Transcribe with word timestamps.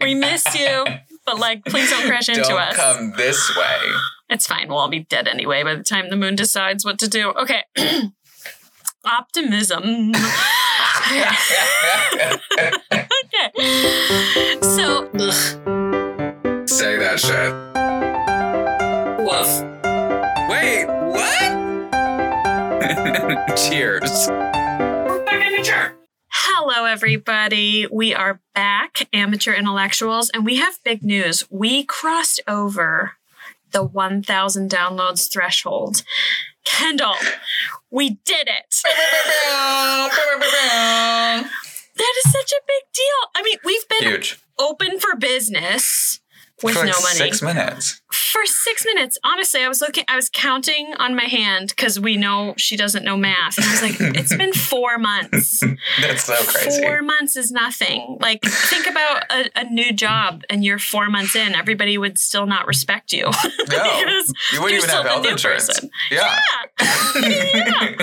we 0.00 0.14
miss 0.26 0.44
you, 0.58 0.84
but 1.26 1.38
like, 1.38 1.64
please 1.64 1.90
don't 1.90 2.06
crash 2.06 2.28
into 2.28 2.42
Don't 2.42 2.58
us. 2.60 2.76
come 2.76 3.12
this 3.16 3.56
way. 3.56 3.78
It's 4.28 4.46
fine. 4.46 4.68
We'll 4.68 4.78
all 4.78 4.88
be 4.88 5.00
dead 5.00 5.26
anyway 5.28 5.62
by 5.62 5.74
the 5.74 5.82
time 5.82 6.08
the 6.10 6.16
moon 6.16 6.36
decides 6.36 6.84
what 6.84 6.98
to 7.00 7.08
do. 7.08 7.30
Okay. 7.30 7.62
Optimism. 9.04 10.12
okay. 12.92 13.50
So, 14.62 15.10
Say 16.66 16.96
that 16.98 17.18
shit. 17.18 17.52
woof. 19.26 19.50
Wait, 20.50 20.86
what? 20.86 21.50
Cheers. 23.56 24.28
Hello, 26.42 26.86
everybody. 26.86 27.86
We 27.92 28.14
are 28.14 28.40
back, 28.54 29.06
amateur 29.12 29.52
intellectuals, 29.52 30.30
and 30.30 30.42
we 30.42 30.56
have 30.56 30.82
big 30.82 31.02
news. 31.04 31.44
We 31.50 31.84
crossed 31.84 32.40
over 32.48 33.12
the 33.72 33.84
1,000 33.84 34.70
downloads 34.70 35.30
threshold. 35.30 36.02
Kendall, 36.64 37.16
we 37.90 38.18
did 38.24 38.48
it. 38.48 38.74
That 41.96 42.14
is 42.24 42.32
such 42.32 42.52
a 42.52 42.62
big 42.66 42.84
deal. 42.94 43.30
I 43.34 43.42
mean, 43.42 43.58
we've 43.62 43.86
been 43.88 44.08
Huge. 44.08 44.40
open 44.58 44.98
for 44.98 45.16
business 45.16 46.20
with 46.62 46.74
For 46.74 46.80
like 46.84 46.92
no 46.94 47.00
money 47.00 47.16
six 47.16 47.42
minutes. 47.42 48.00
for 48.10 48.44
six 48.46 48.84
minutes. 48.84 49.18
Honestly, 49.24 49.62
I 49.62 49.68
was 49.68 49.80
looking, 49.80 50.04
I 50.08 50.16
was 50.16 50.28
counting 50.32 50.94
on 50.98 51.14
my 51.14 51.24
hand 51.24 51.68
because 51.68 51.98
we 51.98 52.16
know 52.16 52.54
she 52.56 52.76
doesn't 52.76 53.04
know 53.04 53.16
math. 53.16 53.56
And 53.56 53.66
I 53.66 53.70
was 53.70 53.82
like, 53.82 53.96
it's 54.16 54.36
been 54.36 54.52
four 54.52 54.98
months. 54.98 55.60
That's 56.00 56.24
so 56.24 56.34
crazy. 56.44 56.82
Four 56.82 57.02
months 57.02 57.36
is 57.36 57.50
nothing. 57.50 58.18
Like, 58.20 58.42
think 58.42 58.86
about 58.86 59.24
a, 59.30 59.50
a 59.56 59.64
new 59.64 59.92
job 59.92 60.42
and 60.50 60.64
you're 60.64 60.78
four 60.78 61.08
months 61.08 61.34
in, 61.36 61.54
everybody 61.54 61.96
would 61.98 62.18
still 62.18 62.46
not 62.46 62.66
respect 62.66 63.12
you. 63.12 63.30
No, 63.70 63.84
you 64.52 64.60
wouldn't 64.62 64.82
even 64.82 64.90
have 64.90 65.06
health 65.06 65.26
insurance. 65.26 65.66
person. 65.68 65.90
Yeah. 66.10 66.40
yeah. 66.80 67.94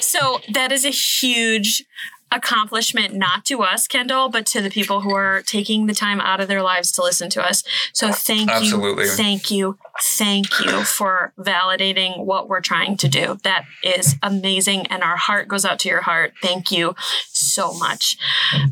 So 0.00 0.40
that 0.52 0.72
is 0.72 0.84
a 0.84 0.90
huge 0.90 1.84
accomplishment, 2.30 3.14
not 3.14 3.44
to 3.46 3.62
us, 3.62 3.86
Kendall, 3.86 4.28
but 4.28 4.46
to 4.46 4.60
the 4.60 4.70
people 4.70 5.00
who 5.00 5.14
are 5.14 5.42
taking 5.42 5.86
the 5.86 5.94
time 5.94 6.20
out 6.20 6.40
of 6.40 6.48
their 6.48 6.62
lives 6.62 6.90
to 6.92 7.02
listen 7.02 7.30
to 7.30 7.42
us. 7.42 7.62
So 7.92 8.12
thank 8.12 8.50
Absolutely. 8.50 9.04
you, 9.04 9.10
thank 9.10 9.50
you, 9.50 9.78
thank 10.02 10.60
you 10.60 10.84
for 10.84 11.32
validating 11.38 12.24
what 12.24 12.48
we're 12.48 12.60
trying 12.60 12.96
to 12.98 13.08
do. 13.08 13.38
That 13.44 13.64
is 13.82 14.16
amazing. 14.22 14.86
And 14.86 15.02
our 15.02 15.16
heart 15.16 15.48
goes 15.48 15.64
out 15.64 15.78
to 15.80 15.88
your 15.88 16.02
heart. 16.02 16.34
Thank 16.42 16.70
you 16.72 16.94
so 17.28 17.72
much. 17.74 18.16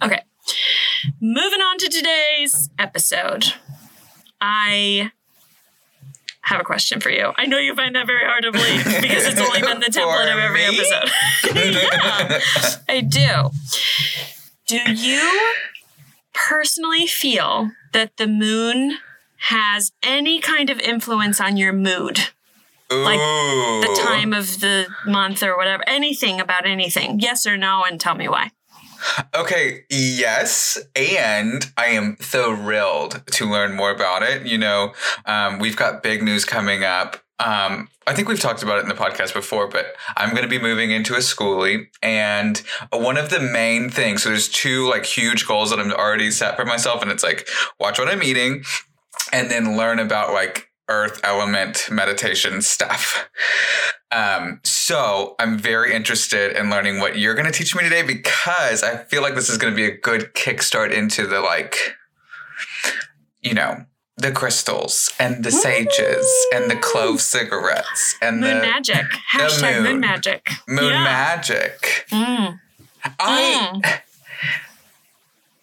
Okay. 0.02 0.22
Moving 1.20 1.60
on 1.60 1.78
to 1.78 1.88
today's 1.88 2.70
episode. 2.78 3.54
I 4.40 5.12
have 6.44 6.60
a 6.60 6.64
question 6.64 7.00
for 7.00 7.10
you. 7.10 7.32
I 7.36 7.46
know 7.46 7.58
you 7.58 7.74
find 7.74 7.94
that 7.96 8.06
very 8.06 8.24
hard 8.24 8.42
to 8.44 8.52
believe 8.52 8.84
because 9.02 9.26
it's 9.26 9.40
only 9.40 9.60
been 9.60 9.80
the 9.80 9.86
template 9.90 10.32
of 10.32 10.38
every 10.38 10.60
me? 10.60 10.78
episode. 10.78 11.10
yeah, 11.74 12.78
I 12.88 13.00
do. 13.00 13.50
Do 14.66 14.92
you 14.92 15.52
personally 16.32 17.06
feel 17.06 17.70
that 17.92 18.16
the 18.16 18.26
moon 18.26 18.98
has 19.38 19.92
any 20.02 20.40
kind 20.40 20.70
of 20.70 20.78
influence 20.80 21.40
on 21.40 21.56
your 21.56 21.72
mood? 21.72 22.18
Like 22.90 23.18
The 23.18 24.00
time 24.04 24.32
of 24.32 24.60
the 24.60 24.86
month 25.06 25.42
or 25.42 25.56
whatever, 25.56 25.82
anything 25.88 26.40
about 26.40 26.66
anything? 26.66 27.18
Yes 27.20 27.46
or 27.46 27.56
no, 27.56 27.82
and 27.84 27.98
tell 28.00 28.14
me 28.14 28.28
why. 28.28 28.50
Okay, 29.34 29.84
yes, 29.90 30.78
and 30.96 31.70
I 31.76 31.86
am 31.86 32.16
thrilled 32.16 33.22
to 33.32 33.50
learn 33.50 33.74
more 33.74 33.90
about 33.90 34.22
it. 34.22 34.46
You 34.46 34.58
know, 34.58 34.92
um, 35.26 35.58
we've 35.58 35.76
got 35.76 36.02
big 36.02 36.22
news 36.22 36.44
coming 36.44 36.84
up. 36.84 37.16
Um, 37.38 37.88
I 38.06 38.14
think 38.14 38.28
we've 38.28 38.40
talked 38.40 38.62
about 38.62 38.78
it 38.78 38.82
in 38.82 38.88
the 38.88 38.94
podcast 38.94 39.34
before, 39.34 39.66
but 39.68 39.94
I'm 40.16 40.30
going 40.30 40.42
to 40.42 40.48
be 40.48 40.58
moving 40.60 40.90
into 40.90 41.14
a 41.14 41.18
skoolie, 41.18 41.86
and 42.02 42.58
one 42.92 43.16
of 43.16 43.30
the 43.30 43.40
main 43.40 43.90
things. 43.90 44.22
So 44.22 44.28
there's 44.28 44.48
two 44.48 44.88
like 44.88 45.04
huge 45.04 45.46
goals 45.46 45.70
that 45.70 45.80
I'm 45.80 45.92
already 45.92 46.30
set 46.30 46.56
for 46.56 46.64
myself, 46.64 47.02
and 47.02 47.10
it's 47.10 47.24
like 47.24 47.48
watch 47.80 47.98
what 47.98 48.08
I'm 48.08 48.22
eating, 48.22 48.64
and 49.32 49.50
then 49.50 49.76
learn 49.76 49.98
about 49.98 50.32
like 50.32 50.68
earth 50.88 51.20
element 51.24 51.88
meditation 51.90 52.62
stuff. 52.62 53.28
Um, 54.14 54.60
so 54.62 55.34
I'm 55.40 55.58
very 55.58 55.92
interested 55.92 56.56
in 56.56 56.70
learning 56.70 57.00
what 57.00 57.18
you're 57.18 57.34
going 57.34 57.46
to 57.46 57.52
teach 57.52 57.74
me 57.74 57.82
today 57.82 58.02
because 58.02 58.84
I 58.84 58.96
feel 58.98 59.22
like 59.22 59.34
this 59.34 59.48
is 59.48 59.58
going 59.58 59.72
to 59.72 59.76
be 59.76 59.86
a 59.86 59.96
good 59.96 60.32
kickstart 60.34 60.92
into 60.92 61.26
the 61.26 61.40
like, 61.40 61.76
you 63.42 63.54
know, 63.54 63.86
the 64.16 64.30
crystals 64.30 65.10
and 65.18 65.44
the 65.44 65.50
sages 65.50 66.24
and 66.54 66.70
the 66.70 66.76
clove 66.76 67.20
cigarettes 67.20 68.14
and 68.22 68.40
the 68.40 68.46
Moon 68.46 68.60
the 68.60 68.66
magic. 68.66 69.06
Hashtag 69.32 69.74
moon. 69.74 69.82
moon. 69.82 70.00
magic. 70.00 70.48
moon 70.68 70.84
Yeah. 70.92 71.02
magic. 71.04 72.06
Mm. 72.12 72.60
I, 73.18 73.80
Mm. 73.82 74.00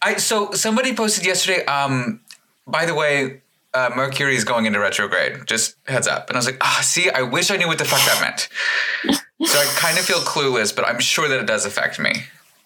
I, 0.02 0.16
so 0.18 0.52
somebody 0.52 0.94
posted 0.94 1.26
yesterday. 1.26 1.64
Um, 1.66 2.20
by 2.68 2.86
the 2.86 2.94
way, 2.94 3.41
uh, 3.74 3.90
Mercury 3.96 4.36
is 4.36 4.44
going 4.44 4.66
into 4.66 4.80
retrograde. 4.80 5.46
Just 5.46 5.76
heads 5.88 6.08
up. 6.08 6.30
And 6.30 6.38
I 6.38 6.40
was 6.40 6.46
like, 6.46 6.58
ah, 6.62 6.80
see, 6.84 7.10
I 7.10 7.22
wish 7.22 7.52
I 7.52 7.58
knew 7.58 7.68
what 7.68 7.78
the 7.78 7.86
fuck 7.86 8.00
that 8.00 8.22
meant. 8.22 9.20
so 9.50 9.60
I 9.60 9.66
kind 9.76 9.98
of 9.98 10.06
feel 10.06 10.20
clueless, 10.20 10.76
but 10.76 10.86
I'm 10.88 11.00
sure 11.00 11.28
that 11.28 11.40
it 11.40 11.46
does 11.48 11.66
affect 11.66 12.00
me. 12.00 12.12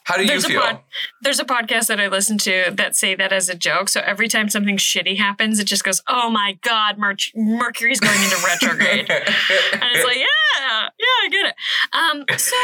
How 0.06 0.18
do 0.18 0.22
you 0.22 0.28
There's 0.28 0.46
a 0.46 0.50
feel? 0.50 0.62
pod, 0.62 0.80
there's 1.22 1.40
a 1.40 1.46
podcast 1.46 1.88
that 1.88 2.00
I 2.00 2.08
listen 2.10 2.38
to 2.38 2.72
that 2.76 2.96
say 2.96 3.16
that 3.16 3.34
as 3.34 3.50
a 3.50 3.56
joke. 3.56 3.90
So 3.90 4.02
every 4.06 4.28
time 4.28 4.50
something 4.50 4.78
shitty 4.78 5.18
happens, 5.18 5.60
it 5.60 5.64
just 5.64 5.84
goes, 5.84 6.00
"Oh 6.08 6.30
my 6.30 6.60
god, 6.62 7.00
Mer- 7.00 7.16
Mercury's 7.34 8.00
going 8.00 8.22
into 8.22 8.38
retrograde," 8.46 9.10
and 9.10 9.84
it's 9.96 10.06
like, 10.06 10.18
"Yeah, 10.18 10.90
yeah, 11.00 11.24
I 11.24 11.30
get 11.32 11.46
it." 11.48 11.56
Um, 11.92 12.38
so 12.38 12.56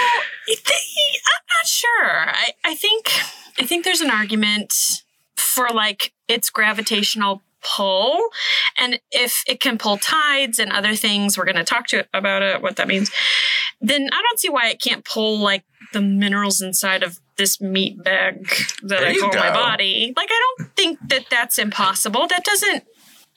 I'm 0.52 1.46
not 1.50 1.66
sure. 1.66 2.30
I, 2.30 2.52
I 2.64 2.76
think 2.76 3.10
I 3.58 3.66
think 3.66 3.86
there's 3.86 4.02
an 4.02 4.12
argument 4.12 4.74
for 5.36 5.70
like 5.70 6.14
its 6.28 6.52
gravitational 6.52 7.42
pull 7.64 8.20
and 8.78 9.00
if 9.12 9.44
it 9.48 9.60
can 9.60 9.78
pull 9.78 9.98
tides 9.98 10.60
and 10.60 10.72
other 10.72 10.96
things 10.96 11.38
we're 11.38 11.46
going 11.46 11.56
to 11.56 11.64
talk 11.64 11.88
to 11.88 12.06
about 12.14 12.42
it 12.42 12.62
what 12.62 12.76
that 12.76 12.88
means 12.88 13.12
then 13.82 14.10
i 14.12 14.22
don't 14.22 14.40
see 14.40 14.50
why 14.50 14.68
it 14.70 14.82
can't 14.82 15.06
pull 15.06 15.38
like 15.40 15.64
the 15.94 16.02
minerals 16.02 16.62
inside 16.62 17.04
of 17.04 17.20
this 17.38 17.60
meat 17.62 18.02
bag 18.04 18.48
that 18.84 19.00
There 19.02 19.10
i 19.10 19.16
call 19.18 19.34
my 19.34 19.52
body 19.54 20.14
like 20.16 20.30
i 20.32 20.54
don't 20.58 20.76
think 20.76 21.00
that 21.10 21.26
that's 21.30 21.58
impossible 21.60 22.28
that 22.28 22.44
doesn't 22.44 22.84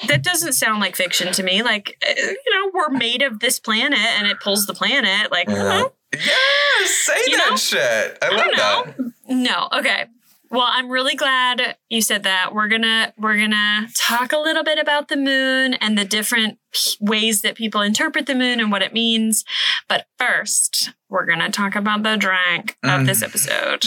that 0.09 0.23
doesn't 0.25 0.55
sound 0.55 0.81
like 0.81 0.97
fiction 0.97 1.33
to 1.33 1.43
me 1.43 1.63
like 1.63 1.97
uh, 2.07 2.13
you 2.21 2.55
know 2.55 2.71
we're 2.75 2.91
made 2.91 3.23
of 3.23 3.41
this 3.41 3.61
planet 3.61 3.99
and 3.99 4.27
it 4.27 4.41
pulls 4.41 4.67
the 4.67 4.75
planet 4.75 5.31
like 5.31 5.49
I 5.49 5.55
don't 5.55 5.65
know. 5.69 5.93
yeah, 6.13 6.87
say 6.87 7.15
You 7.29 7.37
that 7.37 7.51
know? 7.51 7.57
shit. 7.57 8.19
I 8.21 8.27
I 8.27 8.29
love 8.31 8.47
don't 8.47 8.97
that. 8.97 9.13
No. 9.29 9.69
Okay. 9.73 10.07
Well, 10.55 10.69
I'm 10.69 10.89
really 10.89 11.17
glad 11.17 11.79
you 11.91 12.01
said 12.01 12.23
that. 12.23 12.55
We're 12.55 12.69
gonna 12.69 13.13
we're 13.19 13.37
gonna 13.37 13.89
talk 13.93 14.33
a 14.33 14.39
little 14.39 14.63
bit 14.63 14.79
about 14.79 15.09
the 15.09 15.17
moon 15.17 15.75
and 15.75 15.99
the 15.99 16.05
different 16.05 16.61
p- 16.73 16.97
ways 17.01 17.43
that 17.43 17.57
people 17.57 17.81
interpret 17.81 18.27
the 18.27 18.37
moon 18.37 18.61
and 18.61 18.71
what 18.71 18.81
it 18.81 18.93
means. 18.93 19.45
But 19.89 20.07
first, 20.17 20.93
we're 21.09 21.27
gonna 21.27 21.51
talk 21.51 21.75
about 21.75 22.05
the 22.05 22.17
drink 22.17 22.77
of 22.85 23.01
mm. 23.01 23.07
this 23.07 23.21
episode, 23.21 23.85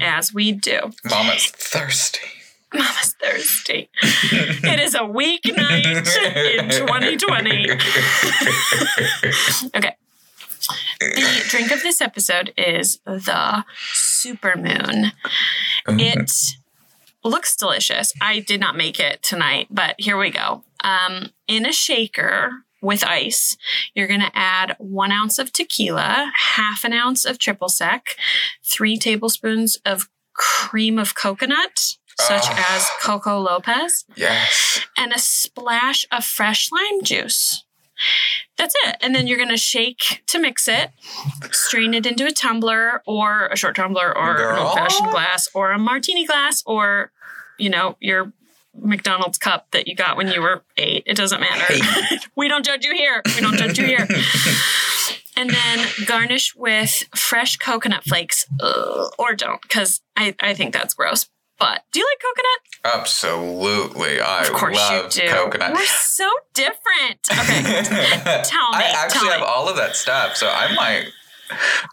as 0.00 0.32
we 0.32 0.52
do. 0.52 0.92
Mama's 1.04 1.48
thirsty. 1.48 2.28
Mama's 2.72 3.16
thirsty. 3.20 3.90
it 4.02 4.78
is 4.78 4.94
a 4.94 5.00
weeknight 5.00 5.86
in 6.56 6.70
2020. 6.70 7.66
Okay. 9.76 9.96
The 11.00 11.44
drink 11.48 11.70
of 11.72 11.82
this 11.82 12.00
episode 12.00 12.52
is 12.56 12.98
the 13.04 13.64
supermoon. 13.94 15.12
It 15.88 16.30
looks 17.24 17.56
delicious. 17.56 18.12
I 18.20 18.40
did 18.40 18.60
not 18.60 18.76
make 18.76 18.98
it 19.00 19.22
tonight, 19.22 19.68
but 19.70 19.94
here 19.98 20.16
we 20.16 20.30
go. 20.30 20.64
Um, 20.82 21.30
in 21.48 21.66
a 21.66 21.72
shaker 21.72 22.64
with 22.82 23.02
ice, 23.04 23.56
you're 23.94 24.06
going 24.06 24.20
to 24.20 24.30
add 24.36 24.76
one 24.78 25.10
ounce 25.12 25.38
of 25.38 25.52
tequila, 25.52 26.30
half 26.54 26.84
an 26.84 26.92
ounce 26.92 27.24
of 27.24 27.38
triple 27.38 27.68
sec, 27.68 28.16
three 28.64 28.96
tablespoons 28.96 29.76
of 29.84 30.08
cream 30.34 30.98
of 30.98 31.14
coconut, 31.14 31.96
such 32.18 32.44
Ah. 32.46 32.76
as 32.76 32.86
Coco 33.02 33.38
Lopez, 33.40 34.04
yes. 34.14 34.80
and 34.96 35.12
a 35.12 35.18
splash 35.18 36.06
of 36.12 36.24
fresh 36.24 36.70
lime 36.70 37.02
juice. 37.02 37.64
That's 38.56 38.74
it. 38.86 38.96
And 39.00 39.14
then 39.14 39.26
you're 39.26 39.36
going 39.38 39.50
to 39.50 39.56
shake 39.56 40.22
to 40.26 40.38
mix 40.38 40.68
it, 40.68 40.90
strain 41.50 41.94
it 41.94 42.06
into 42.06 42.26
a 42.26 42.30
tumbler 42.30 43.02
or 43.06 43.46
a 43.46 43.56
short 43.56 43.76
tumbler 43.76 44.16
or 44.16 44.52
an 44.52 44.58
old 44.58 44.74
fashioned 44.74 45.10
glass 45.10 45.48
or 45.54 45.72
a 45.72 45.78
martini 45.78 46.26
glass 46.26 46.62
or, 46.66 47.12
you 47.58 47.70
know, 47.70 47.96
your 48.00 48.32
McDonald's 48.74 49.38
cup 49.38 49.70
that 49.70 49.88
you 49.88 49.94
got 49.94 50.16
when 50.16 50.28
you 50.28 50.40
were 50.40 50.62
eight. 50.76 51.02
It 51.06 51.16
doesn't 51.16 51.40
matter. 51.40 51.74
We 52.36 52.48
don't 52.48 52.64
judge 52.64 52.84
you 52.84 52.92
here. 52.92 53.22
We 53.34 53.40
don't 53.40 53.56
judge 53.56 53.78
you 53.78 53.86
here. 53.86 54.06
And 55.38 55.50
then 55.50 55.86
garnish 56.06 56.56
with 56.56 57.04
fresh 57.14 57.58
coconut 57.58 58.04
flakes, 58.04 58.46
Ugh, 58.58 59.10
or 59.18 59.34
don't, 59.34 59.60
because 59.60 60.00
I, 60.16 60.34
I 60.40 60.54
think 60.54 60.72
that's 60.72 60.94
gross. 60.94 61.28
But 61.58 61.82
do 61.92 62.00
you 62.00 62.06
like 62.06 62.20
coconut? 62.20 63.00
Absolutely. 63.00 64.20
I 64.20 64.42
Of 64.42 64.52
course 64.52 64.76
love 64.76 65.04
you 65.16 65.22
do. 65.22 65.28
coconut. 65.28 65.72
We're 65.74 65.86
so 65.86 66.30
different. 66.54 67.20
Okay. 67.30 67.72
Tell 68.44 68.70
me, 68.72 68.78
I 68.78 68.92
actually 68.96 69.20
tell 69.20 69.30
have 69.32 69.40
me. 69.40 69.46
all 69.46 69.68
of 69.68 69.76
that 69.76 69.96
stuff, 69.96 70.36
so 70.36 70.48
I 70.48 70.74
might. 70.74 71.06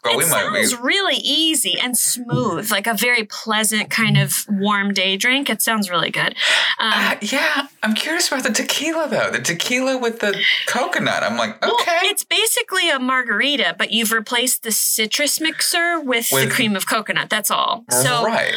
Girl, 0.01 0.17
we 0.17 0.23
it 0.23 0.29
might 0.31 0.51
be. 0.51 0.63
sounds 0.65 0.81
really 0.81 1.17
easy 1.17 1.77
and 1.79 1.95
smooth, 1.95 2.71
like 2.71 2.87
a 2.87 2.95
very 2.95 3.23
pleasant 3.23 3.91
kind 3.91 4.17
of 4.17 4.33
warm 4.49 4.93
day 4.95 5.15
drink. 5.15 5.47
It 5.47 5.61
sounds 5.61 5.91
really 5.91 6.09
good. 6.09 6.35
Um, 6.79 6.91
Uh, 6.91 7.15
yeah, 7.21 7.67
I'm 7.83 7.93
curious 7.93 8.27
about 8.29 8.41
the 8.43 8.49
tequila 8.51 9.07
though. 9.07 9.29
The 9.29 9.39
tequila 9.39 9.99
with 9.99 10.21
the 10.21 10.41
coconut. 10.65 11.21
I'm 11.21 11.37
like, 11.37 11.51
okay. 11.63 11.69
Well, 11.69 11.99
it's 12.11 12.23
basically 12.23 12.89
a 12.89 12.97
margarita, 12.97 13.75
but 13.77 13.91
you've 13.91 14.11
replaced 14.11 14.63
the 14.63 14.71
citrus 14.71 15.39
mixer 15.39 15.99
with, 15.99 16.29
With- 16.31 16.45
the 16.45 16.49
cream 16.53 16.75
of 16.75 16.87
coconut. 16.87 17.29
That's 17.29 17.51
all. 17.51 17.85
So 17.91 18.25
right. 18.25 18.55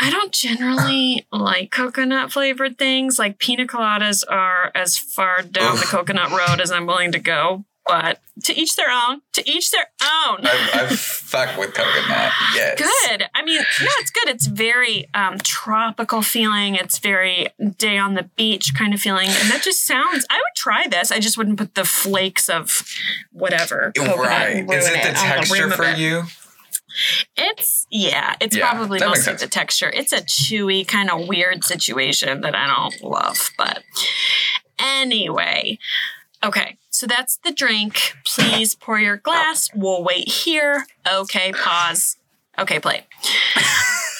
I 0.00 0.10
don't 0.10 0.32
generally 0.32 1.26
like 1.32 1.70
coconut 1.70 2.32
flavored 2.32 2.78
things. 2.78 3.18
Like 3.18 3.38
pina 3.38 3.66
coladas 3.66 4.24
are 4.28 4.70
as 4.74 4.96
far 4.96 5.42
down 5.42 5.76
the 5.76 5.86
coconut 5.86 6.30
road 6.30 6.60
as 6.60 6.70
I'm 6.70 6.86
willing 6.86 7.12
to 7.12 7.18
go. 7.18 7.64
But 7.88 8.20
to 8.44 8.54
each 8.54 8.76
their 8.76 8.90
own. 8.90 9.22
To 9.32 9.50
each 9.50 9.70
their 9.70 9.86
own. 10.02 10.46
I've, 10.46 10.74
I've 10.74 11.00
fucked 11.00 11.58
with 11.58 11.72
coconut. 11.72 12.32
Yes. 12.54 12.78
Good. 12.78 13.24
I 13.34 13.42
mean, 13.42 13.56
yeah, 13.56 13.88
it's 13.98 14.10
good. 14.10 14.28
It's 14.28 14.46
very 14.46 15.08
um, 15.14 15.38
tropical 15.38 16.20
feeling. 16.20 16.74
It's 16.74 16.98
very 16.98 17.48
day 17.78 17.96
on 17.96 18.12
the 18.12 18.24
beach 18.36 18.74
kind 18.74 18.92
of 18.92 19.00
feeling. 19.00 19.28
And 19.28 19.50
that 19.50 19.62
just 19.62 19.86
sounds, 19.86 20.26
I 20.28 20.36
would 20.36 20.54
try 20.54 20.86
this. 20.86 21.10
I 21.10 21.18
just 21.18 21.38
wouldn't 21.38 21.58
put 21.58 21.76
the 21.76 21.84
flakes 21.86 22.50
of 22.50 22.84
whatever. 23.32 23.92
coconut 23.96 24.18
Right. 24.18 24.70
Is 24.70 24.86
it 24.86 25.02
the 25.02 25.08
rim 25.08 25.14
texture 25.14 25.70
for 25.70 25.84
it. 25.84 25.98
you? 25.98 26.24
It's, 27.36 27.86
yeah, 27.90 28.34
it's 28.40 28.56
Yeah, 28.56 28.70
probably 28.70 29.00
mostly 29.00 29.34
the 29.34 29.46
texture. 29.46 29.90
It's 29.90 30.12
a 30.12 30.20
chewy, 30.20 30.86
kind 30.86 31.10
of 31.10 31.28
weird 31.28 31.64
situation 31.64 32.40
that 32.42 32.54
I 32.54 32.66
don't 32.66 33.02
love. 33.02 33.50
But 33.56 33.82
anyway, 34.78 35.78
okay. 36.44 36.78
So 36.90 37.06
that's 37.06 37.38
the 37.44 37.52
drink. 37.52 38.14
Please 38.24 38.74
pour 38.74 38.98
your 38.98 39.16
glass. 39.16 39.70
We'll 39.74 40.02
wait 40.02 40.28
here. 40.28 40.86
Okay, 41.10 41.52
pause. 41.52 42.16
Okay, 42.58 42.80
play. 42.80 43.06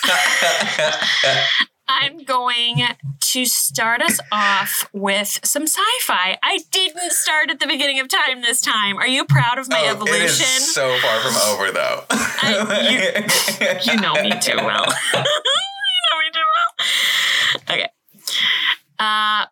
I'm 1.88 2.24
going 2.24 2.82
to 3.20 3.44
start 3.46 4.02
us 4.02 4.20
off 4.30 4.88
with 4.92 5.40
some 5.44 5.62
sci-fi. 5.66 6.38
I 6.42 6.58
didn't 6.70 7.12
start 7.12 7.50
at 7.50 7.60
the 7.60 7.66
beginning 7.66 7.98
of 8.00 8.08
time 8.08 8.42
this 8.42 8.60
time. 8.60 8.98
Are 8.98 9.06
you 9.06 9.24
proud 9.24 9.58
of 9.58 9.68
my 9.70 9.80
Oh, 9.86 9.90
evolution? 9.92 10.20
It 10.22 10.30
is 10.30 10.74
so 10.74 10.96
far 10.98 11.20
from 11.20 11.36
over 11.50 11.70
though. 11.72 12.04
I- 12.10 13.80
you 13.84 13.96
know 14.00 14.14
me 14.22 14.30
too 14.40 14.56
well. 14.56 14.84
you 15.14 16.00
know 16.10 16.18
me 16.20 16.30
too 16.32 16.46
well. 16.54 17.76
Okay. 17.76 17.88
Uh, 18.98 19.46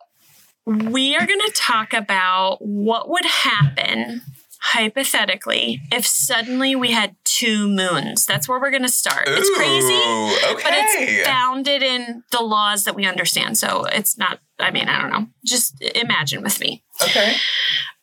we 0.92 1.16
are 1.16 1.26
going 1.26 1.40
to 1.40 1.52
talk 1.54 1.92
about 1.92 2.58
what 2.60 3.08
would 3.08 3.24
happen 3.24 4.22
hypothetically 4.58 5.80
if 5.92 6.04
suddenly 6.06 6.74
we 6.74 6.90
had 6.90 7.14
two 7.38 7.68
moons. 7.68 8.24
That's 8.26 8.48
where 8.48 8.60
we're 8.60 8.70
going 8.70 8.82
to 8.82 8.88
start. 8.88 9.24
it's 9.28 9.50
crazy. 9.56 9.92
Ooh, 9.92 10.56
But 10.62 10.72
it's 10.74 10.96
Okay. 10.96 11.24
founded 11.24 11.82
in 11.82 12.22
the 12.30 12.40
laws 12.42 12.84
that 12.84 12.94
we 12.94 13.04
understand. 13.06 13.58
So 13.58 13.84
it's 13.84 14.16
not, 14.16 14.40
I 14.58 14.70
mean, 14.70 14.88
I 14.88 15.00
don't 15.00 15.10
know. 15.10 15.26
Just 15.44 15.80
imagine 15.94 16.42
with 16.42 16.60
me. 16.60 16.82
okay. 17.02 17.34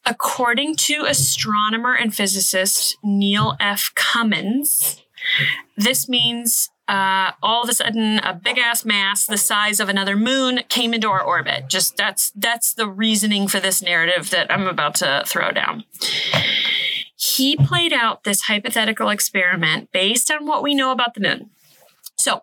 According 0.06 0.76
to 0.88 1.06
astronomer 1.08 1.94
and 1.96 2.14
physicist 2.14 2.98
Neil 3.04 3.56
F. 3.60 3.92
Comins, 3.96 5.02
this 5.78 6.10
means 6.10 6.70
uh, 6.90 7.32
all 7.42 7.64
of 7.64 7.70
a 7.70 7.74
sudden 7.74 8.20
a 8.20 8.34
big 8.34 8.58
ass 8.58 8.84
mass 8.84 9.26
the 9.26 9.38
size 9.38 9.80
of 9.80 9.88
another 9.88 10.18
moon 10.18 10.60
came 10.68 10.94
into 10.94 11.08
our 11.08 11.24
orbit. 11.24 11.70
Just 11.70 11.96
that's 11.96 12.32
that's 12.36 12.74
the 12.74 12.90
reasoning 12.90 13.48
for 13.48 13.62
this 13.62 13.82
narrative 13.82 14.30
that 14.32 14.52
I'm 14.52 14.68
about 14.68 14.96
to 14.96 15.24
throw 15.26 15.52
down. 15.52 15.86
He 17.24 17.56
played 17.56 17.94
out 17.94 18.24
this 18.24 18.42
hypothetical 18.44 19.10
experiment 19.10 19.92
based 19.94 20.30
on 20.30 20.46
what 20.46 20.62
we 20.62 20.76
know 20.76 20.92
about 20.92 21.14
the 21.14 21.22
moon. 21.22 21.52
So, 22.18 22.42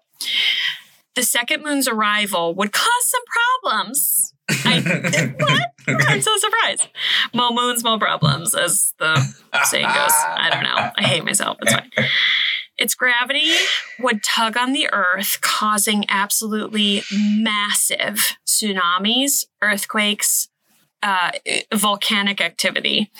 the 1.14 1.22
second 1.22 1.62
moon's 1.62 1.86
arrival 1.86 2.54
would 2.54 2.72
cause 2.72 3.04
some 3.04 3.22
problems. 3.62 4.34
I, 4.64 5.34
what? 5.38 6.06
I'm 6.08 6.22
so 6.22 6.34
surprised. 6.36 6.88
More 7.34 7.50
moons, 7.50 7.84
more 7.84 7.98
problems, 7.98 8.54
as 8.54 8.94
the 8.98 9.16
saying 9.64 9.84
goes. 9.86 10.12
I 10.14 10.48
don't 10.50 10.62
know. 10.62 10.90
I 10.96 11.02
hate 11.02 11.24
myself. 11.24 11.58
It's 11.60 11.72
fine. 11.72 11.90
Its 12.78 12.94
gravity 12.94 13.52
would 13.98 14.22
tug 14.22 14.56
on 14.56 14.72
the 14.72 14.88
earth, 14.90 15.42
causing 15.42 16.06
absolutely 16.08 17.02
massive 17.12 18.38
tsunamis, 18.46 19.44
earthquakes, 19.60 20.48
uh, 21.02 21.32
volcanic 21.74 22.40
activity. 22.40 23.10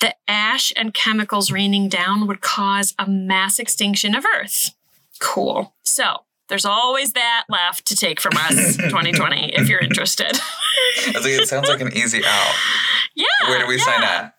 The 0.00 0.14
ash 0.28 0.72
and 0.76 0.92
chemicals 0.92 1.50
raining 1.50 1.88
down 1.88 2.26
would 2.26 2.40
cause 2.40 2.94
a 2.98 3.08
mass 3.08 3.58
extinction 3.58 4.14
of 4.14 4.24
Earth. 4.38 4.74
Cool. 5.20 5.74
So 5.84 6.18
there's 6.48 6.64
always 6.66 7.14
that 7.14 7.44
left 7.48 7.86
to 7.86 7.96
take 7.96 8.20
from 8.20 8.36
us, 8.36 8.76
2020, 8.76 9.54
if 9.54 9.68
you're 9.68 9.80
interested. 9.80 10.32
I 10.36 11.12
like, 11.14 11.24
it 11.26 11.48
sounds 11.48 11.68
like 11.68 11.80
an 11.80 11.92
easy 11.96 12.22
out. 12.24 12.54
yeah. 13.14 13.24
Where 13.48 13.58
do 13.58 13.66
we 13.66 13.78
yeah. 13.78 13.84
sign 13.84 14.04
up? 14.04 14.32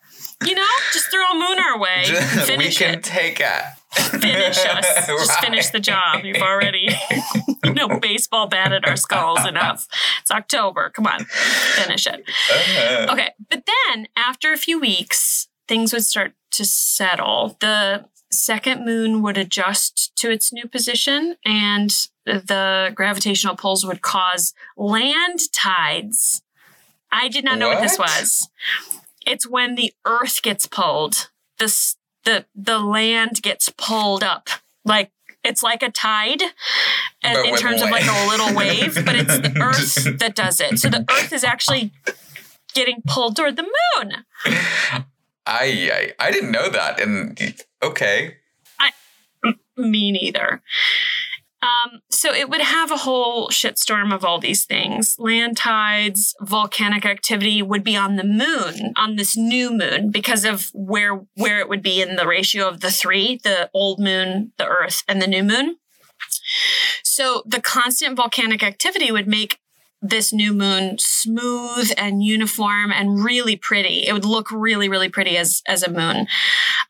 You 0.46 0.54
know, 0.54 0.66
just 0.92 1.10
throw 1.10 1.20
a 1.32 1.34
moon 1.34 1.58
our 1.58 1.80
way. 1.80 2.04
we 2.08 2.14
Finish 2.42 2.78
can 2.78 2.94
it. 2.94 3.02
take 3.02 3.40
it. 3.40 3.62
Finish 3.92 4.58
us. 4.64 4.86
Just 5.06 5.30
Right. 5.30 5.44
finish 5.44 5.68
the 5.70 5.80
job. 5.80 6.22
You've 6.22 6.42
already, 6.42 6.90
you 7.64 7.72
know, 7.72 7.98
baseball 7.98 8.46
batted 8.46 8.84
our 8.86 8.96
skulls 8.96 9.44
enough. 9.46 9.88
It's 10.20 10.30
October. 10.30 10.90
Come 10.94 11.06
on, 11.06 11.24
finish 11.24 12.06
it. 12.06 12.22
Uh, 12.52 13.06
Okay, 13.12 13.30
but 13.50 13.64
then 13.66 14.06
after 14.14 14.52
a 14.52 14.58
few 14.58 14.78
weeks, 14.78 15.47
things 15.68 15.92
would 15.92 16.04
start 16.04 16.32
to 16.52 16.64
settle. 16.64 17.56
The 17.60 18.06
second 18.32 18.84
moon 18.84 19.22
would 19.22 19.38
adjust 19.38 20.12
to 20.16 20.30
its 20.30 20.52
new 20.52 20.66
position, 20.66 21.36
and 21.44 21.90
the 22.24 22.92
gravitational 22.94 23.56
pulls 23.56 23.86
would 23.86 24.02
cause 24.02 24.54
land 24.76 25.40
tides. 25.52 26.42
I 27.12 27.28
did 27.28 27.44
not 27.44 27.58
know 27.58 27.68
what, 27.68 27.82
this 27.82 27.98
was. 27.98 28.48
It's 29.26 29.48
when 29.48 29.76
the 29.76 29.92
Earth 30.04 30.42
gets 30.42 30.66
pulled. 30.66 31.30
The 31.58 31.94
the 32.24 32.46
the 32.54 32.78
land 32.78 33.42
gets 33.42 33.68
pulled 33.68 34.24
up 34.24 34.48
like. 34.84 35.10
It's 35.44 35.62
like 35.62 35.84
a 35.84 35.90
tide 35.90 36.42
and 37.22 37.34
But 37.34 37.46
in 37.46 37.56
terms 37.56 37.80
of 37.80 37.90
like 37.90 38.04
a 38.04 38.26
little 38.28 38.54
wave, 38.54 38.96
but 38.96 39.14
it's 39.14 39.38
the 39.38 39.56
Earth 39.62 40.18
that 40.18 40.34
does 40.34 40.60
it. 40.60 40.80
So 40.80 40.90
the 40.90 41.06
Earth 41.08 41.32
is 41.32 41.44
actually 41.44 41.92
getting 42.74 43.02
pulled 43.06 43.36
toward 43.36 43.56
the 43.56 43.62
moon. 43.62 44.24
I, 45.48 46.12
I 46.20 46.26
I 46.26 46.30
didn't 46.30 46.52
know 46.52 46.68
that. 46.68 47.00
And 47.00 47.40
okay. 47.82 48.36
Me 49.76 50.10
neither. 50.12 50.60
Um, 51.60 52.02
so 52.10 52.32
it 52.32 52.48
would 52.48 52.60
have 52.60 52.90
a 52.90 52.98
whole 52.98 53.48
shitstorm 53.48 54.12
of 54.14 54.24
all 54.24 54.38
these 54.38 54.64
things. 54.64 55.16
Land 55.18 55.56
tides, 55.56 56.34
volcanic 56.40 57.04
activity 57.04 57.62
would 57.62 57.82
be 57.82 57.96
on 57.96 58.16
the 58.16 58.24
moon, 58.24 58.92
on 58.96 59.16
this 59.16 59.36
new 59.36 59.70
moon, 59.70 60.10
because 60.10 60.44
of 60.44 60.70
where 60.72 61.26
where 61.34 61.58
it 61.58 61.68
would 61.68 61.82
be 61.82 62.00
in 62.00 62.16
the 62.16 62.26
ratio 62.26 62.68
of 62.68 62.80
the 62.80 62.90
three, 62.90 63.40
the 63.42 63.70
old 63.74 63.98
moon, 63.98 64.52
the 64.58 64.66
Earth, 64.66 65.02
and 65.08 65.20
the 65.20 65.26
new 65.26 65.42
moon. 65.42 65.76
So 67.02 67.42
the 67.46 67.60
constant 67.60 68.16
volcanic 68.16 68.62
activity 68.62 69.10
would 69.10 69.26
make 69.26 69.58
this 70.00 70.32
new 70.32 70.52
moon 70.52 70.96
smooth 70.98 71.92
and 71.98 72.22
uniform 72.22 72.92
and 72.92 73.22
really 73.24 73.56
pretty. 73.56 74.06
It 74.06 74.12
would 74.12 74.24
look 74.24 74.50
really, 74.52 74.88
really 74.88 75.08
pretty 75.08 75.36
as 75.36 75.62
as 75.66 75.82
a 75.82 75.90
moon. 75.90 76.26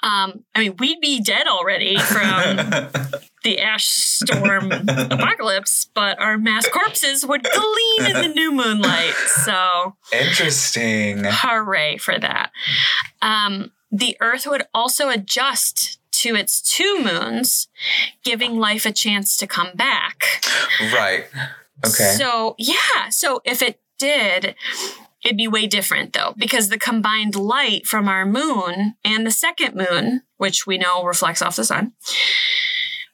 Um, 0.03 0.45
I 0.55 0.61
mean, 0.61 0.77
we'd 0.79 1.01
be 1.01 1.21
dead 1.21 1.47
already 1.47 1.99
from 1.99 2.57
the 3.45 3.59
ash 3.61 3.87
storm 3.87 4.71
apocalypse, 4.71 5.89
but 5.95 6.21
our 6.21 6.37
mass 6.39 6.69
corpses 6.69 7.25
would 7.25 7.43
gleam 7.43 8.15
in 8.15 8.23
the 8.23 8.35
new 8.35 8.53
moonlight. 8.53 9.15
So 9.45 9.97
Interesting. 10.13 11.23
hooray 11.25 11.97
for 11.97 12.19
that. 12.19 12.51
Um, 13.23 13.73
the 13.91 14.17
Earth 14.21 14.47
would 14.47 14.65
also 14.75 15.09
adjust 15.09 15.99
to 16.13 16.35
its 16.35 16.61
two 16.61 17.01
moons, 17.03 17.69
giving 18.25 18.59
life 18.59 18.85
a 18.85 18.93
chance 18.93 19.37
to 19.37 19.47
come 19.47 19.71
back. 19.75 20.43
Right. 20.93 21.27
Okay. 21.85 22.15
So, 22.19 22.55
yeah. 22.59 23.09
So, 23.11 23.41
if 23.45 23.63
it 23.63 23.81
did, 23.99 24.55
it'd 25.25 25.37
be 25.37 25.49
way 25.49 25.67
different 25.67 26.13
though, 26.13 26.35
because 26.37 26.69
the 26.69 26.79
combined 26.79 27.37
light 27.37 27.87
from 27.87 28.09
our 28.09 28.25
moon 28.25 28.95
and 29.05 29.27
the 29.27 29.31
second 29.31 29.75
moon, 29.75 30.23
which 30.37 30.67
we 30.67 30.79
know 30.79 31.05
reflects 31.05 31.43
off 31.43 31.57
the 31.57 31.65
sun, 31.65 31.93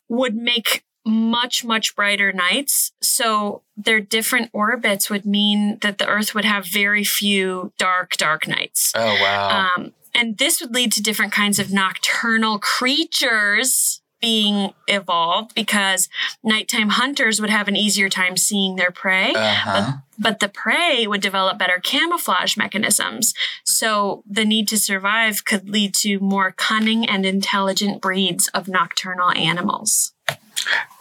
would 0.09 0.35
make 0.35 0.85
much, 1.07 1.65
much 1.65 1.95
brighter 1.95 2.33
nights. 2.33 2.93
So, 3.03 3.63
their 3.77 4.01
different 4.01 4.51
orbits 4.53 5.11
would 5.11 5.27
mean 5.27 5.79
that 5.83 5.99
the 5.99 6.09
Earth 6.09 6.35
would 6.35 6.45
have 6.45 6.67
very 6.67 7.05
few 7.05 7.73
dark, 7.79 8.17
dark 8.17 8.49
nights. 8.49 8.93
oh 8.95 9.15
wow. 9.21 9.71
Um, 9.77 9.93
and 10.15 10.39
this 10.39 10.61
would 10.61 10.73
lead 10.73 10.93
to 10.93 11.03
different 11.03 11.33
kinds 11.33 11.59
of 11.59 11.73
nocturnal 11.73 12.59
creatures 12.61 14.01
being 14.25 14.73
evolved 14.89 15.55
because 15.55 16.09
nighttime 16.43 16.89
hunters 16.91 17.41
would 17.41 17.51
have 17.51 17.69
an 17.69 17.77
easier 17.77 18.09
time 18.09 18.37
seeing 18.37 18.77
their 18.77 18.91
prey. 18.91 19.33
Uh-huh. 19.35 19.93
but 20.19 20.39
the 20.41 20.49
prey 20.49 21.07
would 21.07 21.21
develop 21.21 21.59
better 21.59 21.79
camouflage 21.83 22.57
mechanisms. 22.57 23.35
So 23.65 24.23
the 24.31 24.45
need 24.45 24.67
to 24.69 24.79
survive 24.79 25.45
could 25.45 25.69
lead 25.69 25.95
to 25.97 26.19
more 26.21 26.53
cunning 26.53 27.05
and 27.09 27.27
intelligent 27.27 28.01
breeds 28.01 28.49
of 28.55 28.69
nocturnal 28.69 29.31
animals. 29.33 30.13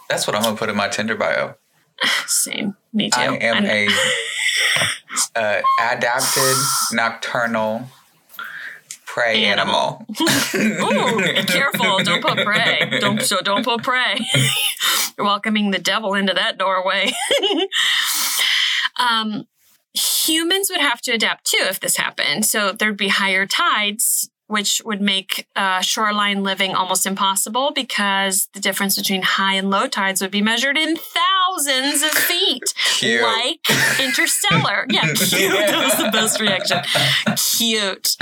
That's 0.08 0.26
what 0.26 0.36
I'm 0.36 0.42
gonna 0.42 0.56
put 0.56 0.68
in 0.68 0.76
my 0.76 0.88
Tinder 0.88 1.14
bio. 1.14 1.54
Same. 2.26 2.76
Me 2.92 3.08
too. 3.10 3.20
I 3.20 3.36
am 3.36 3.64
And- 3.64 3.66
a 3.66 3.88
uh, 5.36 5.62
adapted 5.92 6.56
nocturnal 6.92 7.88
prey 9.14 9.44
Animal. 9.44 10.04
Ooh, 10.56 11.22
be 11.22 11.44
careful. 11.44 11.98
Don't 12.02 12.20
put 12.20 12.44
prey. 12.44 12.98
Don't 12.98 13.22
so 13.22 13.40
don't 13.40 13.64
put 13.64 13.84
prey. 13.84 14.18
You're 15.16 15.24
welcoming 15.24 15.70
the 15.70 15.78
devil 15.78 16.14
into 16.14 16.34
that 16.34 16.58
doorway. 16.58 17.12
um 18.98 19.44
humans 19.94 20.68
would 20.68 20.80
have 20.80 21.00
to 21.02 21.12
adapt 21.12 21.44
too 21.44 21.62
if 21.62 21.78
this 21.78 21.96
happened. 21.96 22.44
So 22.44 22.72
there'd 22.72 22.96
be 22.96 23.06
higher 23.06 23.46
tides, 23.46 24.28
which 24.54 24.80
would 24.84 25.00
make 25.00 25.48
uh, 25.56 25.80
shoreline 25.80 26.44
living 26.44 26.76
almost 26.76 27.06
impossible 27.06 27.72
because 27.74 28.46
the 28.52 28.60
difference 28.60 28.94
between 28.96 29.20
high 29.20 29.54
and 29.54 29.68
low 29.68 29.88
tides 29.88 30.22
would 30.22 30.30
be 30.30 30.40
measured 30.40 30.78
in 30.78 30.94
thousands 30.94 32.04
of 32.04 32.10
feet, 32.10 32.72
Cute. 32.98 33.20
like 33.20 33.58
interstellar. 33.98 34.86
Yeah, 34.94 35.12
cute. 35.14 35.50
That 35.50 35.82
was 35.82 35.96
the 35.96 36.10
best 36.12 36.40
reaction. 36.40 36.78
Cute. 37.36 38.16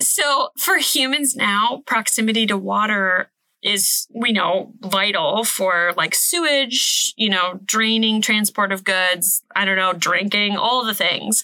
So 0.00 0.50
for 0.56 0.76
humans 0.76 1.34
now, 1.34 1.82
proximity 1.84 2.46
to 2.46 2.56
water 2.56 3.28
is 3.64 4.06
we 4.14 4.30
know 4.30 4.72
vital 4.80 5.42
for 5.42 5.94
like 5.96 6.14
sewage, 6.14 7.14
you 7.16 7.30
know, 7.30 7.58
draining, 7.64 8.20
transport 8.20 8.70
of 8.70 8.84
goods, 8.84 9.42
I 9.56 9.64
don't 9.64 9.76
know, 9.76 9.94
drinking, 9.94 10.56
all 10.56 10.84
the 10.84 10.94
things. 10.94 11.42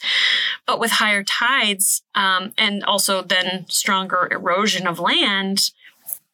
But 0.66 0.78
with 0.78 0.90
higher 0.92 1.24
tides, 1.24 2.02
um, 2.14 2.52
and 2.58 2.84
also 2.84 3.22
then 3.22 3.64
stronger 3.68 4.28
erosion 4.30 4.86
of 4.86 5.00
land, 5.00 5.70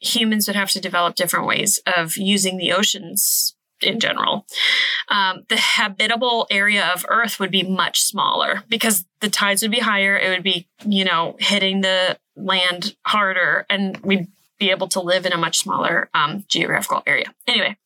humans 0.00 0.49
would 0.49 0.57
have 0.57 0.71
to 0.71 0.81
develop 0.81 1.14
different 1.14 1.47
ways 1.47 1.81
of 1.97 2.16
using 2.16 2.59
the 2.59 2.73
oceans 2.73 3.55
in 3.81 4.00
general. 4.00 4.47
Um, 5.09 5.45
the 5.49 5.57
habitable 5.57 6.47
area 6.50 6.85
of 6.93 7.07
Earth 7.09 7.38
would 7.38 7.50
be 7.50 7.62
much 7.62 8.00
smaller 8.00 8.64
because 8.69 9.05
the 9.21 9.31
tides 9.31 9.62
would 9.62 9.71
be 9.71 9.81
higher. 9.81 10.16
It 10.16 10.31
would 10.31 10.43
be, 10.43 10.66
you 10.85 11.05
know, 11.05 11.37
hitting 11.38 11.83
the 11.83 12.19
land 12.37 12.97
harder, 13.05 13.66
and 13.71 13.99
we'd 13.99 14.28
be 14.58 14.70
able 14.70 14.88
to 14.88 15.00
live 15.00 15.26
in 15.26 15.32
a 15.32 15.36
much 15.36 15.58
smaller 15.58 16.08
um, 16.14 16.44
geographical 16.48 17.02
area. 17.06 17.26
Anyway, 17.46 17.76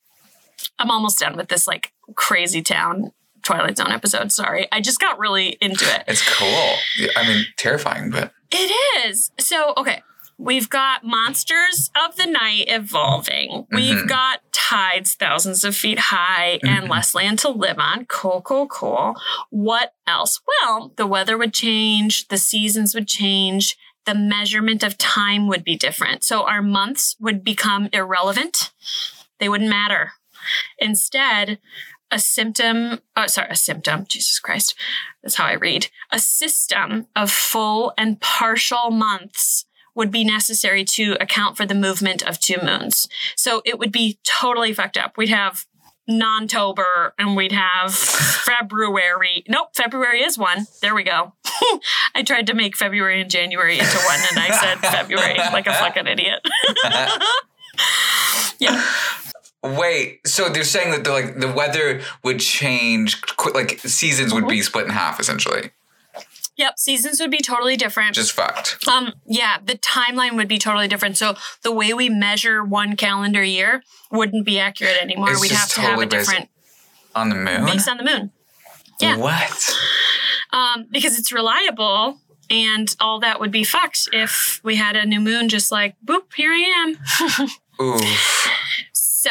I'm 0.79 0.91
almost 0.91 1.19
done 1.19 1.35
with 1.35 1.49
this 1.49 1.67
like 1.67 1.91
crazy 2.15 2.61
town 2.61 3.11
Twilight 3.43 3.77
Zone 3.77 3.91
episode. 3.91 4.31
Sorry, 4.31 4.67
I 4.71 4.81
just 4.81 4.99
got 4.99 5.17
really 5.19 5.57
into 5.61 5.83
it. 5.85 6.03
It's 6.07 6.21
cool. 6.37 6.75
I 7.15 7.27
mean, 7.27 7.45
terrifying, 7.57 8.11
but 8.11 8.31
It 8.51 8.71
is. 9.07 9.31
So, 9.39 9.73
okay. 9.77 10.03
We've 10.37 10.69
got 10.69 11.03
monsters 11.03 11.91
of 11.95 12.15
the 12.15 12.25
night 12.25 12.65
evolving. 12.67 13.67
We've 13.71 13.99
Mhm. 13.99 14.07
got 14.07 14.41
tides 14.51 15.13
thousands 15.13 15.63
of 15.63 15.75
feet 15.75 15.99
high 15.99 16.59
and 16.63 16.85
Mhm. 16.87 16.89
less 16.89 17.13
land 17.13 17.37
to 17.39 17.49
live 17.49 17.77
on. 17.77 18.05
Cool, 18.07 18.41
cool, 18.41 18.65
cool. 18.65 19.15
What 19.51 19.93
else? 20.07 20.39
Well, 20.63 20.93
the 20.97 21.05
weather 21.05 21.37
would 21.37 21.53
change, 21.53 22.27
the 22.29 22.39
seasons 22.39 22.95
would 22.95 23.07
change, 23.07 23.77
the 24.05 24.15
measurement 24.15 24.83
of 24.83 24.97
time 24.97 25.47
would 25.47 25.63
be 25.63 25.75
different. 25.75 26.23
So 26.23 26.43
our 26.43 26.61
months 26.61 27.15
would 27.19 27.43
become 27.43 27.89
irrelevant. 27.93 28.71
They 29.39 29.49
wouldn't 29.49 29.69
matter. 29.69 30.13
Instead, 30.79 31.59
a 32.09 32.19
symptom, 32.19 32.99
oh, 33.15 33.27
sorry, 33.27 33.47
a 33.51 33.55
symptom, 33.55 34.05
Jesus 34.07 34.39
Christ, 34.39 34.75
that's 35.23 35.35
how 35.35 35.45
I 35.45 35.53
read. 35.53 35.87
A 36.11 36.19
system 36.19 37.07
of 37.15 37.31
full 37.31 37.93
and 37.97 38.19
partial 38.19 38.91
months 38.91 39.65
would 39.95 40.11
be 40.11 40.23
necessary 40.23 40.83
to 40.83 41.17
account 41.19 41.57
for 41.57 41.65
the 41.65 41.75
movement 41.75 42.23
of 42.23 42.39
two 42.39 42.57
moons. 42.63 43.07
So 43.35 43.61
it 43.65 43.77
would 43.79 43.91
be 43.91 44.19
totally 44.23 44.73
fucked 44.73 44.97
up. 44.97 45.17
We'd 45.17 45.29
have 45.29 45.65
non-tober 46.07 47.13
and 47.17 47.35
we'd 47.35 47.51
have 47.51 47.93
February. 47.93 49.43
Nope, 49.47 49.69
February 49.75 50.21
is 50.23 50.37
one. 50.37 50.67
There 50.81 50.95
we 50.95 51.03
go. 51.03 51.33
I 52.15 52.23
tried 52.23 52.47
to 52.47 52.53
make 52.53 52.75
February 52.75 53.21
and 53.21 53.29
January 53.29 53.79
into 53.79 53.97
one 53.97 54.19
and 54.29 54.39
I 54.39 54.49
said 54.51 54.79
February 54.79 55.37
like 55.37 55.67
a 55.67 55.73
fucking 55.73 56.07
idiot. 56.07 56.45
yeah. 58.59 58.85
wait. 59.63 60.25
So 60.27 60.49
they're 60.49 60.63
saying 60.63 60.91
that 60.91 61.03
the 61.03 61.11
like 61.11 61.39
the 61.39 61.51
weather 61.51 62.01
would 62.23 62.39
change, 62.39 63.21
qu- 63.21 63.53
like 63.53 63.79
seasons 63.79 64.33
would 64.33 64.47
be 64.47 64.55
mm-hmm. 64.55 64.63
split 64.63 64.85
in 64.85 64.91
half, 64.91 65.19
essentially. 65.19 65.71
Yep, 66.57 66.77
seasons 66.77 67.19
would 67.19 67.31
be 67.31 67.39
totally 67.39 67.75
different. 67.77 68.13
Just 68.13 68.33
fucked. 68.33 68.87
Um, 68.87 69.13
yeah, 69.25 69.57
the 69.63 69.75
timeline 69.77 70.35
would 70.35 70.47
be 70.47 70.59
totally 70.59 70.87
different. 70.87 71.17
So 71.17 71.35
the 71.63 71.71
way 71.71 71.93
we 71.93 72.09
measure 72.09 72.63
one 72.63 72.95
calendar 72.95 73.43
year 73.43 73.81
wouldn't 74.11 74.45
be 74.45 74.59
accurate 74.59 74.97
anymore. 75.01 75.31
It's 75.31 75.41
We'd 75.41 75.51
have 75.51 75.69
to 75.69 75.81
have 75.81 75.99
a 75.99 76.05
different 76.05 76.49
On 77.15 77.29
the 77.29 77.35
moon. 77.35 77.65
based 77.65 77.87
on 77.89 77.97
the 77.97 78.03
moon. 78.03 78.31
yeah. 78.99 79.17
What? 79.17 79.75
Um, 80.51 80.87
because 80.91 81.17
it's 81.17 81.31
reliable 81.31 82.19
and 82.49 82.93
all 82.99 83.21
that 83.21 83.39
would 83.39 83.51
be 83.51 83.63
fucked 83.63 84.09
if 84.11 84.59
we 84.63 84.75
had 84.75 84.95
a 84.97 85.05
new 85.05 85.21
moon 85.21 85.47
just 85.47 85.71
like 85.71 85.95
boop, 86.05 86.33
here 86.35 86.51
I 86.51 86.95
am. 87.39 87.47
Oof. 87.81 88.49
So 88.93 89.29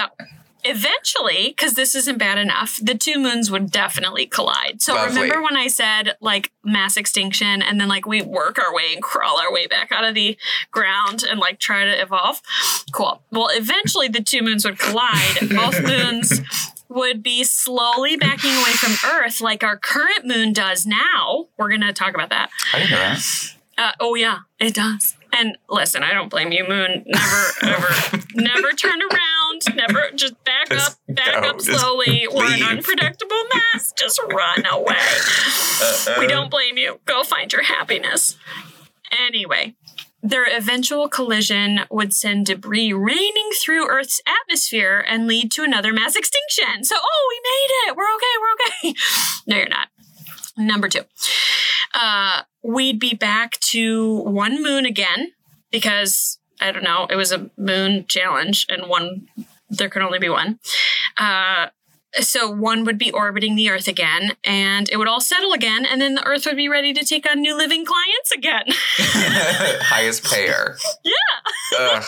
eventually, 0.65 1.49
because 1.49 1.75
this 1.75 1.95
isn't 1.95 2.19
bad 2.19 2.39
enough, 2.39 2.79
the 2.83 2.95
two 2.95 3.19
moons 3.19 3.51
would 3.51 3.71
definitely 3.71 4.27
collide. 4.27 4.83
So 4.83 4.95
Lovely. 4.95 5.23
remember 5.23 5.43
when 5.43 5.57
I 5.57 5.69
said 5.69 6.17
like 6.21 6.51
mass 6.65 6.97
extinction 6.97 7.63
and 7.63 7.81
then 7.81 7.89
like 7.89 8.07
we 8.07 8.23
work 8.23 8.59
our 8.59 8.75
way 8.75 8.93
and 8.93 9.03
crawl 9.03 9.39
our 9.39 9.53
way 9.53 9.67
back 9.67 9.93
out 9.93 10.05
of 10.05 10.15
the 10.15 10.37
ground 10.71 11.25
and 11.29 11.41
like 11.41 11.59
try 11.59 11.85
to 11.85 12.01
evolve? 12.01 12.41
Cool. 12.93 13.23
Well, 13.31 13.49
eventually 13.51 14.09
the 14.09 14.23
two 14.23 14.43
moons 14.43 14.65
would 14.65 14.79
collide. 14.79 15.39
Both 15.51 15.83
moons 15.83 16.41
would 16.89 17.23
be 17.23 17.45
slowly 17.45 18.17
backing 18.17 18.51
away 18.51 18.73
from 18.73 18.95
Earth 19.11 19.41
like 19.41 19.63
our 19.63 19.77
current 19.77 20.27
moon 20.27 20.53
does 20.53 20.87
now. 20.87 21.47
We're 21.57 21.69
going 21.69 21.83
to 21.83 21.93
talk 21.93 22.15
about 22.15 22.31
that. 22.31 22.51
I 22.75 22.79
didn't 22.79 22.91
know 22.91 22.99
that. 22.99 23.55
Uh, 23.79 23.93
oh 24.01 24.15
yeah, 24.15 24.41
it 24.59 24.75
does. 24.75 25.17
And 25.33 25.57
listen, 25.69 26.03
I 26.03 26.13
don't 26.13 26.29
blame 26.29 26.53
you, 26.53 26.67
Moon. 26.69 27.05
Never, 27.07 27.53
ever, 27.63 28.19
never 28.35 28.73
turn 28.73 29.01
around. 29.03 29.77
Never 29.77 30.11
just 30.15 30.43
back 30.45 30.69
Just 30.69 30.93
up, 30.93 31.17
back 31.17 31.43
go, 31.43 31.51
up 31.51 31.61
slowly. 31.61 32.27
We're 32.33 32.53
an 32.53 32.63
unpredictable 32.63 33.43
mess. 33.55 33.93
Just 33.97 34.21
run 34.23 34.65
away. 34.71 36.19
we 36.19 36.27
don't 36.27 36.51
blame 36.51 36.77
you. 36.77 37.01
Go 37.05 37.23
find 37.23 37.53
your 37.53 37.63
happiness. 37.63 38.37
Anyway, 39.27 39.75
their 40.23 40.45
eventual 40.45 41.09
collision 41.09 41.81
would 41.91 42.13
send 42.13 42.47
debris 42.47 42.93
raining 42.93 43.51
through 43.61 43.89
Earth's 43.89 44.21
atmosphere 44.27 45.05
and 45.09 45.27
lead 45.27 45.51
to 45.53 45.63
another 45.63 45.93
mass 45.93 46.15
extinction. 46.17 46.85
So, 46.85 46.97
oh, 46.99 47.29
we 47.29 47.41
made 47.43 47.91
it. 47.91 47.97
We're 47.97 48.15
okay. 48.15 48.35
We're 48.41 48.91
okay. 48.91 48.99
no, 49.47 49.57
you're 49.57 49.69
not. 49.69 49.89
Number 50.57 50.89
two, 50.89 51.03
uh, 51.95 52.43
we'd 52.63 52.99
be 52.99 53.15
back 53.15 53.59
to 53.61 54.21
one 54.23 54.63
moon 54.63 54.87
again 54.87 55.33
because 55.71 56.39
I 56.61 56.73
don't 56.73 56.85
know, 56.85 57.07
it 57.09 57.17
was 57.17 57.33
a 57.33 57.51
moon 57.57 58.07
challenge 58.07 58.67
and 58.69 58.89
one, 58.89 59.29
there 59.69 59.89
could 59.89 60.03
only 60.03 60.19
be 60.19 60.29
one. 60.29 60.59
Uh, 61.17 61.69
so 62.15 62.51
one 62.51 62.85
would 62.85 62.99
be 62.99 63.13
orbiting 63.13 63.55
the 63.55 63.71
Earth 63.71 63.87
again, 63.87 64.33
and 64.43 64.89
it 64.91 64.97
would 64.97 65.07
all 65.07 65.21
settle 65.21 65.53
again, 65.53 65.87
and 65.87 66.01
then 66.01 66.17
the 66.17 66.27
Earth 66.27 66.45
would 66.45 66.57
be 66.57 66.69
ready 66.69 66.93
to 66.93 67.05
take 67.05 67.31
on 67.31 67.41
new 67.41 67.57
living 67.57 67.87
clients 67.87 68.33
again. 68.33 68.65
Highest 68.69 70.25
payer. 70.25 70.77
yeah. 71.05 72.03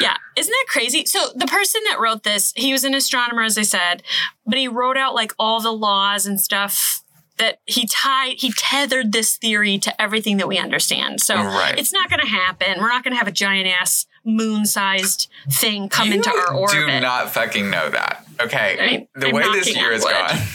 Yeah. 0.00 0.16
Isn't 0.36 0.52
that 0.52 0.66
crazy? 0.68 1.06
So 1.06 1.30
the 1.34 1.46
person 1.46 1.80
that 1.88 1.98
wrote 1.98 2.24
this, 2.24 2.52
he 2.56 2.72
was 2.72 2.84
an 2.84 2.94
astronomer, 2.94 3.42
as 3.42 3.56
I 3.56 3.62
said, 3.62 4.02
but 4.46 4.58
he 4.58 4.68
wrote 4.68 4.96
out 4.96 5.14
like 5.14 5.32
all 5.38 5.60
the 5.60 5.72
laws 5.72 6.26
and 6.26 6.40
stuff 6.40 7.02
that 7.40 7.58
he 7.66 7.86
tied, 7.86 8.34
he 8.38 8.52
tethered 8.56 9.10
this 9.12 9.36
theory 9.36 9.78
to 9.78 10.00
everything 10.00 10.36
that 10.36 10.46
we 10.46 10.56
understand. 10.58 11.20
So 11.20 11.34
Right. 11.34 11.76
it's 11.78 11.92
not 11.92 12.08
going 12.08 12.20
to 12.20 12.26
happen. 12.28 12.78
We're 12.80 12.88
not 12.88 13.02
going 13.02 13.12
to 13.12 13.18
have 13.18 13.26
a 13.28 13.32
giant 13.32 13.66
ass 13.66 14.06
moon 14.24 14.66
sized 14.66 15.28
thing 15.50 15.88
come 15.88 16.08
you 16.08 16.14
into 16.16 16.30
our 16.30 16.54
orbit. 16.54 16.74
do 16.74 17.00
not 17.00 17.30
fucking 17.30 17.68
know 17.70 17.88
that. 17.90 18.24
Okay. 18.40 18.76
I 18.78 18.86
mean, 18.86 19.08
the 19.14 19.28
I'm 19.28 19.34
way 19.34 19.42
this 19.52 19.74
year 19.74 19.90
would. 19.90 20.02
gone. 20.02 20.38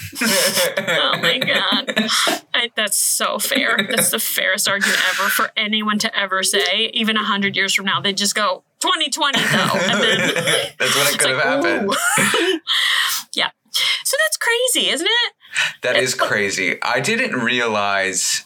Oh 0.88 1.18
my 1.22 1.38
god, 1.40 2.10
I, 2.54 2.72
that's 2.76 2.98
so 2.98 3.38
fair. 3.38 3.78
That's 3.90 4.12
the 4.12 4.20
fairest 4.20 4.68
argument 4.68 5.00
ever 5.10 5.28
for 5.30 5.52
anyone 5.58 6.00
to 6.00 6.18
ever 6.18 6.42
say. 6.42 6.90
Even 6.94 7.18
a 7.18 7.24
hundred 7.24 7.56
years 7.58 7.74
from 7.74 7.86
now, 7.86 8.00
they 8.00 8.14
just 8.14 8.34
go 8.34 8.64
2020 8.80 9.40
though, 9.40 9.48
and 9.48 10.02
then 10.02 10.18
That's 10.80 10.96
when 10.96 11.08
it 11.08 11.20
could 11.20 11.32
like, 11.36 11.44
have 11.44 11.64
happened. 11.66 11.96
yeah. 13.34 13.50
So 14.06 14.18
that's 14.26 14.38
crazy, 14.38 14.90
isn't 14.90 15.08
it? 15.08 15.34
That 15.82 15.96
is 15.98 16.14
crazy. 16.16 16.82
I 16.82 17.00
didn't 17.00 17.40
realize 17.40 18.44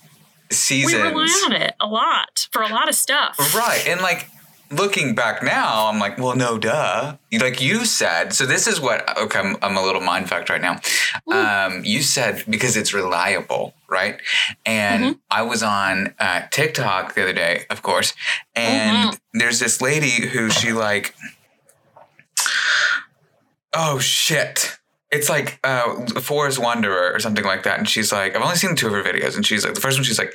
seasons. 0.52 0.94
We 0.94 1.02
rely 1.10 1.42
on 1.46 1.52
it 1.54 1.74
a 1.80 1.88
lot 1.88 2.48
for 2.52 2.62
a 2.62 2.68
lot 2.70 2.90
of 2.90 2.96
stuff. 2.96 3.38
Right. 3.56 3.84
And 3.88 4.02
like 4.02 4.28
looking 4.72 5.16
back 5.16 5.42
now, 5.42 5.88
I'm 5.88 6.00
like, 6.00 6.18
well, 6.18 6.36
no, 6.36 6.58
duh. 6.58 7.16
Like 7.32 7.62
you 7.62 7.86
said, 7.86 8.34
so 8.34 8.46
this 8.46 8.68
is 8.68 8.80
what, 8.80 9.18
okay, 9.18 9.40
I'm, 9.40 9.56
I'm 9.62 9.78
a 9.78 9.82
little 9.82 10.02
mind 10.02 10.30
fucked 10.30 10.50
right 10.50 10.62
now. 10.62 10.80
Um, 11.32 11.84
you 11.86 12.02
said 12.02 12.44
because 12.50 12.76
it's 12.78 12.94
reliable, 12.94 13.74
right? 13.88 14.20
And 14.66 15.04
Mm-hmm. 15.04 15.20
I 15.32 15.42
was 15.44 15.64
on 15.64 16.14
uh, 16.20 16.42
TikTok 16.52 17.14
the 17.16 17.24
other 17.24 17.34
day, 17.34 17.66
of 17.70 17.82
course, 17.82 18.14
and 18.56 19.12
Mm-hmm. 19.14 19.40
there's 19.40 19.60
this 19.60 19.82
lady 19.82 20.28
who 20.28 20.50
she 20.50 20.74
like, 20.74 21.16
oh 23.74 24.00
shit. 24.00 24.79
It's 25.12 25.28
like 25.30 25.60
uh, 25.64 26.06
Forest 26.22 26.60
Wanderer 26.60 27.12
or 27.14 27.20
something 27.20 27.44
like 27.44 27.64
that. 27.64 27.80
And 27.80 27.90
she's 27.90 28.12
like, 28.12 28.36
I've 28.36 28.42
only 28.44 28.56
seen 28.58 28.76
two 28.76 28.88
of 28.88 28.94
her 28.94 29.02
videos. 29.04 29.36
And 29.36 29.46
she's 29.46 29.66
like, 29.66 29.74
the 29.74 29.82
first 29.82 29.98
one, 29.98 30.04
she's 30.04 30.20
like, 30.20 30.34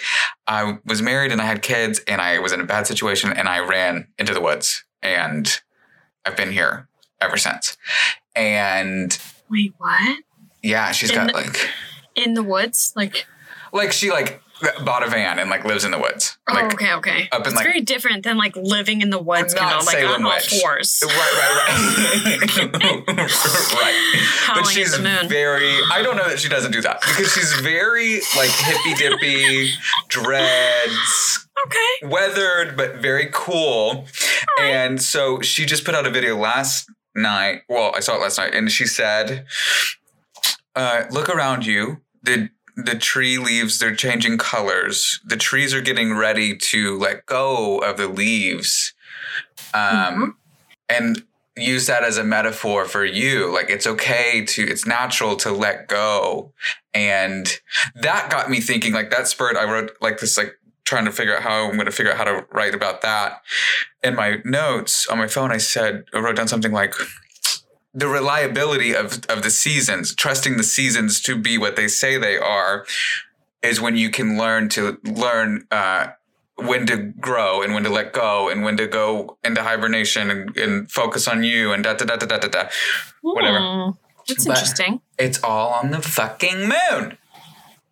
I 0.48 0.78
was 0.84 1.00
married 1.00 1.30
and 1.30 1.40
I 1.40 1.44
had 1.44 1.62
kids 1.62 2.00
and 2.08 2.20
I 2.20 2.40
was 2.40 2.52
in 2.52 2.60
a 2.60 2.64
bad 2.64 2.86
situation 2.88 3.32
and 3.32 3.48
I 3.48 3.60
ran 3.60 4.08
into 4.18 4.34
the 4.34 4.40
woods 4.40 4.84
and 5.00 5.60
I've 6.26 6.36
been 6.36 6.50
here 6.50 6.88
ever 7.20 7.36
since. 7.36 7.76
And 8.34 9.16
Wait, 9.48 9.74
what? 9.78 10.18
yeah, 10.62 10.90
she's 10.90 11.10
In 11.10 11.16
got 11.16 11.26
the- 11.28 11.34
like, 11.34 11.70
In 12.16 12.34
the 12.34 12.42
woods? 12.42 12.92
Like, 12.96 13.26
like 13.72 13.92
she 13.92 14.10
like 14.10 14.40
bought 14.84 15.02
a 15.06 15.10
van 15.10 15.38
and 15.38 15.48
like 15.50 15.64
lives 15.64 15.84
in 15.84 15.90
the 15.90 15.98
woods. 15.98 16.36
oh, 16.48 16.54
Like, 16.54 16.72
okay, 16.74 16.92
okay. 16.94 17.28
up 17.32 17.40
in, 17.42 17.46
it's 17.46 17.56
like- 17.56 17.64
very 17.64 17.80
different 17.80 18.22
than 18.24 18.36
like 18.36 18.54
living 18.56 19.00
in 19.02 19.10
the 19.10 19.18
woods, 19.18 19.54
Not 19.54 19.70
know, 19.70 19.76
like 19.86 19.96
Salem 19.98 20.20
on 20.20 20.24
all 20.26 20.32
Witch. 20.34 20.60
fours. 20.60 21.02
Right, 21.04 21.14
right, 21.14 21.56
right. 22.26 22.82
right. 22.82 23.04
Howling 24.44 24.62
but 24.64 24.70
she's 24.70 24.92
the 24.96 25.02
moon. 25.02 25.28
very, 25.28 25.72
I 25.92 26.02
don't 26.02 26.16
know 26.16 26.28
that 26.28 26.38
she 26.38 26.48
doesn't 26.48 26.72
do 26.72 26.80
that 26.82 27.00
because 27.00 27.32
she's 27.32 27.52
very 27.54 28.20
like 28.36 28.50
hippy 28.50 28.94
dippy, 28.94 29.70
dreads, 30.08 31.46
Okay. 31.66 32.08
weathered, 32.08 32.76
but 32.76 32.96
very 32.96 33.28
cool. 33.32 34.06
And 34.60 35.00
so 35.00 35.40
she 35.40 35.64
just 35.66 35.84
put 35.84 35.94
out 35.94 36.06
a 36.06 36.10
video 36.10 36.36
last 36.36 36.90
night. 37.14 37.62
Well, 37.68 37.92
I 37.94 38.00
saw 38.00 38.16
it 38.16 38.20
last 38.20 38.38
night 38.38 38.54
and 38.54 38.70
she 38.70 38.86
said, 38.86 39.46
uh, 40.76 41.04
look 41.10 41.28
around 41.28 41.64
you. 41.64 42.00
The 42.22 42.50
the 42.76 42.96
tree 42.96 43.38
leaves 43.38 43.78
they're 43.78 43.94
changing 43.94 44.38
colors. 44.38 45.20
The 45.24 45.36
trees 45.36 45.72
are 45.74 45.80
getting 45.80 46.14
ready 46.14 46.56
to 46.56 46.98
let 46.98 47.26
go 47.26 47.78
of 47.78 47.96
the 47.96 48.08
leaves. 48.08 48.94
Um 49.72 50.36
and 50.88 51.24
use 51.56 51.86
that 51.86 52.02
as 52.02 52.18
a 52.18 52.24
metaphor 52.24 52.84
for 52.84 53.04
you. 53.04 53.52
Like 53.52 53.70
it's 53.70 53.86
okay 53.86 54.44
to 54.44 54.62
it's 54.62 54.86
natural 54.86 55.36
to 55.36 55.52
let 55.52 55.88
go. 55.88 56.52
And 56.92 57.46
that 57.94 58.30
got 58.30 58.50
me 58.50 58.60
thinking 58.60 58.92
like 58.92 59.10
that 59.10 59.28
spurred 59.28 59.56
I 59.56 59.64
wrote 59.70 59.92
like 60.00 60.18
this 60.18 60.36
like 60.36 60.58
trying 60.84 61.04
to 61.06 61.12
figure 61.12 61.34
out 61.36 61.42
how 61.42 61.68
I'm 61.68 61.74
going 61.74 61.86
to 61.86 61.92
figure 61.92 62.12
out 62.12 62.18
how 62.18 62.24
to 62.24 62.46
write 62.52 62.74
about 62.74 63.00
that. 63.00 63.42
In 64.02 64.14
my 64.14 64.42
notes 64.44 65.06
on 65.06 65.18
my 65.18 65.28
phone 65.28 65.52
I 65.52 65.58
said 65.58 66.04
I 66.12 66.18
wrote 66.18 66.36
down 66.36 66.48
something 66.48 66.72
like 66.72 66.94
the 67.94 68.08
reliability 68.08 68.94
of 68.94 69.24
of 69.28 69.42
the 69.42 69.50
seasons, 69.50 70.14
trusting 70.14 70.56
the 70.56 70.64
seasons 70.64 71.20
to 71.22 71.36
be 71.36 71.56
what 71.58 71.76
they 71.76 71.88
say 71.88 72.18
they 72.18 72.36
are, 72.36 72.84
is 73.62 73.80
when 73.80 73.96
you 73.96 74.10
can 74.10 74.36
learn 74.36 74.68
to 74.70 74.98
learn 75.04 75.66
uh, 75.70 76.08
when 76.56 76.86
to 76.86 76.96
grow 76.96 77.62
and 77.62 77.74
when 77.74 77.84
to 77.84 77.90
let 77.90 78.12
go 78.12 78.48
and 78.48 78.62
when 78.64 78.76
to 78.76 78.86
go 78.86 79.36
into 79.44 79.62
hibernation 79.62 80.30
and, 80.30 80.56
and 80.56 80.90
focus 80.90 81.26
on 81.28 81.42
you 81.44 81.72
and 81.72 81.84
da 81.84 81.94
da 81.94 82.04
da 82.04 82.16
da 82.16 82.26
da 82.26 82.38
da 82.38 82.48
da. 82.48 82.68
Whatever. 83.22 83.58
Hmm, 83.60 83.90
That's 84.28 84.44
But- 84.44 84.56
interesting. 84.56 85.00
It's 85.18 85.42
all 85.44 85.70
on 85.70 85.90
the 85.92 86.00
fucking 86.02 86.60
moon. 86.60 87.18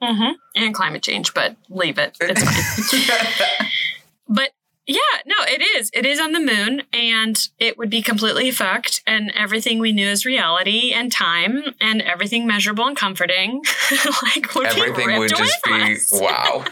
Mm-hmm. 0.03 0.33
And 0.57 0.75
climate 0.75 1.03
change, 1.05 1.33
but 1.33 1.55
leave 1.69 1.97
it. 1.99 2.17
It's 2.21 2.43
fine. 2.43 3.69
But 4.29 4.51
yeah, 4.87 4.99
no, 5.27 5.35
it 5.47 5.63
is. 5.77 5.91
It 5.95 6.05
is 6.05 6.19
on 6.19 6.33
the 6.33 6.41
moon 6.41 6.83
and 6.93 7.49
it 7.59 7.79
would 7.79 7.89
be 7.89 8.03
completely 8.03 8.51
fucked 8.51 9.03
and 9.07 9.31
everything 9.35 9.79
we 9.79 9.93
knew 9.93 10.09
as 10.09 10.27
reality 10.27 10.93
and 10.93 11.13
time 11.13 11.75
and 11.81 12.03
everything 12.03 12.47
measurable 12.47 12.87
and 12.87 12.97
comforting 12.97 13.63
like 14.23 14.55
would 14.55 14.67
Everything 14.67 14.95
be 14.95 15.19
would 15.19 15.31
ripped 15.31 15.39
away 15.39 15.47
just 15.47 15.65
be 15.65 15.73
us. 15.73 16.09
wow. 16.21 16.65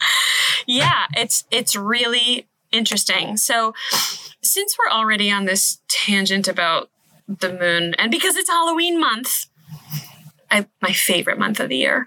yeah, 0.66 1.06
it's 1.16 1.44
it's 1.50 1.74
really 1.74 2.46
interesting. 2.70 3.36
So 3.36 3.74
since 4.40 4.76
we're 4.78 4.92
already 4.92 5.30
on 5.30 5.44
this 5.44 5.80
tangent 5.88 6.46
about 6.46 6.90
the 7.26 7.52
moon 7.52 7.94
and 7.98 8.10
because 8.12 8.36
it's 8.36 8.48
Halloween 8.48 9.00
month, 9.00 9.46
I, 10.48 10.66
my 10.80 10.92
favorite 10.92 11.38
month 11.40 11.58
of 11.58 11.68
the 11.68 11.76
year, 11.76 12.06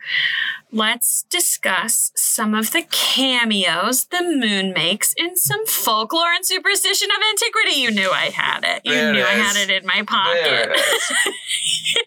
let's 0.71 1.23
discuss 1.23 2.11
some 2.15 2.53
of 2.55 2.71
the 2.71 2.83
cameos 2.83 4.05
the 4.05 4.21
moon 4.21 4.73
makes 4.73 5.13
in 5.13 5.35
some 5.35 5.65
folklore 5.65 6.31
and 6.33 6.45
superstition 6.45 7.09
of 7.11 7.17
antiquity. 7.29 7.79
You 7.81 7.91
knew 7.91 8.09
I 8.09 8.29
had 8.29 8.63
it. 8.63 8.81
You 8.85 8.93
There 8.93 9.09
it 9.09 9.13
knew 9.13 9.23
I 9.23 9.33
had 9.33 9.57
it 9.57 9.69
in 9.69 9.85
my 9.85 10.03
pocket. 10.03 10.71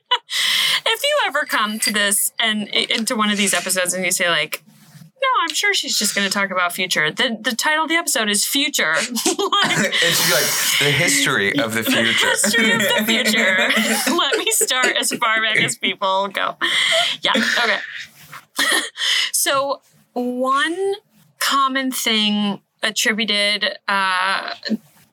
if 0.86 1.02
you 1.02 1.18
ever 1.26 1.40
come 1.40 1.78
to 1.80 1.92
this 1.92 2.32
and 2.38 2.68
into 2.68 3.16
one 3.16 3.30
of 3.30 3.36
these 3.36 3.54
episodes 3.54 3.94
and 3.94 4.04
you 4.04 4.10
say 4.10 4.28
like 4.28 4.62
no 5.20 5.28
i'm 5.42 5.54
sure 5.54 5.72
she's 5.72 5.98
just 5.98 6.14
going 6.14 6.26
to 6.26 6.32
talk 6.32 6.50
about 6.50 6.72
future 6.72 7.10
the, 7.10 7.38
the 7.40 7.54
title 7.54 7.84
of 7.84 7.88
the 7.88 7.94
episode 7.94 8.28
is 8.28 8.44
future 8.44 8.92
like, 8.94 9.06
it 9.26 10.26
be 10.26 10.32
like 10.32 10.44
the 10.80 10.90
history 10.90 11.58
of 11.58 11.74
the 11.74 11.82
future. 11.82 12.28
history 12.28 12.72
of 12.72 12.80
the 12.80 13.04
future 13.06 13.56
let 14.14 14.38
me 14.38 14.46
start 14.50 14.96
as 14.98 15.12
far 15.12 15.40
back 15.40 15.56
as 15.62 15.76
people 15.76 16.28
go 16.28 16.56
yeah 17.22 17.32
okay 17.62 17.78
so 19.32 19.80
one 20.12 20.94
common 21.38 21.90
thing 21.90 22.60
attributed 22.82 23.78
uh 23.88 24.54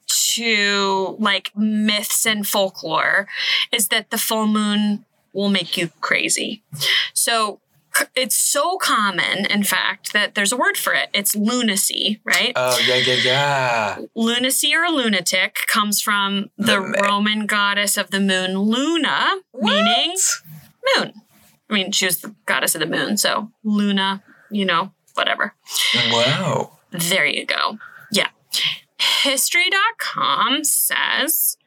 to 0.07 1.15
like 1.19 1.51
myths 1.55 2.25
and 2.25 2.45
folklore 2.47 3.27
is 3.71 3.87
that 3.89 4.09
the 4.11 4.17
full 4.17 4.47
moon 4.47 5.05
will 5.33 5.49
make 5.49 5.77
you 5.77 5.89
crazy. 6.01 6.61
So 7.13 7.59
it's 8.15 8.35
so 8.35 8.77
common, 8.77 9.45
in 9.45 9.63
fact, 9.63 10.13
that 10.13 10.35
there's 10.35 10.51
a 10.51 10.57
word 10.57 10.77
for 10.77 10.93
it. 10.93 11.09
It's 11.13 11.35
lunacy, 11.35 12.19
right? 12.23 12.53
Oh 12.55 12.79
yeah, 12.85 12.95
yeah, 12.95 13.13
yeah. 13.23 13.97
lunacy 14.15 14.73
or 14.75 14.87
lunatic 14.89 15.57
comes 15.67 16.01
from 16.01 16.49
the 16.57 16.65
The- 16.79 17.01
Roman 17.03 17.45
goddess 17.45 17.97
of 17.97 18.11
the 18.11 18.19
moon, 18.19 18.57
Luna, 18.59 19.37
meaning 19.53 20.15
moon. 20.97 21.13
I 21.71 21.73
mean, 21.73 21.91
she 21.91 22.05
was 22.05 22.21
the 22.21 22.35
goddess 22.45 22.75
of 22.75 22.81
the 22.81 22.87
moon, 22.87 23.17
so 23.17 23.49
Luna, 23.63 24.21
you 24.51 24.65
know, 24.65 24.91
whatever. 25.13 25.55
Wow. 26.11 26.79
There 26.91 27.25
you 27.25 27.45
go. 27.45 27.79
Yeah. 28.11 28.27
History.com 28.99 30.65
says 30.65 31.57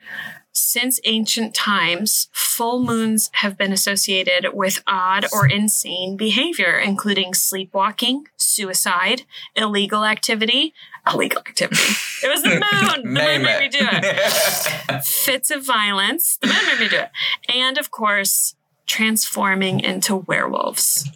since 0.56 1.00
ancient 1.04 1.52
times, 1.52 2.28
full 2.32 2.80
moons 2.80 3.28
have 3.34 3.58
been 3.58 3.72
associated 3.72 4.54
with 4.54 4.82
odd 4.86 5.26
or 5.32 5.48
insane 5.48 6.16
behavior, 6.16 6.78
including 6.78 7.34
sleepwalking, 7.34 8.26
suicide, 8.36 9.22
illegal 9.56 10.04
activity. 10.04 10.72
Illegal 11.12 11.40
activity. 11.40 11.82
It 12.22 12.28
was 12.28 12.42
the 12.42 12.50
moon. 12.50 13.02
The 13.02 13.08
moon 13.08 13.42
made 13.42 13.60
me 13.60 13.68
do 13.68 13.80
it. 13.80 15.04
Fits 15.04 15.50
of 15.50 15.66
violence. 15.66 16.36
The 16.36 16.46
moon 16.46 16.66
made 16.68 16.80
me 16.80 16.88
do 16.88 16.98
it. 16.98 17.10
And 17.48 17.76
of 17.76 17.90
course, 17.90 18.54
transforming 18.86 19.80
into 19.80 20.16
werewolves. 20.16 21.10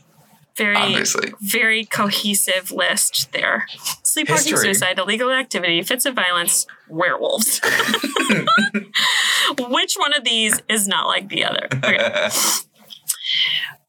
Very 0.57 0.77
Obviously. 0.77 1.33
very 1.41 1.85
cohesive 1.85 2.73
list 2.73 3.31
there. 3.33 3.67
Sleepwalking, 4.03 4.55
History. 4.55 4.75
suicide, 4.75 4.99
illegal 4.99 5.31
activity, 5.31 5.81
fits 5.83 6.05
of 6.05 6.15
violence, 6.17 6.67
werewolves. 6.89 7.61
Which 9.59 9.95
one 9.97 10.15
of 10.15 10.25
these 10.25 10.61
is 10.69 10.89
not 10.89 11.07
like 11.07 11.29
the 11.29 11.45
other? 11.45 11.69
Okay. 11.73 12.29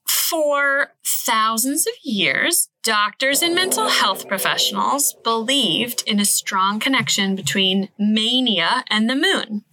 For 0.07 0.93
thousands 1.03 1.87
of 1.87 1.93
years, 2.03 2.69
doctors 2.83 3.41
and 3.41 3.55
mental 3.55 3.89
health 3.89 4.27
professionals 4.27 5.15
believed 5.23 6.03
in 6.05 6.19
a 6.19 6.25
strong 6.25 6.79
connection 6.79 7.35
between 7.35 7.89
mania 7.97 8.83
and 8.91 9.09
the 9.09 9.15
moon. 9.15 9.63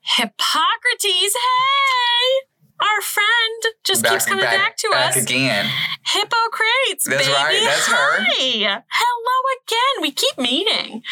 Hippocrates, 0.00 1.34
hey! 1.34 2.46
Our 2.84 3.00
friend 3.02 3.62
just 3.84 4.04
keeps 4.04 4.26
coming 4.26 4.44
back, 4.44 4.76
to 4.76 4.88
back 4.90 5.16
us. 5.16 5.22
again. 5.24 5.70
Hippocrates. 6.04 7.04
That's 7.08 7.26
baby. 7.26 7.32
right, 7.34 7.60
that's 7.64 7.86
her. 7.86 8.24
Hi. 8.26 8.82
Hello 8.88 9.56
again. 9.64 10.02
We 10.02 10.10
keep 10.10 10.36
meeting. 10.38 11.02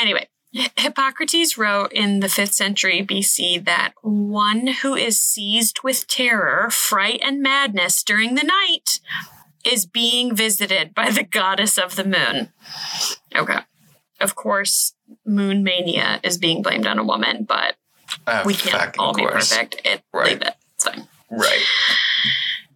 Anyway, 0.00 0.28
Hippocrates 0.76 1.58
wrote 1.58 1.92
in 1.92 2.20
the 2.20 2.28
5th 2.28 2.54
century 2.54 3.04
BC 3.06 3.62
that 3.66 3.92
one 4.02 4.68
who 4.82 4.94
is 4.94 5.20
seized 5.20 5.80
with 5.84 6.06
terror, 6.08 6.70
fright, 6.70 7.20
and 7.22 7.42
madness 7.42 8.02
during 8.02 8.34
the 8.34 8.42
night 8.44 9.00
is 9.64 9.84
being 9.84 10.34
visited 10.34 10.94
by 10.94 11.10
the 11.10 11.24
goddess 11.24 11.76
of 11.76 11.96
the 11.96 12.04
moon. 12.04 12.48
Okay. 13.36 13.58
Of 14.18 14.34
course, 14.34 14.94
moon 15.26 15.62
mania 15.62 16.20
is 16.22 16.38
being 16.38 16.62
blamed 16.62 16.86
on 16.86 16.98
a 16.98 17.04
woman, 17.04 17.44
but 17.44 17.76
Oh, 18.26 18.42
we 18.44 18.54
can't 18.54 18.98
all 18.98 19.14
be 19.14 19.22
course. 19.22 19.50
perfect. 19.50 19.82
It 19.84 20.02
Right. 20.12 20.30
leave 20.32 20.42
it. 20.42 20.54
It's 20.80 20.96
fine. 20.96 21.08
Right. 21.30 21.62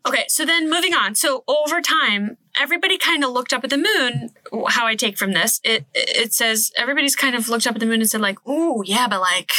Okay, 0.07 0.25
So 0.29 0.45
then 0.45 0.69
moving 0.69 0.93
on. 0.93 1.15
So 1.15 1.45
over 1.49 1.81
time, 1.81 2.37
everybody 2.61 2.99
kind 2.99 3.25
of 3.25 3.31
looked 3.31 3.55
up 3.55 3.65
at 3.65 3.71
the 3.71 3.79
moon. 3.79 4.31
How 4.69 4.87
I 4.87 4.95
take 4.97 5.17
from 5.17 5.33
this, 5.33 5.61
it 5.65 5.87
it 5.95 6.35
says 6.35 6.71
everybody's 6.77 7.17
kind 7.17 7.35
of 7.35 7.49
looked 7.49 7.67
up 7.67 7.75
at 7.75 7.81
the 7.81 7.87
moon 7.87 8.03
and 8.03 8.11
said 8.11 8.21
like, 8.21 8.39
"Oh 8.45 8.83
yeah, 8.83 9.09
but 9.09 9.21
like, 9.21 9.51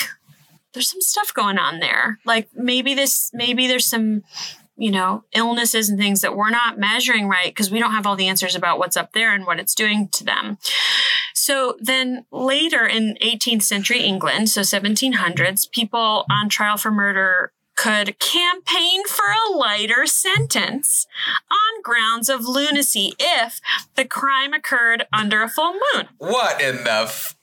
there's 0.73 0.89
some 0.89 1.01
stuff 1.01 1.34
going 1.34 1.58
on 1.58 1.79
there. 1.79 2.19
Like 2.25 2.49
maybe 2.53 2.93
this, 2.93 3.31
maybe 3.34 3.67
there's 3.67 3.86
some." 3.86 4.23
You 4.77 4.91
know, 4.91 5.23
illnesses 5.34 5.88
and 5.88 5.97
things 5.97 6.19
that 6.19 6.36
we're 6.36 6.49
not 6.49 6.77
measuring 6.77 7.29
right 7.29 7.45
because 7.45 7.71
we 7.71 7.79
don't 7.79 7.93
have 7.93 8.05
all 8.05 8.17
the 8.17 8.27
answers 8.27 8.55
about 8.55 8.77
what's 8.77 8.97
up 8.97 9.13
there 9.13 9.34
and 9.34 9.45
what 9.45 9.58
it's 9.58 9.73
doing 9.73 10.10
to 10.10 10.25
them. 10.25 10.58
So 11.34 11.77
then 11.79 12.25
later 12.29 12.86
in 12.86 13.17
18th 13.21 13.62
century 13.62 14.01
England, 14.01 14.49
so 14.49 14.60
1700s, 14.60 15.71
people 15.71 16.25
on 16.29 16.49
trial 16.49 16.75
for 16.75 16.91
murder 16.91 17.53
could 17.75 18.17
campaign 18.19 19.05
for 19.05 19.25
a 19.25 19.51
lighter 19.51 20.05
sentence 20.05 21.05
on 21.51 21.81
grounds 21.81 22.29
of 22.29 22.45
lunacy 22.45 23.13
if 23.19 23.59
the 23.95 24.05
crime 24.05 24.53
occurred 24.53 25.05
under 25.11 25.41
a 25.43 25.49
full 25.49 25.73
moon. 25.73 26.07
What 26.17 26.61
in 26.61 26.83
the 26.83 26.91
f- 26.91 27.35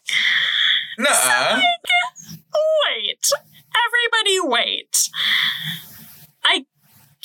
Nuh-uh. 0.99 1.61
Wait. 2.89 3.31
Everybody 3.87 4.41
wait. 4.41 5.09
I 6.45 6.67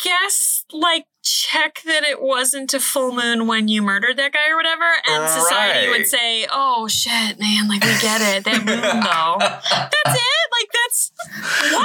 guess 0.02 0.66
like 0.72 1.06
check 1.24 1.82
that 1.86 2.04
it 2.04 2.22
wasn't 2.22 2.74
a 2.74 2.80
full 2.80 3.14
moon 3.14 3.48
when 3.48 3.68
you 3.68 3.82
murdered 3.82 4.18
that 4.18 4.32
guy 4.32 4.50
or 4.50 4.56
whatever 4.56 4.86
and 5.08 5.30
society 5.30 5.90
would 5.90 6.08
say, 6.08 6.48
"Oh 6.52 6.88
shit, 6.88 7.40
man, 7.40 7.68
like 7.68 7.84
we 7.84 8.00
get 8.00 8.22
it. 8.22 8.44
That 8.46 8.66
moon 8.66 9.02
though." 9.02 9.38
That's 9.40 10.20
it? 10.20 10.37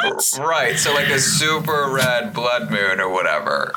That's 0.03 0.39
what? 0.39 0.47
Right. 0.49 0.79
So 0.79 0.93
like 0.95 1.09
a 1.09 1.19
super 1.19 1.91
red 1.91 2.33
blood 2.33 2.71
moon 2.71 3.01
or 3.01 3.09
whatever. 3.11 3.73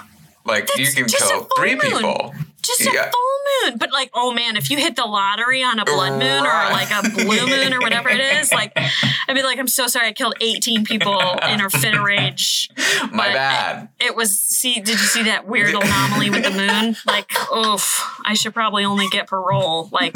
Like 0.45 0.69
you 0.77 0.87
can 0.91 1.05
kill 1.05 1.47
three 1.57 1.71
moon. 1.75 1.81
people. 1.81 2.33
Just 2.61 2.81
a 2.81 2.91
Yeah. 2.93 3.11
full 3.11 3.69
moon. 3.69 3.77
But 3.77 3.91
like, 3.91 4.09
oh 4.13 4.31
man, 4.33 4.57
if 4.57 4.69
you 4.71 4.77
hit 4.77 4.95
the 4.95 5.05
lottery 5.05 5.63
on 5.63 5.77
a 5.79 5.85
blood 5.85 6.13
moon 6.13 6.21
or 6.45 6.71
like 6.71 6.89
a 6.91 7.07
blue 7.09 7.45
moon 7.47 7.73
or 7.73 7.79
whatever 7.79 8.09
it 8.09 8.19
is, 8.19 8.51
like 8.51 8.71
I'd 8.75 9.33
be 9.33 9.43
like, 9.43 9.57
I'm 9.59 9.67
so 9.67 9.85
sorry 9.87 10.07
I 10.07 10.13
killed 10.13 10.35
18 10.41 10.83
people 10.83 11.19
in 11.47 11.61
a 11.61 11.69
fit 11.69 11.93
of 11.95 12.03
rage. 12.03 12.69
My 13.11 13.27
But 13.27 13.33
bad. 13.33 13.89
It 13.99 14.15
was 14.15 14.39
see, 14.39 14.75
did 14.75 14.87
you 14.89 14.97
see 14.97 15.23
that 15.23 15.47
weird 15.47 15.73
anomaly 15.75 16.29
with 16.31 16.43
the 16.43 16.51
moon? 16.51 16.95
Like, 17.05 17.31
oof, 17.51 18.03
I 18.25 18.33
should 18.35 18.53
probably 18.53 18.83
only 18.85 19.07
get 19.11 19.27
parole. 19.27 19.89
Like, 19.91 20.15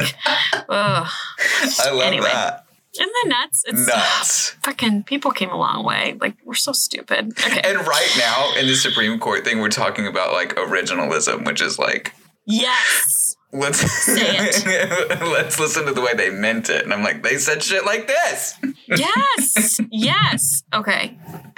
ugh. 0.69 1.07
I 1.79 1.91
love 1.91 2.01
anyway. 2.01 2.25
that. 2.31 2.65
Isn't 2.95 3.11
that 3.23 3.29
nuts? 3.29 3.63
It's 3.67 3.87
Nuts. 3.87 4.49
fucking 4.63 5.03
people 5.03 5.31
came 5.31 5.49
a 5.49 5.57
long 5.57 5.85
way. 5.85 6.17
Like, 6.19 6.35
we're 6.43 6.55
so 6.55 6.71
stupid. 6.71 7.31
Okay. 7.39 7.61
And 7.63 7.85
right 7.87 8.15
now 8.17 8.51
in 8.57 8.65
the 8.65 8.75
Supreme 8.75 9.19
Court 9.19 9.45
thing, 9.45 9.59
we're 9.59 9.69
talking 9.69 10.07
about 10.07 10.33
like 10.33 10.55
originalism, 10.55 11.45
which 11.45 11.61
is 11.61 11.77
like 11.77 12.13
yes. 12.45 13.28
Let's 13.51 14.07
it. 14.07 14.65
let's 15.21 15.59
listen 15.59 15.85
to 15.85 15.93
the 15.93 16.01
way 16.01 16.13
they 16.13 16.29
meant 16.29 16.69
it. 16.69 16.83
And 16.83 16.93
I'm 16.93 17.03
like, 17.03 17.23
they 17.23 17.37
said 17.37 17.63
shit 17.63 17.85
like 17.85 18.07
this. 18.07 18.55
Yes. 18.87 19.79
yes. 19.91 20.63
Okay. 20.73 21.17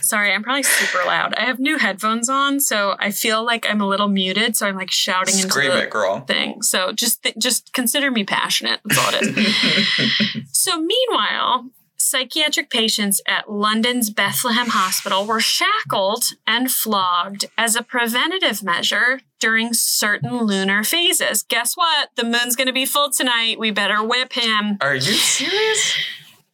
Sorry, 0.00 0.32
I'm 0.32 0.42
probably 0.42 0.62
super 0.62 1.04
loud. 1.06 1.34
I 1.34 1.44
have 1.44 1.58
new 1.58 1.76
headphones 1.76 2.28
on, 2.28 2.60
so 2.60 2.96
I 2.98 3.10
feel 3.10 3.44
like 3.44 3.66
I'm 3.68 3.80
a 3.80 3.86
little 3.86 4.08
muted. 4.08 4.56
So 4.56 4.66
I'm 4.66 4.76
like 4.76 4.90
shouting 4.90 5.34
Scream 5.34 5.66
into 5.66 5.76
the 5.78 5.84
it, 5.84 5.90
girl. 5.90 6.20
thing. 6.20 6.62
So 6.62 6.92
just 6.92 7.22
th- 7.22 7.36
just 7.38 7.72
consider 7.72 8.10
me 8.10 8.24
passionate. 8.24 8.80
That's 8.84 8.98
all 8.98 9.10
it 9.14 9.36
is. 9.36 10.48
so 10.52 10.80
meanwhile, 10.80 11.66
psychiatric 11.98 12.70
patients 12.70 13.20
at 13.26 13.50
London's 13.50 14.10
Bethlehem 14.10 14.68
Hospital 14.68 15.26
were 15.26 15.40
shackled 15.40 16.24
and 16.46 16.70
flogged 16.70 17.46
as 17.56 17.76
a 17.76 17.82
preventative 17.82 18.62
measure 18.62 19.20
during 19.38 19.74
certain 19.74 20.38
lunar 20.38 20.84
phases. 20.84 21.42
Guess 21.42 21.76
what? 21.76 22.10
The 22.16 22.24
moon's 22.24 22.56
going 22.56 22.66
to 22.66 22.72
be 22.72 22.86
full 22.86 23.10
tonight. 23.10 23.58
We 23.58 23.70
better 23.70 24.02
whip 24.02 24.32
him. 24.32 24.78
Are 24.80 24.94
you 24.94 25.00
serious? 25.00 25.96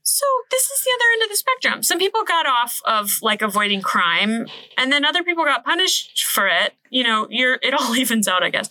So 0.07 0.26
this 0.50 0.64
is 0.64 0.85
the 0.85 0.90
other 0.94 1.12
end 1.14 1.22
of 1.22 1.28
the 1.30 1.37
spectrum. 1.37 1.83
Some 1.83 1.98
people 1.98 2.24
got 2.24 2.46
off 2.46 2.80
of 2.85 3.18
like 3.22 3.40
avoiding 3.40 3.80
crime, 3.80 4.46
and 4.76 4.92
then 4.92 5.04
other 5.04 5.22
people 5.22 5.44
got 5.44 5.64
punished 5.64 6.24
for 6.24 6.46
it. 6.46 6.74
You 6.90 7.04
know, 7.04 7.26
you're 7.30 7.59
it 7.62 7.74
all 7.74 7.96
evens 7.96 8.28
out, 8.28 8.42
I 8.42 8.50
guess. 8.50 8.68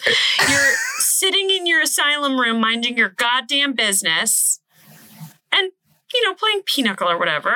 You're 0.47 0.73
sitting 0.99 1.49
in 1.49 1.65
your 1.65 1.81
asylum 1.81 2.39
room 2.39 2.61
minding 2.61 2.97
your 2.97 3.09
goddamn 3.09 3.73
business 3.73 4.59
you 6.13 6.23
know, 6.23 6.33
playing 6.33 6.61
pinochle 6.65 7.09
or 7.09 7.17
whatever. 7.19 7.49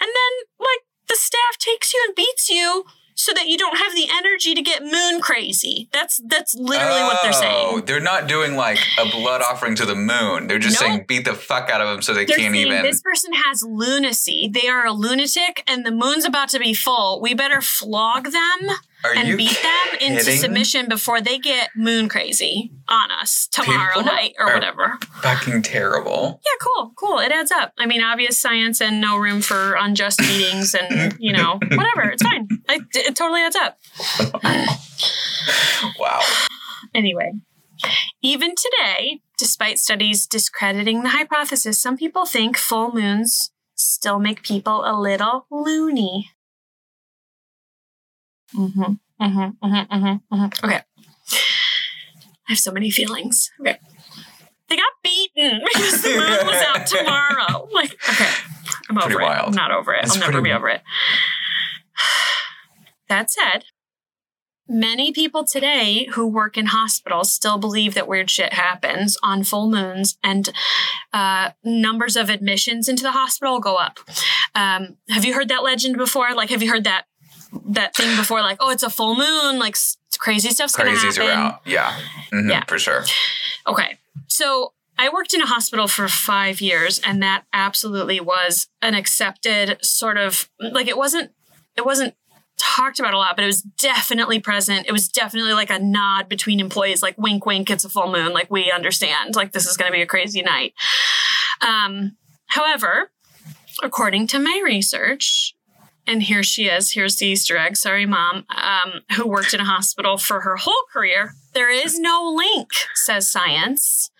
And 0.00 0.08
then 0.08 0.32
like 0.58 0.80
the 1.08 1.16
staff 1.16 1.58
takes 1.58 1.92
you 1.92 2.02
and 2.06 2.14
beats 2.14 2.48
you 2.48 2.84
so 3.16 3.32
that 3.34 3.48
you 3.48 3.58
don't 3.58 3.76
have 3.76 3.94
the 3.94 4.08
energy 4.10 4.54
to 4.54 4.62
get 4.62 4.82
moon 4.82 5.20
crazy. 5.20 5.90
That's 5.92 6.22
that's 6.26 6.54
literally 6.54 7.02
what 7.02 7.18
they're 7.22 7.32
Oh, 7.34 7.72
saying. 7.74 7.84
They're 7.84 8.00
not 8.00 8.26
doing 8.28 8.56
like 8.56 8.78
a 8.98 9.04
blood 9.10 9.42
offering 9.42 9.74
to 9.76 9.84
the 9.84 9.94
moon. 9.94 10.46
They're 10.46 10.58
just 10.58 10.80
Nope. 10.80 10.88
saying 10.90 11.04
beat 11.06 11.26
the 11.26 11.34
fuck 11.34 11.68
out 11.68 11.82
of 11.82 11.88
them 11.88 12.00
so 12.00 12.14
they 12.14 12.24
They're 12.24 12.38
can't 12.38 12.54
saying 12.54 12.66
even. 12.68 12.82
this 12.82 13.02
person 13.02 13.32
has 13.34 13.62
lunacy. 13.62 14.48
They 14.50 14.68
are 14.68 14.86
a 14.86 14.92
lunatic, 14.92 15.62
and 15.66 15.84
the 15.84 15.90
moon's 15.90 16.24
about 16.24 16.48
to 16.50 16.58
be 16.58 16.72
full. 16.72 17.20
We 17.20 17.34
better 17.34 17.60
flog 17.60 18.24
them 18.32 18.70
Are 19.04 19.14
and 19.14 19.36
beat 19.38 19.58
them 19.62 19.98
into 20.00 20.32
submission 20.32 20.88
before 20.88 21.20
they 21.20 21.38
get 21.38 21.70
moon 21.74 22.08
crazy 22.08 22.70
on 22.88 23.10
us 23.10 23.48
tomorrow 23.50 23.94
People 23.94 24.12
night 24.12 24.34
or 24.38 24.46
whatever. 24.52 24.98
fucking 25.22 25.62
terrible. 25.62 26.40
Yeah, 26.44 26.58
cool, 26.60 26.92
cool. 26.96 27.18
It 27.18 27.32
adds 27.32 27.50
up. 27.50 27.72
I 27.78 27.86
mean, 27.86 28.02
obvious 28.02 28.38
science 28.40 28.80
and 28.80 29.00
no 29.00 29.16
room 29.16 29.40
for 29.40 29.74
unjust 29.74 30.18
beatings 30.20 30.74
and 30.74 31.16
you 31.18 31.32
know 31.32 31.58
whatever. 31.60 32.10
It's 32.10 32.22
fine. 32.22 32.46
It, 32.68 32.82
it 32.94 33.16
totally 33.16 33.42
adds 33.42 33.56
up. 33.56 33.78
Wow. 35.98 36.20
Anyway, 36.94 37.32
even 38.22 38.54
today, 38.54 39.20
despite 39.38 39.78
studies 39.78 40.26
discrediting 40.26 41.02
the 41.02 41.10
hypothesis, 41.10 41.80
some 41.80 41.96
people 41.96 42.26
think 42.26 42.56
full 42.56 42.92
moons 42.92 43.50
still 43.74 44.18
make 44.18 44.42
people 44.42 44.82
a 44.84 44.98
little 44.98 45.46
loony. 45.50 46.30
Mm-hmm. 48.54 48.82
Mm-hmm. 48.82 49.66
Mm-hmm. 49.66 49.94
Mm-hmm. 49.94 50.34
mm-hmm. 50.34 50.66
Okay. 50.66 50.80
I 52.48 52.52
have 52.52 52.58
so 52.58 52.72
many 52.72 52.90
feelings. 52.90 53.50
Okay. 53.60 53.78
They 54.68 54.76
got 54.76 54.92
beaten 55.02 55.60
because 55.72 56.02
the 56.02 56.10
moon 56.10 56.46
was 56.46 56.64
out 56.66 56.86
tomorrow. 56.86 57.68
Like, 57.72 57.92
okay. 58.08 58.30
I'm 58.88 58.98
over 58.98 59.06
Pretty 59.06 59.22
it. 59.22 59.26
wild. 59.26 59.48
I'm 59.48 59.54
not 59.54 59.72
over 59.72 59.92
it. 59.94 60.02
That's 60.02 60.14
I'll 60.14 60.20
never 60.20 60.42
be 60.42 60.52
over 60.52 60.68
it. 60.68 60.82
That 63.08 63.28
said, 63.28 63.64
Many 64.72 65.10
people 65.10 65.42
today 65.42 66.06
who 66.12 66.28
work 66.28 66.56
in 66.56 66.66
hospitals 66.66 67.34
still 67.34 67.58
believe 67.58 67.94
that 67.94 68.06
weird 68.06 68.30
shit 68.30 68.52
happens 68.52 69.18
on 69.20 69.42
full 69.42 69.68
moons, 69.68 70.16
and 70.22 70.48
uh, 71.12 71.50
numbers 71.64 72.14
of 72.14 72.30
admissions 72.30 72.88
into 72.88 73.02
the 73.02 73.10
hospital 73.10 73.58
go 73.58 73.74
up. 73.74 73.98
Um, 74.54 74.96
have 75.08 75.24
you 75.24 75.34
heard 75.34 75.48
that 75.48 75.64
legend 75.64 75.96
before? 75.96 76.34
Like, 76.34 76.50
have 76.50 76.62
you 76.62 76.70
heard 76.70 76.84
that 76.84 77.06
that 77.70 77.94
thing 77.96 78.16
before? 78.16 78.40
Like, 78.40 78.58
oh, 78.60 78.70
it's 78.70 78.82
a 78.82 78.90
full 78.90 79.16
moon. 79.16 79.58
Like, 79.58 79.76
crazy 80.18 80.50
stuff's 80.50 80.74
gonna 80.76 80.90
Crazies 80.90 81.16
happen. 81.16 81.22
are 81.30 81.32
out. 81.32 81.60
Yeah. 81.64 81.98
Mhm, 82.32 82.50
Yeah. 82.50 82.64
For 82.66 82.78
sure. 82.78 83.04
Okay. 83.66 83.98
So 84.26 84.72
I 84.98 85.08
worked 85.08 85.32
in 85.34 85.40
a 85.40 85.46
hospital 85.46 85.88
for 85.88 86.08
five 86.08 86.60
years, 86.60 86.98
and 87.00 87.22
that 87.22 87.44
absolutely 87.52 88.20
was 88.20 88.68
an 88.82 88.94
accepted 88.94 89.78
sort 89.84 90.16
of 90.18 90.48
like 90.60 90.88
it 90.88 90.96
wasn't 90.96 91.30
it 91.76 91.84
wasn't 91.86 92.14
talked 92.58 93.00
about 93.00 93.14
a 93.14 93.18
lot, 93.18 93.34
but 93.36 93.42
it 93.42 93.46
was 93.46 93.62
definitely 93.62 94.38
present. 94.38 94.86
It 94.86 94.92
was 94.92 95.08
definitely 95.08 95.54
like 95.54 95.70
a 95.70 95.78
nod 95.78 96.28
between 96.28 96.60
employees, 96.60 97.02
like 97.02 97.16
wink, 97.16 97.46
wink, 97.46 97.70
it's 97.70 97.86
a 97.86 97.88
full 97.88 98.12
moon. 98.12 98.34
Like 98.34 98.50
we 98.50 98.70
understand, 98.70 99.34
like 99.34 99.52
this 99.52 99.66
is 99.66 99.78
going 99.78 99.90
to 99.90 99.96
be 99.96 100.02
a 100.02 100.06
crazy 100.06 100.42
night. 100.42 100.74
Um, 101.62 102.16
however, 102.48 103.10
according 103.82 104.26
to 104.28 104.38
my 104.38 104.60
research, 104.62 105.54
and 106.06 106.22
here 106.22 106.42
she 106.42 106.66
is. 106.66 106.92
Here's 106.92 107.16
the 107.16 107.26
Easter 107.26 107.56
egg. 107.56 107.76
Sorry, 107.76 108.06
mom. 108.06 108.44
Um, 108.48 109.00
who 109.16 109.26
worked 109.26 109.54
in 109.54 109.60
a 109.60 109.64
hospital 109.64 110.18
for 110.18 110.40
her 110.40 110.56
whole 110.56 110.84
career. 110.92 111.34
There 111.52 111.70
is 111.70 111.98
no 111.98 112.32
link, 112.36 112.70
says 112.94 113.30
science, 113.30 114.10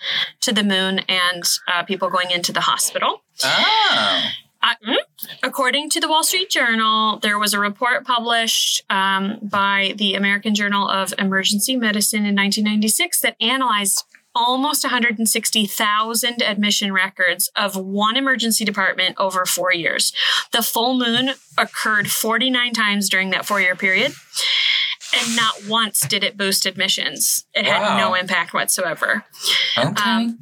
to 0.41 0.53
the 0.53 0.65
moon 0.65 1.01
and 1.09 1.45
uh, 1.73 1.85
people 1.85 2.11
going 2.11 2.31
into 2.31 2.53
the 2.53 2.63
hospital. 2.63 3.23
Oh. 3.43 4.31
Uh, 4.63 4.75
mm. 4.87 4.97
According 5.43 5.89
to 5.91 6.01
the 6.01 6.09
Wall 6.09 6.23
Street 6.23 6.51
Journal, 6.51 7.19
there 7.19 7.39
was 7.39 7.55
a 7.55 7.59
report 7.59 8.05
published 8.05 8.85
um, 8.91 9.39
by 9.43 9.95
the 9.97 10.15
American 10.15 10.55
Journal 10.55 10.89
of 10.89 11.15
Emergency 11.19 11.77
Medicine 11.77 12.27
in 12.27 12.37
1996 12.37 13.23
that 13.23 13.37
analyzed 13.41 14.05
almost 14.35 14.85
160,000 14.85 16.43
admission 16.43 16.93
records 16.93 17.51
of 17.57 17.77
one 17.77 18.17
emergency 18.17 18.65
department 18.65 19.17
over 19.19 19.45
four 19.45 19.73
years. 19.73 20.13
The 20.53 20.63
full 20.63 20.95
moon 20.99 21.31
occurred 21.59 22.11
49 22.11 22.73
times 22.73 23.09
during 23.09 23.31
that 23.31 23.45
four 23.47 23.61
year 23.61 23.75
period, 23.77 24.13
and 25.19 25.37
not 25.37 25.67
once 25.69 26.01
did 26.01 26.23
it 26.25 26.37
boost 26.37 26.67
admissions. 26.67 27.45
It 27.55 27.67
had 27.67 27.97
no 27.99 28.15
impact 28.15 28.55
whatsoever. 28.55 29.25
Okay. 29.77 30.03
Um, 30.03 30.39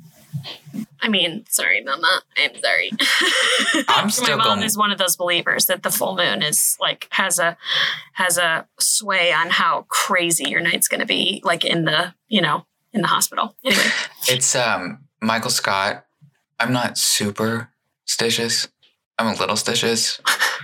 I 1.01 1.09
mean, 1.09 1.45
sorry, 1.49 1.83
Mama. 1.83 2.21
I'm 2.37 2.51
sorry. 2.61 2.91
I'm 3.89 4.11
still 4.11 4.37
My 4.37 4.45
mom 4.45 4.57
going- 4.59 4.63
is 4.67 4.77
one 4.77 4.91
of 4.93 4.99
those 4.99 5.17
believers 5.17 5.67
that 5.67 5.83
the 5.83 5.91
full 5.91 6.17
moon 6.17 6.43
is 6.43 6.77
like 6.81 7.09
has 7.11 7.39
a 7.39 7.57
has 8.13 8.37
a 8.37 8.67
sway 8.79 9.33
on 9.33 9.51
how 9.51 9.87
crazy 9.89 10.51
your 10.51 10.61
night's 10.61 10.87
going 10.89 11.01
to 11.01 11.07
be, 11.07 11.41
like 11.45 11.65
in 11.65 11.85
the 11.85 12.15
you 12.29 12.41
know 12.43 12.67
in 12.93 13.03
the 13.03 13.09
hospital. 13.09 13.55
Anyway, 13.65 13.83
It's 14.29 14.55
um 14.55 15.05
Michael 15.21 15.51
Scott. 15.51 16.05
I'm 16.61 16.73
not 16.73 16.99
super 16.99 17.71
stitious. 18.07 18.69
I'm 19.19 19.35
a 19.35 19.39
little 19.39 19.57
stitious. 19.57 20.21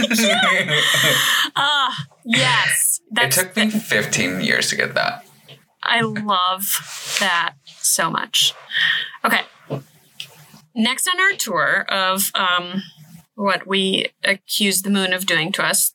ah, 1.56 2.06
yes, 2.24 3.00
it 3.16 3.30
took 3.30 3.54
me 3.56 3.70
15 3.70 4.40
years 4.40 4.68
to 4.70 4.76
get 4.76 4.94
that. 4.94 5.24
I 5.82 6.00
love 6.00 7.16
that 7.20 7.54
so 7.64 8.10
much. 8.10 8.54
Okay. 9.24 9.42
Next 10.74 11.08
on 11.08 11.20
our 11.20 11.36
tour 11.36 11.84
of 11.88 12.30
um, 12.34 12.82
what 13.34 13.66
we 13.66 14.06
accuse 14.24 14.82
the 14.82 14.90
moon 14.90 15.12
of 15.12 15.26
doing 15.26 15.52
to 15.52 15.64
us 15.64 15.94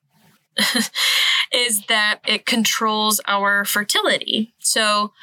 is 1.54 1.86
that 1.88 2.20
it 2.28 2.46
controls 2.46 3.22
our 3.28 3.66
fertility. 3.66 4.54
So, 4.60 5.14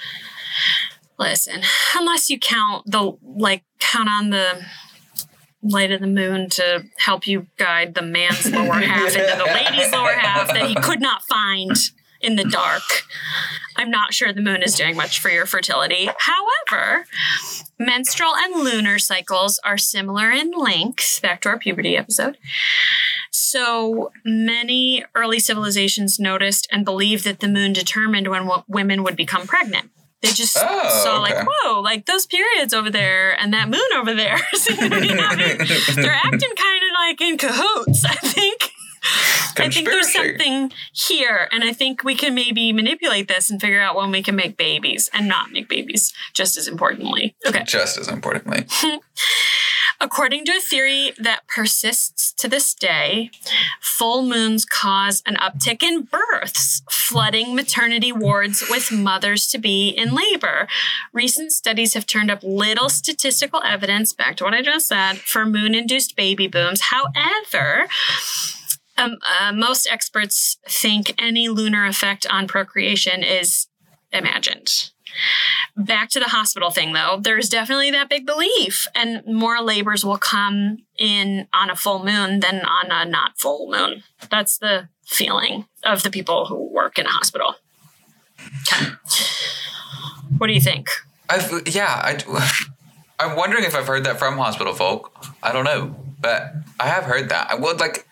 listen, 1.19 1.63
unless 1.97 2.31
you 2.31 2.39
count 2.39 2.91
the, 2.91 3.17
like, 3.23 3.65
count 3.79 4.09
on 4.09 4.31
the 4.31 4.65
light 5.63 5.93
of 5.93 6.01
the 6.01 6.07
moon 6.07 6.49
to 6.51 6.85
help 6.99 7.27
you 7.27 7.47
guide 7.57 7.95
the 7.95 8.03
man's 8.03 8.51
lower 8.51 8.75
half 8.81 9.15
into 9.15 9.37
the 9.37 9.45
lady's 9.45 9.93
lower 9.93 10.13
half 10.13 10.49
that 10.49 10.67
he 10.67 10.75
could 10.75 11.01
not 11.01 11.23
find 11.23 11.77
in 12.21 12.37
the 12.37 12.45
dark. 12.45 12.83
I'm 13.77 13.91
not 13.91 14.13
sure 14.15 14.33
the 14.33 14.41
moon 14.43 14.63
is 14.63 14.75
doing 14.75 14.97
much 14.97 15.19
for 15.21 15.31
your 15.31 15.47
fertility. 15.47 16.09
However, 16.19 17.07
menstrual 17.79 18.35
and 18.35 18.63
lunar 18.63 18.99
cycles 18.99 19.59
are 19.65 19.79
similar 19.79 20.31
in 20.31 20.51
length, 20.53 21.21
back 21.23 21.41
to 21.43 21.49
our 21.49 21.59
puberty 21.59 21.97
episode. 21.97 22.37
So 23.31 24.13
many 24.25 25.05
early 25.15 25.39
civilizations 25.39 26.19
noticed 26.19 26.69
and 26.71 26.85
believed 26.85 27.25
that 27.25 27.41
the 27.41 27.49
moon 27.49 27.73
determined 27.73 28.29
when 28.29 28.43
w- 28.43 28.63
women 28.69 29.03
would 29.05 29.17
become 29.17 29.47
pregnant. 29.47 29.91
They 30.21 30.29
just 30.29 30.57
Oh, 30.61 30.89
saw, 31.03 31.19
like, 31.21 31.45
whoa, 31.49 31.81
like 31.81 32.07
those 32.07 32.27
periods 32.27 32.73
over 32.73 32.91
there 32.91 33.33
and 33.41 33.53
that 33.55 33.69
moon 33.69 33.81
over 33.97 34.15
there 34.15 34.37
to 34.55 34.73
be 34.77 35.09
they're 35.97 36.13
acting 36.13 36.55
kind 36.57 36.83
of 36.85 36.91
like 37.01 37.21
in 37.21 37.39
cahoots, 37.39 38.05
I 38.05 38.15
think. 38.15 38.72
I 39.59 39.69
think 39.69 39.89
there's 39.89 40.13
something 40.13 40.73
here, 40.93 41.49
and 41.51 41.65
I 41.65 41.73
think 41.73 42.05
we 42.05 42.15
can 42.15 42.35
maybe 42.35 42.73
manipulate 42.73 43.29
this 43.29 43.51
and 43.51 43.61
figure 43.61 43.81
out 43.81 43.97
when 43.97 44.11
we 44.11 44.23
can 44.23 44.37
make 44.37 44.57
babies 44.57 45.11
and 45.13 45.29
not 45.29 45.51
make 45.51 45.69
babies, 45.69 46.13
just 46.33 46.57
as 46.57 46.69
importantly. 46.69 47.35
Okay. 47.47 47.65
Just 47.65 47.99
as 47.99 48.09
importantly. 48.09 48.67
According 50.03 50.47
to 50.47 50.53
a 50.57 50.61
theory 50.61 51.13
that 51.19 51.47
persists 51.47 52.33
to 52.33 52.49
this 52.49 52.75
day, 52.75 53.31
full 53.81 54.23
moons 54.23 54.65
cause 54.65 55.23
an 55.27 55.37
uptick 55.37 55.81
in 55.81 56.03
births, 56.03 56.83
flooding 56.91 57.55
maternity 57.55 58.11
wards 58.11 58.65
with 58.69 58.91
mothers 58.91 59.47
to 59.49 59.59
be 59.59 59.91
in 59.91 60.13
labor. 60.13 60.67
Recent 61.13 61.53
studies 61.53 61.95
have 61.95 62.05
turned 62.05 62.33
up 62.33 62.43
little 62.43 62.89
statistical 62.89 63.63
evidence, 63.65 64.13
back 64.13 64.37
to 64.39 64.45
what 64.45 64.55
I 64.55 64.63
just 64.63 64.89
said, 64.89 65.19
for 65.19 65.47
moon 65.47 65.73
induced 65.73 66.17
baby 66.17 66.49
booms. 66.49 66.81
However, 66.91 67.87
um, 68.97 69.17
uh, 69.41 69.53
most 69.53 69.89
experts 69.91 70.59
think 70.69 71.15
any 71.19 71.49
lunar 71.49 71.87
effect 71.87 72.27
on 72.31 72.47
procreation 72.47 73.23
is 73.23 73.69
imagined. 74.13 74.91
Back 75.77 76.11
to 76.11 76.21
the 76.21 76.27
hospital 76.27 76.71
thing, 76.71 76.93
though, 76.93 77.19
there's 77.21 77.49
definitely 77.49 77.91
that 77.91 78.09
big 78.09 78.27
belief, 78.27 78.87
and 78.95 79.25
more 79.27 79.61
labors 79.61 80.05
will 80.05 80.19
come 80.19 80.79
in 80.99 81.49
on 81.53 81.71
a 81.71 81.77
full 81.77 82.05
moon 82.05 82.41
than 82.41 82.65
on 82.65 82.91
a 82.91 83.09
not 83.09 83.39
full 83.39 83.71
moon. 83.71 84.03
That's 84.31 84.59
the 84.59 84.89
feeling 85.05 85.67
of 85.85 86.03
the 86.03 86.11
people 86.11 86.47
who 86.47 86.73
work 86.73 86.99
in 86.99 87.07
a 87.07 87.11
hospital. 87.11 87.57
Okay. 88.63 88.93
What 90.39 90.47
do 90.47 90.53
you 90.53 90.61
think? 90.61 90.89
I've 91.29 91.67
yeah, 91.67 92.01
I 92.03 92.19
I'm 93.19 93.37
wondering 93.37 93.65
if 93.65 93.75
I've 93.75 93.87
heard 93.87 94.05
that 94.05 94.19
from 94.19 94.37
hospital 94.37 94.75
folk. 94.75 95.13
I 95.43 95.53
don't 95.53 95.65
know, 95.65 95.95
but 96.21 96.55
I 96.81 96.89
have 96.89 97.05
heard 97.05 97.29
that. 97.29 97.51
I 97.51 97.55
would 97.55 97.81
like 97.81 98.09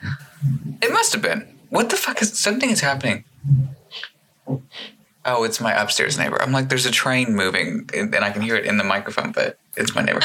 it 0.83 0.92
must 0.92 1.12
have 1.12 1.22
been. 1.22 1.46
What 1.70 1.90
the 1.90 1.96
fuck 1.96 2.20
is 2.22 2.38
something 2.38 2.70
is 2.70 2.81
happening? 2.81 3.24
Oh, 5.24 5.44
it's 5.44 5.61
my 5.61 5.72
upstairs 5.81 6.18
neighbor. 6.18 6.40
I'm 6.40 6.50
like, 6.50 6.68
there's 6.68 6.87
a 6.87 6.90
train 6.90 7.35
moving, 7.37 7.88
and, 7.94 8.14
I 8.16 8.31
can 8.31 8.42
hear 8.42 8.57
it 8.57 8.64
in 8.64 8.79
the 8.79 8.85
microphone, 8.85 9.33
but 9.33 9.59
it's 9.76 9.94
my 9.94 10.03
neighbor. 10.03 10.20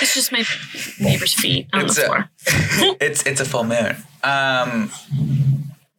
It's 0.00 0.14
just 0.14 0.30
my 0.32 0.44
neighbor's 1.00 1.34
feet 1.34 1.66
on 1.72 1.84
It's 1.84 1.96
the 1.96 2.02
a- 2.02 2.06
floor. 2.06 2.30
it's 3.00 3.24
it's 3.26 3.40
a 3.40 3.44
full 3.44 3.64
moon. 3.64 3.96
Um, 4.22 4.84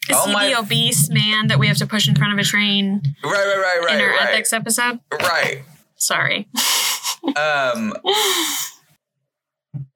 Is 0.10 0.15
oh 0.15 0.28
he 0.28 0.34
my- 0.34 0.48
the 0.48 0.58
obese 0.60 1.10
man 1.10 1.48
that 1.48 1.60
we 1.60 1.67
have 1.67 1.78
to 1.78 1.86
push 1.86 2.08
in 2.08 2.15
front 2.15 2.32
of 2.34 2.39
a 2.39 2.43
train 2.43 3.02
right, 3.24 3.32
right, 3.32 3.58
right, 3.58 3.82
right. 3.86 3.95
in 3.95 4.02
our 4.02 4.10
right, 4.10 4.30
ethics 4.30 4.54
episode? 4.54 5.00
right. 5.12 5.63
Sorry. 5.98 6.48
Um, 7.36 7.93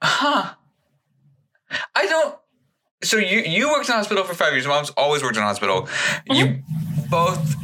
huh. 0.01 0.53
I 1.95 2.05
don't. 2.05 2.35
So 3.03 3.17
you 3.17 3.39
you 3.39 3.69
worked 3.69 3.87
in 3.89 3.93
a 3.93 3.97
hospital 3.97 4.23
for 4.23 4.33
five 4.33 4.53
years. 4.53 4.65
Mom's 4.67 4.89
always 4.91 5.23
worked 5.23 5.37
in 5.37 5.43
a 5.43 5.45
hospital. 5.45 5.87
You 6.25 6.45
Mm-hmm. 6.45 7.09
both 7.09 7.55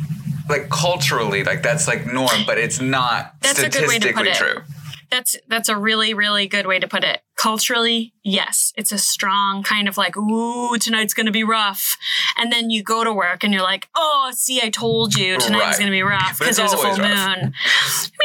like 0.49 0.69
culturally 0.69 1.43
like 1.43 1.61
that's 1.63 1.87
like 1.87 2.05
norm, 2.05 2.43
but 2.45 2.57
it's 2.57 2.81
not 2.81 3.35
That's 3.41 3.59
a 3.59 3.69
good 3.69 3.87
way 3.87 3.99
to 3.99 4.13
put 4.13 4.25
statistically 4.25 4.29
it. 4.29 4.35
true. 4.35 4.63
That's 5.11 5.35
that's 5.47 5.69
a 5.69 5.77
really 5.77 6.13
really 6.13 6.47
good 6.47 6.65
way 6.67 6.79
to 6.79 6.87
put 6.87 7.03
it. 7.03 7.21
Culturally, 7.39 8.13
yes, 8.21 8.73
it's 8.75 8.91
a 8.91 8.97
strong 8.97 9.63
kind 9.63 9.87
of 9.87 9.95
like, 9.97 10.17
ooh, 10.17 10.77
tonight's 10.77 11.13
gonna 11.13 11.31
be 11.31 11.43
rough, 11.45 11.97
and 12.37 12.51
then 12.51 12.69
you 12.69 12.83
go 12.83 13.05
to 13.05 13.13
work 13.13 13.45
and 13.45 13.53
you're 13.53 13.63
like, 13.63 13.87
oh, 13.95 14.29
see, 14.33 14.59
I 14.61 14.69
told 14.69 15.15
you 15.15 15.39
tonight 15.39 15.65
was 15.67 15.79
gonna 15.79 15.89
be 15.89 16.03
rough 16.03 16.37
because 16.39 16.57
there's 16.57 16.73
a 16.73 16.75
full 16.75 16.87
always 16.87 16.99
moon. 16.99 17.07
I 17.07 17.35
mean, 17.37 17.53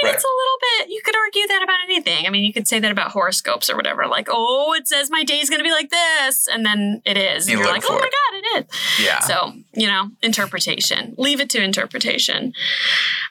Right. 0.02 0.14
it's 0.14 0.24
a 0.24 0.26
little 0.26 0.58
bit. 0.78 0.88
You 0.90 1.00
could 1.04 1.14
argue 1.16 1.46
that 1.46 1.62
about 1.62 1.78
anything. 1.84 2.26
I 2.26 2.30
mean, 2.30 2.42
you 2.42 2.52
could 2.52 2.66
say 2.66 2.80
that 2.80 2.90
about 2.90 3.12
horoscopes 3.12 3.70
or 3.70 3.76
whatever. 3.76 4.06
Like, 4.08 4.26
oh, 4.30 4.74
it 4.76 4.88
says 4.88 5.10
my 5.10 5.22
day's 5.22 5.48
gonna 5.48 5.62
be 5.62 5.70
like 5.70 5.90
this, 5.90 6.48
and 6.48 6.66
then 6.66 7.00
it 7.04 7.16
is. 7.16 7.48
You 7.48 7.54
And 7.58 7.64
you're 7.64 7.72
like, 7.72 7.84
for 7.84 7.92
oh 7.92 7.98
my 8.00 8.06
it. 8.06 8.12
god, 8.12 8.38
it 8.58 8.66
is. 8.72 9.04
Yeah. 9.06 9.20
So, 9.20 9.52
you 9.74 9.86
know, 9.86 10.10
interpretation. 10.22 11.14
Leave 11.18 11.40
it 11.40 11.48
to 11.50 11.62
interpretation. 11.62 12.52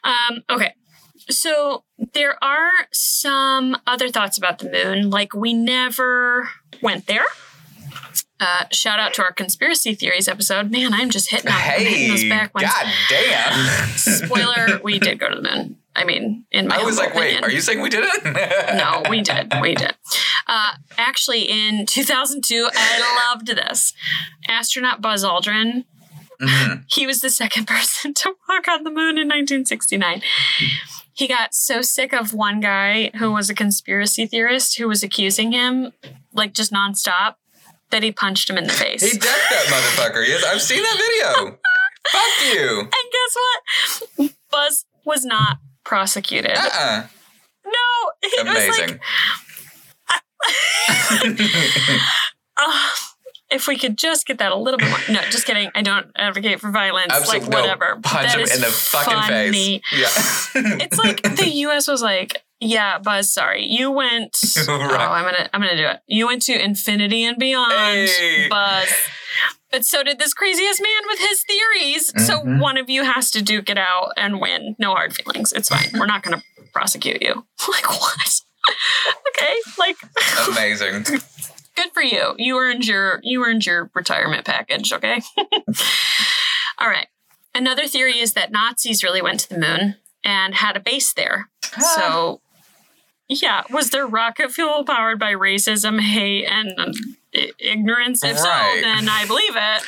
Um, 0.05 0.43
okay. 0.49 0.73
So 1.29 1.83
there 2.13 2.41
are 2.43 2.71
some 2.91 3.77
other 3.87 4.09
thoughts 4.09 4.37
about 4.37 4.59
the 4.59 4.69
moon, 4.69 5.09
like 5.09 5.33
we 5.33 5.53
never 5.53 6.49
went 6.81 7.07
there. 7.07 7.25
Uh, 8.39 8.65
shout 8.71 8.99
out 8.99 9.13
to 9.13 9.23
our 9.23 9.31
conspiracy 9.31 9.93
theories 9.95 10.27
episode. 10.27 10.69
Man, 10.69 10.93
I'm 10.93 11.09
just 11.09 11.29
hitting, 11.29 11.49
on, 11.49 11.53
I'm 11.57 11.79
hitting 11.79 12.09
those 12.09 12.25
back 12.25 12.53
ones. 12.53 12.67
god 12.67 12.91
damn. 13.09 13.87
Spoiler: 13.95 14.81
We 14.83 14.99
did 14.99 15.17
go 15.19 15.29
to 15.29 15.35
the 15.35 15.41
moon. 15.41 15.77
I 15.95 16.03
mean, 16.03 16.45
in 16.51 16.67
my 16.67 16.77
I 16.79 16.83
was 16.83 16.97
like, 16.97 17.13
wait, 17.13 17.41
are 17.43 17.51
you 17.51 17.61
saying 17.61 17.79
we 17.81 17.89
didn't? 17.89 18.23
No, 18.75 19.03
we 19.09 19.21
did. 19.31 19.53
We 19.61 19.75
did. 19.75 19.93
Uh, 20.47 20.71
actually, 20.97 21.43
in 21.43 21.85
2002, 21.85 22.69
I 22.73 23.29
loved 23.31 23.47
this. 23.47 23.93
Astronaut 24.47 25.01
Buzz 25.01 25.23
Aldrin 25.23 25.85
Mhm. 26.41 26.83
he 26.87 27.05
was 27.07 27.21
the 27.21 27.29
second 27.29 27.67
person 27.67 28.13
to 28.15 28.33
walk 28.49 28.67
on 28.67 28.83
the 28.83 28.89
moon 28.89 29.17
in 29.19 29.27
1969. 29.29 30.21
He 31.13 31.27
got 31.27 31.53
so 31.53 31.81
sick 31.81 32.13
of 32.13 32.33
one 32.33 32.59
guy 32.59 33.11
who 33.15 33.31
was 33.31 33.49
a 33.49 33.53
conspiracy 33.53 34.25
theorist 34.25 34.77
who 34.77 34.87
was 34.87 35.03
accusing 35.03 35.51
him, 35.51 35.93
like 36.33 36.53
just 36.53 36.71
nonstop, 36.71 37.35
that 37.91 38.01
he 38.03 38.11
punched 38.11 38.49
him 38.49 38.57
in 38.57 38.63
the 38.65 38.73
face. 38.73 39.03
He 39.03 39.17
decked 39.17 39.23
that 39.23 39.65
motherfucker. 39.67 40.27
Yes, 40.27 40.43
I've 40.43 40.61
seen 40.61 40.81
that 40.81 40.97
video. 40.97 41.57
Fuck 42.11 42.53
you. 42.53 42.79
and 42.79 42.89
guess 42.89 43.35
what? 44.17 44.31
Buzz 44.51 44.85
was 45.05 45.23
not 45.23 45.57
prosecuted. 45.85 46.57
Uh-uh. 46.57 47.07
No, 47.65 48.11
it 48.23 48.45
was 48.45 48.79
like, 48.79 48.89
Amazing. 48.89 48.99
if 53.53 53.67
we 53.67 53.77
could 53.77 53.97
just 53.97 54.25
get 54.25 54.39
that 54.39 54.51
a 54.51 54.55
little 54.57 54.77
bit 54.77 54.89
more. 54.89 54.99
No, 55.09 55.21
just 55.29 55.45
kidding. 55.45 55.69
I 55.75 55.81
don't 55.81 56.07
advocate 56.17 56.59
for 56.59 56.71
violence. 56.71 57.11
Absolutely. 57.13 57.47
Like 57.49 57.55
whatever. 57.61 57.95
But 57.95 58.03
Punch 58.11 58.33
him 58.33 58.39
in 58.41 58.61
the 58.61 58.67
fucking 58.67 59.13
funny. 59.13 59.51
face. 59.51 59.81
Yeah. 59.93 60.07
it's 60.81 60.97
like 60.97 61.21
the 61.21 61.49
U.S. 61.49 61.87
was 61.87 62.01
like, 62.01 62.41
"Yeah, 62.59 62.97
Buzz, 62.99 63.31
sorry, 63.31 63.65
you 63.65 63.91
went. 63.91 64.37
Oh, 64.67 64.71
I'm 64.73 65.23
gonna, 65.25 65.49
I'm 65.53 65.61
gonna 65.61 65.77
do 65.77 65.85
it. 65.85 65.99
You 66.07 66.27
went 66.27 66.41
to 66.43 66.53
infinity 66.63 67.23
and 67.23 67.37
beyond, 67.37 67.71
Hey. 68.09 68.47
Buzz. 68.49 68.89
But 69.71 69.85
so 69.85 70.03
did 70.03 70.19
this 70.19 70.33
craziest 70.35 70.81
man 70.81 71.01
with 71.07 71.19
his 71.19 71.43
theories. 71.47 72.27
So 72.27 72.41
Mhm. 72.41 72.59
one 72.59 72.77
of 72.77 72.89
you 72.89 73.03
has 73.03 73.31
to 73.31 73.41
duke 73.41 73.69
it 73.71 73.77
out 73.77 74.11
and 74.17 74.39
win. 74.39 74.75
No 74.79 74.93
hard 74.93 75.15
feelings. 75.15 75.51
It's 75.51 75.69
fine. 75.69 75.89
We're 75.99 76.05
not 76.05 76.21
gonna 76.23 76.43
prosecute 76.73 77.21
you. 77.23 77.45
like 77.67 77.89
what? 77.89 78.39
okay, 79.29 79.55
like 79.79 79.97
Amazing. 80.47 81.05
Good 81.75 81.91
for 81.93 82.01
you. 82.01 82.35
You 82.37 82.57
earned 82.57 82.85
your, 82.87 83.19
you 83.23 83.43
earned 83.45 83.65
your 83.65 83.89
retirement 83.93 84.45
package. 84.45 84.91
Okay. 84.93 85.21
All 86.79 86.87
right. 86.89 87.07
Another 87.55 87.87
theory 87.87 88.19
is 88.19 88.33
that 88.33 88.51
Nazis 88.51 89.03
really 89.03 89.21
went 89.21 89.39
to 89.41 89.49
the 89.49 89.59
moon 89.59 89.95
and 90.23 90.55
had 90.55 90.75
a 90.75 90.79
base 90.79 91.13
there. 91.13 91.49
So 91.95 92.41
Yeah, 93.29 93.63
was 93.69 93.89
their 93.91 94.05
rocket 94.07 94.51
fuel 94.51 94.83
powered 94.83 95.19
by 95.19 95.33
racism, 95.33 95.99
hate, 96.01 96.45
and 96.45 96.73
um, 96.79 96.91
i- 97.35 97.51
ignorance? 97.59 98.23
If 98.23 98.37
Right. 98.41 98.73
so, 98.75 98.81
then 98.81 99.07
I 99.09 99.25
believe 99.25 99.55
it. 99.55 99.83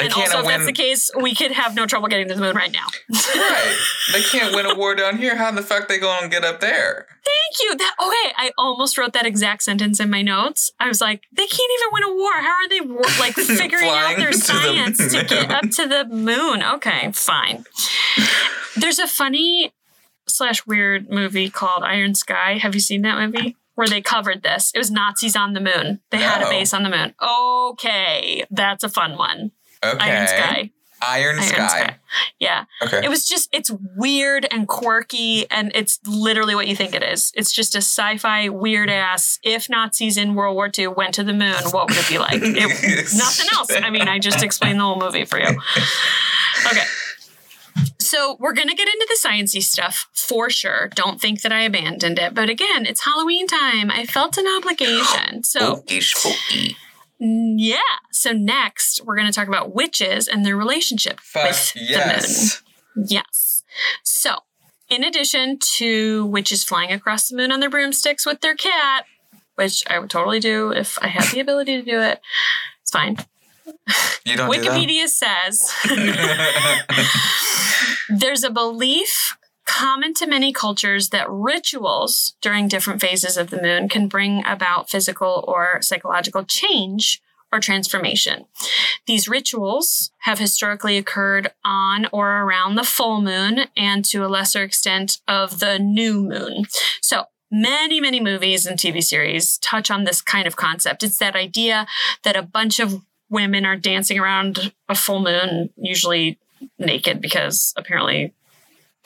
They 0.00 0.06
and 0.06 0.14
also, 0.14 0.38
if 0.38 0.46
win. 0.46 0.54
that's 0.54 0.66
the 0.66 0.72
case, 0.72 1.10
we 1.20 1.34
could 1.34 1.52
have 1.52 1.74
no 1.74 1.86
trouble 1.86 2.08
getting 2.08 2.28
to 2.28 2.34
the 2.34 2.40
moon 2.40 2.56
right 2.56 2.72
now. 2.72 2.86
right. 3.10 3.78
They 4.12 4.22
can't 4.22 4.54
win 4.54 4.66
a 4.66 4.74
war 4.74 4.94
down 4.96 5.18
here. 5.18 5.36
How 5.36 5.48
in 5.50 5.54
the 5.54 5.62
fuck 5.62 5.86
they 5.86 5.98
going 5.98 6.22
to 6.22 6.28
get 6.28 6.44
up 6.44 6.60
there? 6.60 7.06
Thank 7.24 7.62
you. 7.62 7.76
That 7.76 7.94
okay. 8.00 8.34
I 8.36 8.50
almost 8.58 8.98
wrote 8.98 9.12
that 9.12 9.24
exact 9.24 9.62
sentence 9.62 10.00
in 10.00 10.10
my 10.10 10.22
notes. 10.22 10.72
I 10.80 10.88
was 10.88 11.00
like, 11.00 11.22
they 11.32 11.46
can't 11.46 11.70
even 11.80 11.88
win 11.92 12.02
a 12.04 12.14
war. 12.16 12.32
How 12.32 12.48
are 12.48 12.68
they 12.68 12.80
war- 12.80 13.02
like 13.20 13.34
figuring 13.34 13.88
out 13.88 14.16
their 14.16 14.32
to 14.32 14.38
the 14.38 14.42
science 14.44 14.98
to 14.98 15.24
get 15.24 15.50
up 15.50 15.70
to 15.70 15.86
the 15.86 16.06
moon? 16.06 16.62
Okay, 16.62 17.12
fine. 17.12 17.64
There's 18.76 18.98
a 18.98 19.06
funny 19.06 19.72
slash 20.26 20.66
weird 20.66 21.10
movie 21.10 21.50
called 21.50 21.84
Iron 21.84 22.14
Sky. 22.14 22.58
Have 22.58 22.74
you 22.74 22.80
seen 22.80 23.02
that 23.02 23.18
movie? 23.18 23.56
Where 23.74 23.88
they 23.88 24.00
covered 24.02 24.42
this. 24.42 24.72
It 24.74 24.78
was 24.78 24.90
Nazis 24.90 25.36
on 25.36 25.54
the 25.54 25.60
moon. 25.60 26.00
They 26.10 26.18
had 26.18 26.42
a 26.42 26.50
base 26.50 26.74
on 26.74 26.82
the 26.82 26.90
moon. 26.90 27.14
Okay, 27.22 28.44
that's 28.50 28.84
a 28.84 28.88
fun 28.88 29.16
one. 29.16 29.52
Okay. 29.84 30.10
Iron 30.10 30.26
Sky. 30.26 30.70
Iron 31.02 31.36
Iron 31.36 31.42
Sky. 31.42 31.68
Sky. 31.68 31.96
Yeah. 32.38 32.64
Okay. 32.82 33.00
It 33.02 33.08
was 33.08 33.26
just, 33.26 33.48
it's 33.52 33.70
weird 33.96 34.46
and 34.50 34.68
quirky, 34.68 35.50
and 35.50 35.72
it's 35.74 35.98
literally 36.06 36.54
what 36.54 36.68
you 36.68 36.76
think 36.76 36.94
it 36.94 37.02
is. 37.02 37.32
It's 37.34 37.52
just 37.52 37.74
a 37.74 37.78
sci 37.78 38.18
fi 38.18 38.48
weird 38.50 38.90
ass. 38.90 39.38
If 39.42 39.70
Nazis 39.70 40.18
in 40.18 40.34
World 40.34 40.54
War 40.54 40.70
II 40.76 40.88
went 40.88 41.14
to 41.14 41.24
the 41.24 41.32
moon, 41.32 41.56
what 41.70 41.88
would 41.88 41.96
it 41.98 42.08
be 42.08 42.18
like? 42.18 42.40
It, 42.42 43.12
nothing 43.16 43.46
else. 43.54 43.70
I 43.82 43.88
mean, 43.90 44.08
I 44.08 44.18
just 44.18 44.42
explained 44.42 44.78
the 44.78 44.84
whole 44.84 44.98
movie 44.98 45.24
for 45.24 45.38
you. 45.38 45.58
Okay. 46.66 46.84
So 47.98 48.36
we're 48.40 48.54
gonna 48.54 48.74
get 48.74 48.88
into 48.88 49.06
the 49.08 49.28
sciency 49.28 49.62
stuff 49.62 50.08
for 50.12 50.50
sure. 50.50 50.88
Don't 50.94 51.20
think 51.20 51.42
that 51.42 51.52
I 51.52 51.62
abandoned 51.62 52.18
it, 52.18 52.34
but 52.34 52.50
again, 52.50 52.84
it's 52.84 53.04
Halloween 53.04 53.46
time. 53.46 53.90
I 53.90 54.04
felt 54.04 54.36
an 54.36 54.46
obligation. 54.58 55.44
So 55.44 55.76
Spooky, 55.76 56.00
spooky. 56.00 56.76
Mm, 57.22 57.54
yeah. 57.56 57.78
So 58.12 58.32
next, 58.32 59.04
we're 59.04 59.16
gonna 59.16 59.32
talk 59.32 59.48
about 59.48 59.74
witches 59.74 60.28
and 60.28 60.44
their 60.44 60.56
relationship 60.56 61.20
Fuck 61.20 61.48
with 61.48 61.72
the 61.74 61.80
moon. 61.80 61.88
yes. 61.90 62.62
Yes. 62.96 63.62
So, 64.02 64.36
in 64.88 65.04
addition 65.04 65.58
to 65.76 66.26
witches 66.26 66.64
flying 66.64 66.90
across 66.92 67.28
the 67.28 67.36
moon 67.36 67.52
on 67.52 67.60
their 67.60 67.70
broomsticks 67.70 68.26
with 68.26 68.40
their 68.40 68.54
cat, 68.56 69.04
which 69.54 69.84
I 69.88 69.98
would 69.98 70.10
totally 70.10 70.40
do 70.40 70.72
if 70.72 70.98
I 71.00 71.06
had 71.08 71.32
the 71.32 71.40
ability 71.40 71.76
to 71.80 71.82
do 71.88 72.00
it, 72.00 72.20
it's 72.82 72.90
fine. 72.90 73.16
You 74.24 74.36
don't 74.36 74.50
Wikipedia 74.50 75.06
says 75.06 75.72
do 75.84 75.94
that? 76.12 76.86
there's 78.08 78.42
a 78.42 78.50
belief 78.50 79.36
common 79.70 80.12
to 80.12 80.26
many 80.26 80.52
cultures 80.52 81.10
that 81.10 81.30
rituals 81.30 82.34
during 82.40 82.66
different 82.66 83.00
phases 83.00 83.36
of 83.36 83.50
the 83.50 83.62
moon 83.62 83.88
can 83.88 84.08
bring 84.08 84.44
about 84.44 84.90
physical 84.90 85.44
or 85.46 85.80
psychological 85.80 86.44
change 86.44 87.22
or 87.52 87.60
transformation. 87.60 88.46
These 89.06 89.28
rituals 89.28 90.10
have 90.22 90.40
historically 90.40 90.98
occurred 90.98 91.52
on 91.64 92.08
or 92.12 92.42
around 92.42 92.74
the 92.74 92.82
full 92.82 93.20
moon 93.20 93.66
and 93.76 94.04
to 94.06 94.24
a 94.24 94.28
lesser 94.28 94.64
extent 94.64 95.18
of 95.28 95.60
the 95.60 95.78
new 95.78 96.20
moon. 96.20 96.64
So, 97.00 97.26
many, 97.48 98.00
many 98.00 98.20
movies 98.20 98.66
and 98.66 98.76
TV 98.76 99.00
series 99.02 99.56
touch 99.58 99.88
on 99.88 100.02
this 100.02 100.20
kind 100.20 100.48
of 100.48 100.56
concept. 100.56 101.04
It's 101.04 101.18
that 101.18 101.36
idea 101.36 101.86
that 102.24 102.36
a 102.36 102.42
bunch 102.42 102.80
of 102.80 103.02
women 103.28 103.64
are 103.64 103.76
dancing 103.76 104.18
around 104.18 104.72
a 104.88 104.96
full 104.96 105.20
moon, 105.20 105.70
usually 105.76 106.40
naked 106.78 107.20
because 107.20 107.72
apparently 107.76 108.34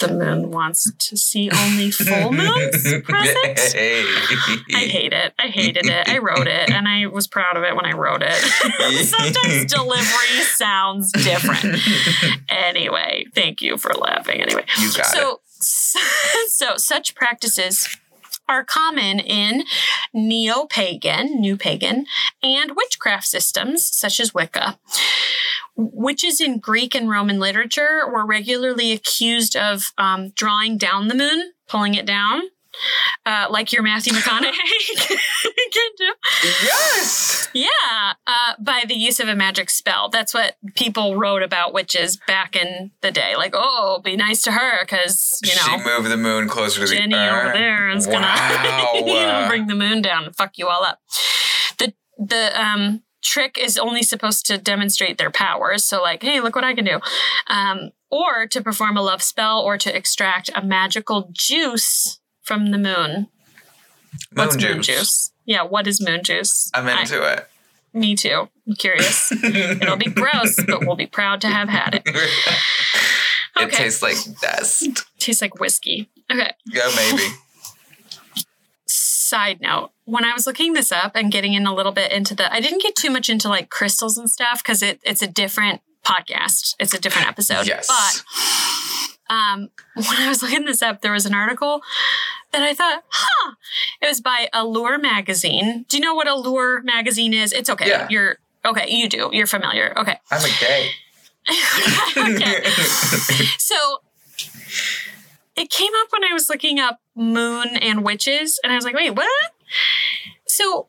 the 0.01 0.09
moon 0.09 0.51
wants 0.51 0.91
to 0.93 1.17
see 1.17 1.51
only 1.51 1.91
full 1.91 2.33
moons 2.33 2.83
present. 3.05 3.59
Hey. 3.73 4.05
I 4.75 4.87
hate 4.91 5.13
it. 5.13 5.33
I 5.39 5.49
hated 5.49 5.87
it. 5.87 6.09
I 6.09 6.19
wrote 6.19 6.47
it 6.47 6.71
and 6.71 6.89
I 6.89 7.07
was 7.07 7.27
proud 7.27 7.57
of 7.57 7.63
it 7.63 7.77
when 7.77 7.85
I 7.87 7.93
wrote 7.93 8.23
it. 8.23 8.35
Sometimes 9.07 9.73
delivery 9.73 10.43
sounds 10.57 11.13
different. 11.13 11.79
Anyway, 12.49 13.27
thank 13.35 13.61
you 13.61 13.77
for 13.77 13.93
laughing. 13.95 14.41
Anyway, 14.41 14.65
You 14.81 14.93
got 14.93 15.07
so 15.07 15.41
so 16.49 16.77
such 16.77 17.15
practices 17.15 17.97
are 18.49 18.65
common 18.65 19.21
in 19.21 19.65
neo-pagan, 20.13 21.41
new 21.41 21.57
pagan, 21.57 22.07
and 22.43 22.73
witchcraft 22.77 23.27
systems 23.27 23.89
such 23.89 24.21
as 24.21 24.35
Wicca. 24.35 24.79
Witches 25.77 26.41
in 26.41 26.59
Greek 26.59 26.95
and 26.95 27.09
Roman 27.09 27.41
literature 27.41 28.09
were 28.09 28.25
regularly 28.25 28.93
accused 28.93 29.57
of 29.57 29.93
um, 29.99 30.31
drawing 30.31 30.79
down 30.79 31.09
the 31.09 31.15
moon, 31.15 31.53
pulling 31.69 31.95
it 31.95 32.07
down, 32.07 32.43
uh, 33.27 33.47
like 33.51 33.73
your 33.73 33.83
Matthew 33.83 34.13
McConaughey 34.17 34.53
can 35.73 35.91
do. 35.97 36.15
Yes. 36.43 37.49
Yeah, 37.55 38.15
uh, 38.27 38.55
by 38.59 38.85
the 38.87 38.95
use 38.95 39.21
of 39.21 39.29
a 39.29 39.35
magic 39.35 39.71
spell. 39.71 40.09
That's 40.09 40.35
what 40.35 40.57
people 40.75 41.17
wrote 41.17 41.43
about 41.43 41.73
witches 41.73 42.19
back 42.27 42.57
in 42.57 42.91
the 43.01 43.11
day. 43.11 43.35
Like, 43.37 43.55
oh, 43.57 44.01
be 44.05 44.17
nice 44.17 44.43
to 44.43 44.53
her 44.53 44.81
because 44.83 45.41
you 45.43 45.55
know 45.55 45.79
she 45.79 45.85
moved 45.85 46.11
the 46.11 46.17
moon 46.17 46.49
closer 46.49 46.87
to 46.87 46.93
Jenny 46.93 47.15
the 47.15 47.29
earth. 47.29 47.45
over 47.47 47.53
there 47.59 47.89
is 47.91 48.07
gonna 48.07 48.27
you 48.95 49.05
know, 49.05 49.47
bring 49.49 49.67
the 49.67 49.75
moon 49.75 50.03
down 50.03 50.25
and 50.25 50.37
fuck 50.37 50.59
you 50.59 50.69
all 50.69 50.85
up. 50.85 51.01
The 51.79 51.95
the 52.19 52.61
um 52.61 53.03
trick 53.23 53.59
is 53.59 53.79
only 53.79 54.03
supposed 54.03 54.47
to 54.47 54.59
demonstrate 54.59 55.19
their 55.19 55.31
powers. 55.31 55.85
So 55.85 56.03
like, 56.03 56.23
hey, 56.23 56.41
look 56.41 56.55
what 56.55 56.65
I 56.65 56.75
can 56.75 56.85
do. 56.85 57.01
Um, 57.49 57.91
or 58.11 58.47
to 58.47 58.63
perform 58.63 58.97
a 58.97 59.03
love 59.03 59.23
spell 59.23 59.61
or 59.61 59.79
to 59.79 59.97
extract 59.97 60.51
a 60.55 60.63
magical 60.63 61.31
juice 61.33 62.21
from 62.45 62.71
the 62.71 62.79
moon. 62.79 63.11
moon 63.11 63.27
What's 64.35 64.57
juice. 64.57 64.73
moon 64.75 64.83
juice? 64.83 65.33
Yeah, 65.45 65.63
what 65.63 65.87
is 65.89 66.01
moon 66.01 66.23
juice? 66.23 66.71
I'm 66.73 66.87
I- 66.87 67.01
into 67.01 67.23
it. 67.23 67.49
me 67.93 68.15
too. 68.15 68.49
I'm 68.67 68.75
curious. 68.77 69.31
It'll 69.43 69.97
be 69.97 70.11
gross, 70.11 70.57
but 70.67 70.87
we'll 70.87 70.97
be 70.97 71.07
proud 71.07 71.41
to 71.43 71.49
have 71.49 71.69
had 71.69 71.97
it. 72.05 72.09
It 73.57 73.71
tastes 73.73 74.03
like 74.03 74.17
dust. 74.43 75.05
Tastes 75.21 75.41
like 75.41 75.61
whiskey. 75.61 76.11
Okay. 76.29 76.51
Yeah, 76.67 76.91
maybe. 76.97 77.23
Side 78.87 79.61
note, 79.61 79.91
when 80.07 80.25
I 80.25 80.33
was 80.33 80.45
looking 80.45 80.73
this 80.73 80.91
up 80.91 81.13
and 81.15 81.31
getting 81.31 81.55
in 81.55 81.65
a 81.65 81.73
little 81.75 81.93
bit 81.93 82.11
into 82.11 82.35
the 82.35 82.53
I 82.53 82.59
didn't 82.61 82.83
get 82.83 82.97
too 82.97 83.11
much 83.11 83.31
into 83.31 83.49
like 83.49 83.71
crystals 83.71 84.19
and 84.19 84.29
stuff 84.29 84.61
because 84.63 84.83
it, 84.83 84.99
it's 85.05 85.23
a 85.23 85.29
different 85.29 85.83
podcast. 86.05 86.75
It's 86.81 86.93
a 86.95 87.01
different 87.01 87.29
episode. 87.29 87.69
Yes. 87.69 87.87
But 87.87 88.25
um 89.31 89.71
when 89.95 90.17
I 90.19 90.29
was 90.29 90.43
looking 90.43 90.65
this 90.65 90.83
up, 90.83 91.01
there 91.01 91.13
was 91.13 91.27
an 91.27 91.35
article 91.35 91.83
that 92.53 92.63
I 92.63 92.75
thought, 92.75 93.03
huh. 93.09 93.53
It 94.01 94.07
was 94.07 94.21
by 94.21 94.49
Allure 94.53 94.99
magazine. 94.99 95.85
Do 95.89 95.97
you 95.97 96.03
know 96.03 96.15
what 96.15 96.29
Allure 96.29 96.83
magazine 96.83 97.35
is? 97.35 97.53
It's 97.53 97.69
okay. 97.69 97.89
Yeah. 97.89 98.07
You're 98.11 98.39
okay, 98.65 98.87
you 98.89 99.09
do. 99.09 99.31
You're 99.33 99.47
familiar. 99.47 99.93
Okay. 99.99 100.19
I'm 100.31 100.45
a 100.45 100.49
gay. 100.61 100.91
okay. 102.17 102.65
So 103.59 104.03
it 105.57 105.71
came 105.71 105.93
up 106.03 106.09
when 106.11 106.25
I 106.25 106.33
was 106.33 106.49
looking 106.49 106.79
up 106.79 107.01
moon 107.15 107.77
and 107.77 108.05
witches, 108.05 108.59
and 108.63 108.73
I 108.73 108.77
was 108.77 108.85
like, 108.85 108.95
wait, 108.95 109.11
what? 109.11 109.29
So 110.47 110.89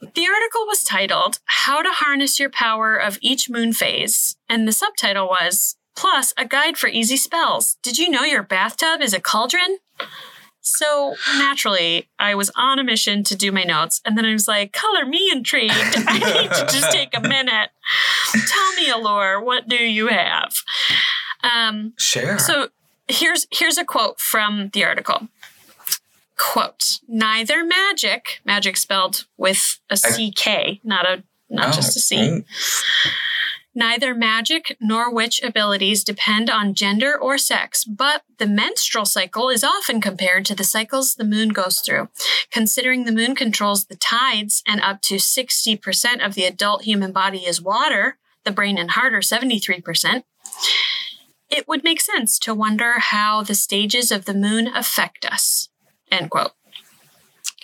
the 0.00 0.26
article 0.26 0.66
was 0.66 0.84
titled 0.84 1.38
How 1.44 1.82
to 1.82 1.90
Harness 1.90 2.38
Your 2.38 2.50
Power 2.50 2.96
of 2.96 3.18
Each 3.20 3.48
Moon 3.48 3.72
Phase, 3.72 4.36
and 4.48 4.68
the 4.68 4.72
subtitle 4.72 5.28
was 5.28 5.76
Plus 5.96 6.34
a 6.36 6.44
Guide 6.44 6.76
for 6.76 6.88
Easy 6.88 7.16
Spells. 7.16 7.76
Did 7.82 7.98
you 7.98 8.08
know 8.10 8.22
your 8.22 8.42
bathtub 8.42 9.00
is 9.00 9.14
a 9.14 9.20
cauldron? 9.20 9.78
So 10.60 11.14
naturally, 11.36 12.08
I 12.18 12.34
was 12.34 12.50
on 12.56 12.78
a 12.78 12.84
mission 12.84 13.22
to 13.24 13.36
do 13.36 13.52
my 13.52 13.64
notes, 13.64 14.00
and 14.04 14.16
then 14.16 14.24
I 14.24 14.32
was 14.32 14.48
like, 14.48 14.72
color 14.72 15.04
me 15.04 15.30
intrigued. 15.30 15.74
I 15.74 16.18
need 16.18 16.50
to 16.50 16.66
just 16.66 16.90
take 16.90 17.14
a 17.14 17.20
minute. 17.20 17.70
Tell 18.32 18.72
me, 18.72 18.88
Allure, 18.90 19.40
what 19.42 19.68
do 19.68 19.76
you 19.76 20.06
have? 20.06 20.54
Um, 21.42 21.92
Share. 21.98 22.38
so 22.38 22.68
here's 23.08 23.46
here's 23.50 23.76
a 23.76 23.84
quote 23.84 24.18
from 24.18 24.70
the 24.72 24.84
article. 24.84 25.28
Quote: 26.38 27.00
Neither 27.06 27.62
magic, 27.62 28.40
magic 28.46 28.78
spelled 28.78 29.26
with 29.36 29.78
a 29.90 29.96
CK, 29.96 30.82
not 30.82 31.06
a 31.06 31.22
not 31.50 31.74
just 31.74 31.94
a 31.96 32.00
C. 32.00 32.42
Neither 33.74 34.14
magic 34.14 34.76
nor 34.80 35.12
witch 35.12 35.42
abilities 35.42 36.04
depend 36.04 36.48
on 36.48 36.74
gender 36.74 37.18
or 37.18 37.36
sex, 37.38 37.84
but 37.84 38.22
the 38.38 38.46
menstrual 38.46 39.04
cycle 39.04 39.48
is 39.48 39.64
often 39.64 40.00
compared 40.00 40.44
to 40.46 40.54
the 40.54 40.62
cycles 40.62 41.16
the 41.16 41.24
moon 41.24 41.48
goes 41.48 41.80
through. 41.80 42.08
Considering 42.52 43.04
the 43.04 43.12
moon 43.12 43.34
controls 43.34 43.86
the 43.86 43.96
tides 43.96 44.62
and 44.66 44.80
up 44.80 45.02
to 45.02 45.16
60% 45.16 46.24
of 46.24 46.34
the 46.34 46.44
adult 46.44 46.82
human 46.82 47.10
body 47.10 47.38
is 47.38 47.60
water, 47.60 48.16
the 48.44 48.52
brain 48.52 48.78
and 48.78 48.92
heart 48.92 49.12
are 49.12 49.18
73%, 49.18 50.22
it 51.50 51.66
would 51.66 51.82
make 51.82 52.00
sense 52.00 52.38
to 52.38 52.54
wonder 52.54 53.00
how 53.00 53.42
the 53.42 53.54
stages 53.56 54.12
of 54.12 54.24
the 54.24 54.34
moon 54.34 54.68
affect 54.68 55.24
us. 55.24 55.68
End 56.12 56.30
quote. 56.30 56.52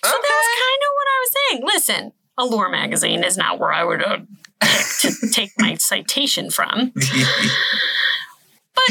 So 0.02 0.10
Okay. 0.10 0.28
that's 0.28 0.48
kind 0.58 0.80
of 0.82 0.92
what 0.96 1.08
I 1.08 1.20
was 1.20 1.32
saying. 1.50 1.62
Listen, 1.66 2.12
Allure 2.38 2.70
magazine 2.70 3.22
is 3.22 3.36
not 3.36 3.60
where 3.60 3.72
I 3.72 3.84
would 3.84 4.00
picked 4.00 4.26
to 4.60 5.12
take 5.32 5.50
my 5.58 5.74
citation 5.76 6.50
from. 6.50 6.92
But 8.74 8.84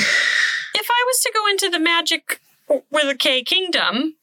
if 0.76 0.88
I 0.90 1.04
was 1.08 1.20
to 1.22 1.32
go 1.34 1.48
into 1.48 1.70
the 1.70 1.80
magic 1.80 2.40
with 2.92 3.06
a 3.10 3.16
K 3.16 3.44
kingdom, 3.44 4.16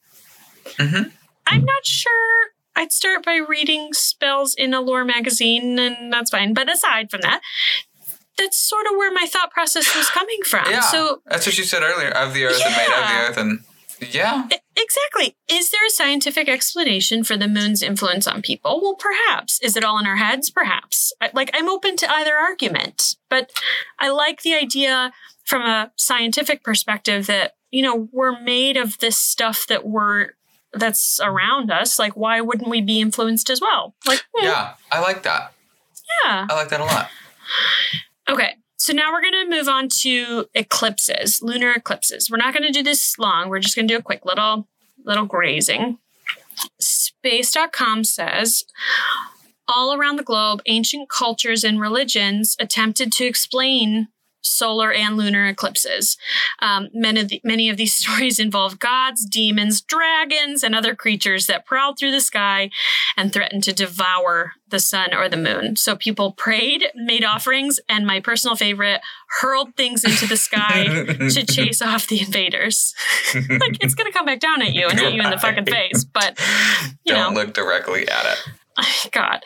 Mhm. 0.77 1.11
I'm 1.45 1.65
not 1.65 1.85
sure. 1.85 2.47
I'd 2.75 2.91
start 2.91 3.23
by 3.25 3.35
reading 3.35 3.93
spells 3.93 4.53
in 4.53 4.73
Allure 4.73 5.03
magazine, 5.05 5.79
and 5.79 6.11
that's 6.13 6.29
fine. 6.29 6.53
But 6.53 6.71
aside 6.71 7.09
from 7.09 7.21
that, 7.21 7.41
that's 8.37 8.57
sort 8.57 8.85
of 8.85 8.91
where 8.97 9.11
my 9.11 9.25
thought 9.25 9.49
process 9.51 9.95
was 9.95 10.09
coming 10.09 10.39
from. 10.45 10.69
Yeah. 10.69 10.81
So 10.81 11.21
that's 11.25 11.45
what 11.47 11.57
you 11.57 11.63
said 11.63 11.81
earlier. 11.83 12.09
Of 12.09 12.33
the 12.33 12.45
earth 12.45 12.61
and 12.63 12.75
made 12.75 12.83
of 12.93 13.07
the 13.07 13.13
earth, 13.29 13.37
and 13.37 13.59
yeah, 14.13 14.47
E- 14.53 14.57
Exactly. 14.79 15.35
Is 15.49 15.71
there 15.71 15.85
a 15.85 15.89
scientific 15.89 16.47
explanation 16.47 17.23
for 17.23 17.35
the 17.35 17.47
moon's 17.47 17.81
influence 17.81 18.27
on 18.27 18.43
people? 18.43 18.79
Well, 18.79 18.95
perhaps. 18.95 19.59
Is 19.61 19.75
it 19.75 19.83
all 19.83 19.97
in 19.97 20.05
our 20.05 20.17
heads? 20.17 20.51
Perhaps. 20.51 21.13
I, 21.19 21.31
like, 21.33 21.49
I'm 21.53 21.67
open 21.67 21.95
to 21.97 22.11
either 22.11 22.35
argument, 22.35 23.15
but 23.27 23.51
I 23.97 24.09
like 24.09 24.43
the 24.43 24.53
idea 24.53 25.11
from 25.45 25.63
a 25.63 25.91
scientific 25.95 26.63
perspective 26.63 27.25
that, 27.25 27.53
you 27.71 27.81
know, 27.81 28.07
we're 28.11 28.39
made 28.39 28.77
of 28.77 28.99
this 28.99 29.17
stuff 29.17 29.65
that 29.67 29.85
we're, 29.87 30.29
that's 30.73 31.19
around 31.23 31.71
us. 31.71 31.97
Like, 31.97 32.15
why 32.15 32.39
wouldn't 32.41 32.69
we 32.69 32.81
be 32.81 33.01
influenced 33.01 33.49
as 33.49 33.59
well? 33.59 33.95
Like, 34.05 34.23
hmm, 34.33 34.45
yeah, 34.45 34.73
I 34.91 34.99
like 35.01 35.23
that. 35.23 35.53
yeah. 36.23 36.45
I 36.49 36.53
like 36.53 36.69
that 36.69 36.81
a 36.81 36.85
lot. 36.85 37.09
Okay. 38.29 38.55
So 38.77 38.93
now 38.93 39.11
we're 39.11 39.21
going 39.21 39.49
to 39.49 39.49
move 39.49 39.67
on 39.67 39.89
to 40.01 40.45
eclipses, 40.53 41.41
lunar 41.41 41.71
eclipses. 41.71 42.29
We're 42.29 42.37
not 42.37 42.53
going 42.53 42.65
to 42.65 42.71
do 42.71 42.83
this 42.83 43.17
long. 43.17 43.49
We're 43.49 43.59
just 43.59 43.75
going 43.75 43.87
to 43.87 43.93
do 43.93 43.99
a 43.99 44.03
quick 44.03 44.23
little 44.23 44.67
little 45.03 45.25
grazing. 45.25 45.97
Space.com 46.79 48.03
says 48.03 48.65
all 49.67 49.93
around 49.93 50.17
the 50.17 50.23
globe, 50.23 50.61
ancient 50.65 51.09
cultures 51.09 51.63
and 51.63 51.79
religions 51.79 52.55
attempted 52.59 53.11
to 53.13 53.25
explain 53.25 54.07
solar 54.47 54.91
and 54.91 55.17
lunar 55.17 55.45
eclipses. 55.47 56.17
Um, 56.59 56.89
many, 56.93 57.19
of 57.19 57.29
the, 57.29 57.41
many 57.43 57.69
of 57.69 57.77
these 57.77 57.95
stories 58.03 58.39
involve 58.39 58.79
gods, 58.79 59.25
demons, 59.25 59.81
dragons, 59.81 60.63
and 60.63 60.75
other 60.75 60.95
creatures 60.95 61.47
that 61.47 61.65
prowled 61.65 61.99
through 61.99 62.11
the 62.11 62.21
sky 62.21 62.69
and 63.15 63.31
threatened 63.31 63.63
to 63.63 63.73
devour 63.73 64.53
the 64.69 64.79
sun 64.79 65.13
or 65.13 65.29
the 65.29 65.37
moon. 65.37 65.75
So 65.75 65.95
people 65.95 66.31
prayed, 66.33 66.85
made 66.95 67.23
offerings, 67.23 67.79
and 67.87 68.05
my 68.05 68.19
personal 68.19 68.55
favorite, 68.55 69.01
hurled 69.41 69.75
things 69.75 70.03
into 70.03 70.27
the 70.27 70.37
sky 70.37 70.83
to 71.29 71.45
chase 71.45 71.81
off 71.81 72.07
the 72.07 72.19
invaders. 72.21 72.93
like 73.35 73.77
it's 73.81 73.95
gonna 73.95 74.11
come 74.11 74.25
back 74.25 74.39
down 74.39 74.61
at 74.61 74.73
you 74.73 74.87
and 74.87 74.99
hit 74.99 75.13
you 75.13 75.21
in 75.21 75.29
the 75.29 75.37
fucking 75.37 75.65
face. 75.65 76.03
But 76.03 76.39
you 77.05 77.13
Don't 77.13 77.33
know, 77.33 77.41
look 77.41 77.53
directly 77.53 78.07
at 78.07 78.25
it. 78.25 78.49
God. 79.11 79.43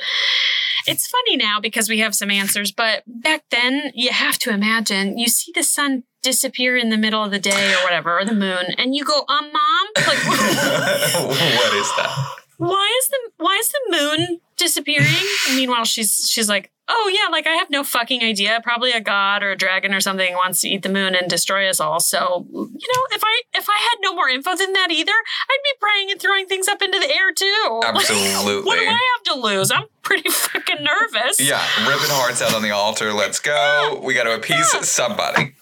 It's 0.88 1.08
funny 1.08 1.38
now 1.38 1.60
because 1.60 1.90
we 1.90 2.00
have 2.00 2.16
some 2.16 2.32
answers, 2.32 2.72
but 2.72 3.04
back 3.06 3.44
then 3.52 3.92
you 3.94 4.12
have 4.12 4.38
to 4.40 4.52
imagine 4.52 5.18
you 5.18 5.28
see 5.28 5.52
the 5.54 5.64
sun 5.64 6.04
disappear 6.24 6.76
in 6.76 6.90
the 6.90 6.98
middle 6.98 7.24
of 7.24 7.32
the 7.32 7.40
day 7.40 7.74
or 7.74 7.84
whatever, 7.84 8.20
or 8.20 8.26
the 8.26 8.34
moon, 8.34 8.66
and 8.78 8.96
you 8.96 9.04
go, 9.04 9.24
um, 9.28 9.52
mom, 9.52 9.88
like 9.96 10.18
what 10.26 11.74
is 11.74 11.92
that? 11.98 12.38
why 12.62 13.00
is 13.00 13.10
the 13.10 13.32
why 13.38 13.58
is 13.60 13.70
the 13.70 13.82
moon 13.90 14.40
disappearing? 14.62 15.08
Meanwhile, 15.56 15.86
she's 15.86 16.30
she's 16.30 16.48
like, 16.48 16.72
oh 16.88 17.12
yeah, 17.14 17.30
like 17.32 17.48
I 17.48 17.52
have 17.56 17.70
no 17.70 17.84
fucking 17.84 18.22
idea. 18.24 18.60
Probably 18.64 18.92
a 18.92 19.02
god 19.02 19.44
or 19.44 19.52
a 19.52 19.56
dragon 19.58 19.94
or 19.94 20.00
something 20.00 20.34
wants 20.36 20.62
to 20.62 20.70
eat 20.70 20.84
the 20.84 20.90
moon 20.90 21.16
and 21.16 21.30
destroy 21.30 21.68
us 21.70 21.80
all. 21.80 22.00
So 22.00 22.46
you 22.52 22.60
know, 22.64 23.02
if 23.16 23.22
I 23.24 23.42
if 23.56 23.68
I 23.70 23.78
had 23.80 23.96
no 24.02 24.14
more 24.14 24.30
info 24.30 24.56
than 24.56 24.74
that 24.74 24.92
either, 24.92 25.12
I'd 25.12 25.64
be 25.64 25.80
praying 25.82 26.12
and 26.12 26.22
throwing 26.22 26.46
things 26.48 26.68
up 26.68 26.82
into 26.82 27.00
the 27.00 27.10
air 27.10 27.32
too. 27.34 27.80
Like, 27.92 27.96
Absolutely. 28.10 28.64
what 28.64 28.76
do 28.80 28.86
I 28.86 29.16
have 29.18 29.24
to 29.36 29.42
lose? 29.42 29.72
I'm 29.72 29.84
pretty 30.02 30.30
fucking 30.30 30.84
nervous. 30.84 31.40
Yeah, 31.42 31.62
ripping 31.88 32.10
hearts 32.10 32.42
out 32.42 32.54
on 32.54 32.62
the 32.62 32.72
altar. 32.72 33.12
Let's 33.14 33.40
go. 33.40 34.00
We 34.04 34.14
got 34.14 34.24
to 34.24 34.36
appease 34.36 34.72
Yeah. 34.74 34.82
somebody. 34.82 35.54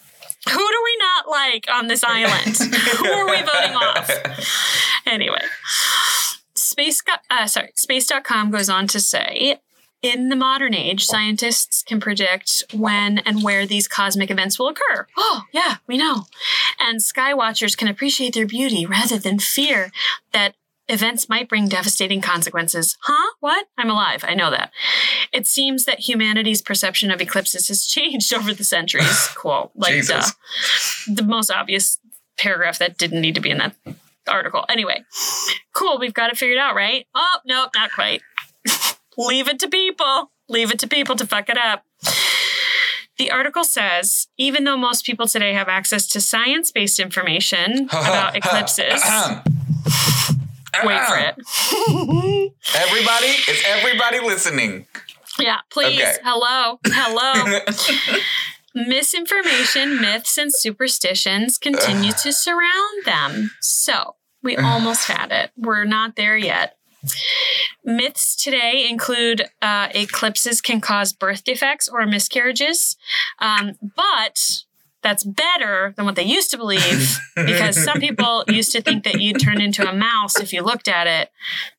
Who 0.48 0.58
do 0.58 0.82
we 0.86 0.98
not 1.00 1.28
like 1.30 1.66
on 1.72 1.88
this 1.88 2.04
island? 2.04 2.56
Who 2.98 3.08
are 3.08 3.26
we 3.30 3.38
voting 3.42 3.76
off? 3.76 4.10
Anyway, 7.10 7.18
space. 7.26 7.28
go- 7.30 7.36
Uh, 7.36 7.48
sorry, 7.48 7.72
space.com 7.76 8.52
goes 8.52 8.70
on 8.70 8.88
to 8.88 9.00
say. 9.00 9.60
In 10.02 10.30
the 10.30 10.36
modern 10.38 10.74
age, 10.74 11.06
scientists 11.06 11.84
can 11.84 12.00
predict 12.00 12.64
when 12.74 13.18
and 13.20 13.44
where 13.44 13.66
these 13.66 13.86
cosmic 13.86 14.32
events 14.32 14.58
will 14.58 14.70
occur. 14.70 15.08
Oh, 15.18 15.44
yeah, 15.52 15.78
we 15.88 15.98
know. 15.98 16.24
And 16.80 17.02
sky 17.04 17.34
watchers 17.34 17.76
can 17.76 17.90
appreciate 17.90 18.34
their 18.34 18.46
beauty 18.48 18.86
rather 18.86 19.20
than 19.20 19.40
fear 19.40 19.92
that 20.32 20.56
events 20.88 21.28
might 21.28 21.50
bring 21.50 21.68
devastating 21.68 22.22
consequences. 22.22 22.98
Huh? 23.02 23.34
What? 23.42 23.68
I'm 23.78 23.90
alive. 23.90 24.24
I 24.26 24.36
know 24.36 24.50
that. 24.52 24.72
It 25.34 25.46
seems 25.46 25.84
that 25.84 26.08
humanity's 26.08 26.62
perception 26.62 27.12
of 27.12 27.20
eclipses 27.20 27.68
has 27.68 27.86
changed 27.86 28.34
over 28.38 28.54
the 28.54 28.64
centuries. 28.64 29.28
Quote. 29.36 29.72
Like 29.76 29.96
the 31.08 31.24
most 31.24 31.52
obvious 31.52 32.00
paragraph 32.38 32.80
that 32.80 32.98
didn't 32.98 33.20
need 33.20 33.36
to 33.36 33.42
be 33.42 33.50
in 33.52 33.58
that 33.58 33.76
article. 34.30 34.66
Anyway, 34.70 35.04
cool. 35.74 36.00
We've 36.00 36.14
got 36.14 36.32
it 36.32 36.38
figured 36.38 36.58
out, 36.58 36.76
right? 36.76 37.06
Oh, 37.16 37.38
nope, 37.46 37.72
not 37.76 37.92
quite. 37.92 38.22
Leave 39.18 39.48
it 39.48 39.60
to 39.60 39.68
people. 39.68 40.32
Leave 40.48 40.72
it 40.72 40.80
to 40.80 40.88
people 40.88 41.16
to 41.16 41.26
fuck 41.26 41.50
it 41.50 41.58
up. 41.58 41.84
The 43.18 43.32
article 43.32 43.66
says 43.66 44.28
even 44.38 44.64
though 44.64 44.78
most 44.78 45.06
people 45.06 45.28
today 45.28 45.54
have 45.54 45.68
access 45.68 46.08
to 46.08 46.22
science 46.22 46.72
based 46.72 47.00
information 47.00 47.86
about 47.90 48.36
eclipses, 48.36 49.04
wait 50.84 51.02
for 51.02 51.18
it. 51.18 51.36
Everybody, 52.76 53.28
is 53.28 53.64
everybody 53.68 54.20
listening? 54.20 54.86
Yeah, 55.38 55.58
please. 55.70 56.00
Okay. 56.00 56.16
Hello. 56.24 56.80
Hello. 56.86 57.60
Misinformation, 58.88 60.00
myths, 60.00 60.38
and 60.38 60.54
superstitions 60.54 61.58
continue 61.58 62.12
to 62.12 62.32
surround 62.32 63.06
them. 63.06 63.52
So 63.60 64.16
we 64.50 64.58
almost 64.58 65.06
had 65.08 65.32
it. 65.32 65.52
We're 65.56 65.86
not 65.86 66.16
there 66.16 66.38
yet. 66.38 66.76
Myths 67.86 68.36
today 68.36 68.88
include 68.90 69.46
uh, 69.62 69.88
eclipses 69.96 70.60
can 70.60 70.82
cause 70.82 71.14
birth 71.14 71.44
defects 71.44 71.88
or 71.88 72.06
miscarriages, 72.06 72.98
um, 73.40 73.76
but 73.96 74.64
that's 75.02 75.24
better 75.24 75.94
than 75.96 76.06
what 76.06 76.16
they 76.16 76.24
used 76.24 76.52
to 76.52 76.58
believe 76.58 77.18
because 77.36 77.82
some 77.82 78.02
people 78.02 78.44
used 78.50 78.74
to 78.74 78.82
think 78.82 79.06
that 79.06 79.22
you'd 79.22 79.40
turn 79.40 79.62
into 79.62 79.88
a 79.90 79.94
mouse 79.94 80.38
if 80.42 80.52
you 80.52 80.62
looked 80.62 80.90
at 80.90 81.08
it. 81.08 81.32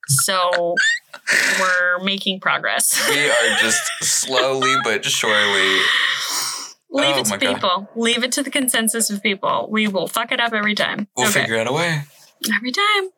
So 0.08 0.74
we're 1.60 1.98
making 2.02 2.40
progress. 2.40 3.06
we 3.10 3.28
are 3.28 3.56
just 3.58 3.82
slowly 4.00 4.74
but 4.84 5.04
surely. 5.04 5.80
Leave 6.92 7.16
Oh 7.16 7.20
it 7.20 7.28
my 7.28 7.36
to 7.36 7.44
God. 7.46 7.54
people. 7.54 7.88
Leave 7.94 8.24
it 8.24 8.32
to 8.32 8.42
the 8.42 8.50
consensus 8.50 9.10
of 9.10 9.22
people. 9.22 9.68
We 9.70 9.86
will 9.86 10.08
fuck 10.08 10.32
it 10.32 10.40
up 10.40 10.52
every 10.52 10.74
time. 10.74 11.06
We'll 11.16 11.28
okay. 11.28 11.42
figure 11.42 11.58
out 11.58 11.68
a 11.68 11.72
way. 11.72 12.02
Every 12.54 12.72
time. 12.72 13.10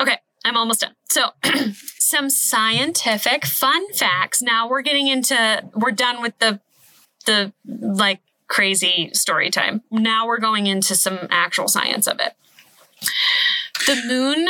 Okay, 0.00 0.18
I'm 0.44 0.56
almost 0.56 0.80
done. 0.80 0.94
So, 1.10 1.30
some 1.98 2.30
scientific 2.30 3.46
fun 3.46 3.92
facts. 3.92 4.42
Now 4.42 4.68
we're 4.68 4.82
getting 4.82 5.08
into 5.08 5.62
we're 5.74 5.92
done 5.92 6.20
with 6.22 6.38
the 6.38 6.60
the 7.26 7.52
like 7.64 8.20
crazy 8.48 9.10
story 9.14 9.50
time. 9.50 9.82
Now 9.90 10.26
we're 10.26 10.38
going 10.38 10.66
into 10.66 10.94
some 10.94 11.18
actual 11.30 11.68
science 11.68 12.06
of 12.06 12.20
it. 12.20 12.34
The 13.86 14.02
moon 14.06 14.48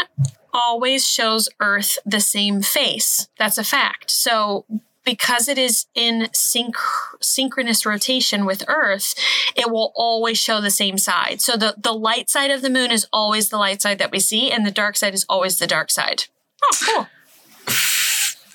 always 0.53 1.09
shows 1.09 1.49
Earth 1.61 1.99
the 2.05 2.21
same 2.21 2.63
face. 2.63 3.29
That's 3.39 3.59
a 3.59 3.65
fact. 3.65 4.11
So 4.11 4.67
because 5.05 5.49
it 5.49 5.59
is 5.59 5.87
in 5.95 6.29
synch- 6.33 6.75
synchronous 7.21 7.85
rotation 7.85 8.45
with 8.45 8.65
Earth, 8.69 9.15
it 9.57 9.71
will 9.71 9.93
always 9.97 10.39
show 10.39 10.61
the 10.61 10.71
same 10.71 10.99
side. 10.99 11.41
So 11.41 11.57
the, 11.57 11.75
the 11.77 11.93
light 11.93 12.31
side 12.31 12.51
of 12.51 12.63
the 12.63 12.71
moon 12.71 12.91
is 12.91 13.07
always 13.13 13.49
the 13.49 13.59
light 13.59 13.83
side 13.83 13.99
that 13.99 14.11
we 14.11 14.21
see, 14.21 14.51
and 14.51 14.67
the 14.67 14.71
dark 14.71 14.97
side 14.97 15.15
is 15.15 15.27
always 15.29 15.59
the 15.59 15.67
dark 15.67 15.91
side. 15.91 16.25
Oh, 16.63 16.77
cool. 16.85 17.07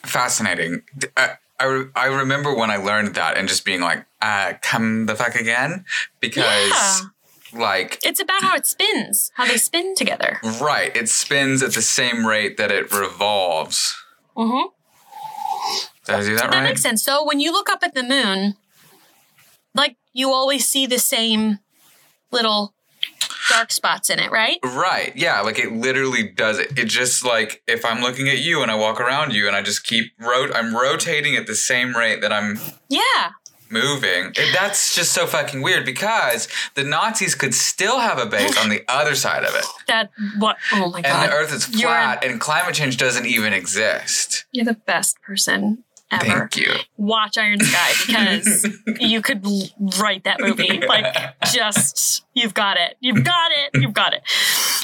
Fascinating. 0.04 0.84
I, 1.16 1.32
I, 1.60 1.66
re- 1.66 1.90
I 1.96 2.06
remember 2.06 2.56
when 2.56 2.70
I 2.72 2.78
learned 2.78 3.16
that 3.16 3.38
and 3.38 3.48
just 3.48 3.66
being 3.66 3.82
like, 3.82 4.06
uh, 4.22 4.54
come 4.62 5.06
the 5.06 5.16
fuck 5.16 5.36
again? 5.36 5.86
Because, 6.20 7.04
like, 7.54 8.00
It's 8.04 8.22
about 8.22 8.42
how 8.42 8.56
it 8.56 8.66
spins, 8.66 9.32
how 9.36 9.46
they 9.46 9.58
spin 9.58 9.96
together. 9.96 10.40
right, 10.62 10.96
it 10.96 11.10
spins 11.10 11.62
at 11.62 11.74
the 11.74 11.82
same 11.82 12.26
rate 12.26 12.58
that 12.58 12.72
it 12.72 12.92
revolves. 12.94 13.96
Mm-hmm. 14.38 14.68
Did 16.08 16.16
I 16.16 16.22
do 16.22 16.36
that, 16.36 16.52
That 16.52 16.58
right? 16.58 16.64
makes 16.64 16.82
sense. 16.82 17.04
So 17.04 17.24
when 17.26 17.40
you 17.40 17.52
look 17.52 17.70
up 17.70 17.80
at 17.84 17.94
the 17.94 18.04
moon, 18.04 18.56
like 19.76 19.96
you 20.14 20.32
always 20.32 20.68
see 20.68 20.86
the 20.86 21.00
same 21.00 21.60
little 22.32 22.74
dark 23.50 23.72
spots 23.72 24.10
in 24.10 24.20
it, 24.20 24.32
right? 24.32 24.58
Right. 24.64 25.14
Yeah. 25.16 25.42
Like 25.42 25.60
it 25.60 25.72
literally 25.72 26.30
does 26.30 26.60
it. 26.60 26.78
It 26.78 26.86
just 26.86 27.24
like 27.24 27.62
if 27.68 27.86
I'm 27.86 28.02
looking 28.02 28.28
at 28.28 28.40
you 28.40 28.62
and 28.62 28.72
I 28.72 28.76
walk 28.76 29.00
around 29.00 29.34
you 29.34 29.48
and 29.48 29.56
I 29.56 29.62
just 29.62 29.84
keep 29.86 30.12
rot, 30.20 30.54
I'm 30.56 30.76
rotating 30.76 31.36
at 31.36 31.48
the 31.48 31.56
same 31.56 31.96
rate 31.96 32.22
that 32.22 32.34
I'm 32.34 32.60
Yeah. 32.90 33.32
moving. 33.70 34.32
It, 34.36 34.54
that's 34.54 34.96
just 34.96 35.12
so 35.14 35.26
fucking 35.28 35.62
weird 35.62 35.86
because 35.86 36.48
the 36.74 36.84
Nazis 36.84 37.36
could 37.36 37.54
still 37.54 38.00
have 38.00 38.18
a 38.18 38.26
base 38.26 38.58
on 38.58 38.70
the 38.70 38.84
other 38.90 39.14
side 39.16 39.44
of 39.44 39.54
it, 39.56 39.66
That 39.88 40.10
what? 40.40 40.58
Oh 40.74 40.90
my 40.90 41.02
god! 41.02 41.10
and 41.24 41.32
the 41.32 41.36
Earth 41.36 41.54
is 41.54 41.70
You're- 41.70 41.84
flat, 41.84 42.24
and 42.26 42.42
climate 42.42 42.76
change 42.76 42.98
doesn't 42.98 43.26
even 43.26 43.54
exist. 43.54 44.46
You're 44.52 44.66
the 44.66 44.74
best 44.74 45.22
person 45.22 45.84
ever. 46.12 46.26
Thank 46.26 46.58
you. 46.58 46.74
Watch 46.98 47.38
Iron 47.38 47.60
Sky 47.60 47.92
because 48.08 48.68
you 49.00 49.22
could 49.22 49.46
write 50.00 50.24
that 50.24 50.40
movie. 50.40 50.82
Like, 50.88 51.34
just, 51.52 52.24
you've 52.34 52.54
got 52.54 52.78
it. 52.78 52.96
You've 53.02 53.24
got 53.24 53.52
it. 53.52 53.82
You've 53.82 53.94
got 53.94 54.14
it. 54.14 54.22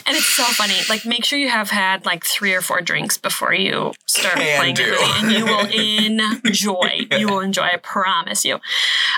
And 0.05 0.17
it's 0.17 0.25
so 0.25 0.43
funny. 0.43 0.75
Like, 0.89 1.05
make 1.05 1.23
sure 1.23 1.39
you 1.39 1.49
have 1.49 1.69
had 1.69 2.05
like 2.05 2.25
three 2.25 2.53
or 2.53 2.61
four 2.61 2.81
drinks 2.81 3.17
before 3.17 3.53
you 3.53 3.93
start 4.05 4.35
Can 4.35 4.57
playing 4.57 4.75
the 4.75 4.83
movie, 4.83 5.03
and 5.17 5.31
you 5.31 5.45
will 5.45 6.41
enjoy. 6.45 7.07
You 7.17 7.29
will 7.29 7.39
enjoy. 7.39 7.63
I 7.63 7.77
promise 7.77 8.43
you. 8.43 8.59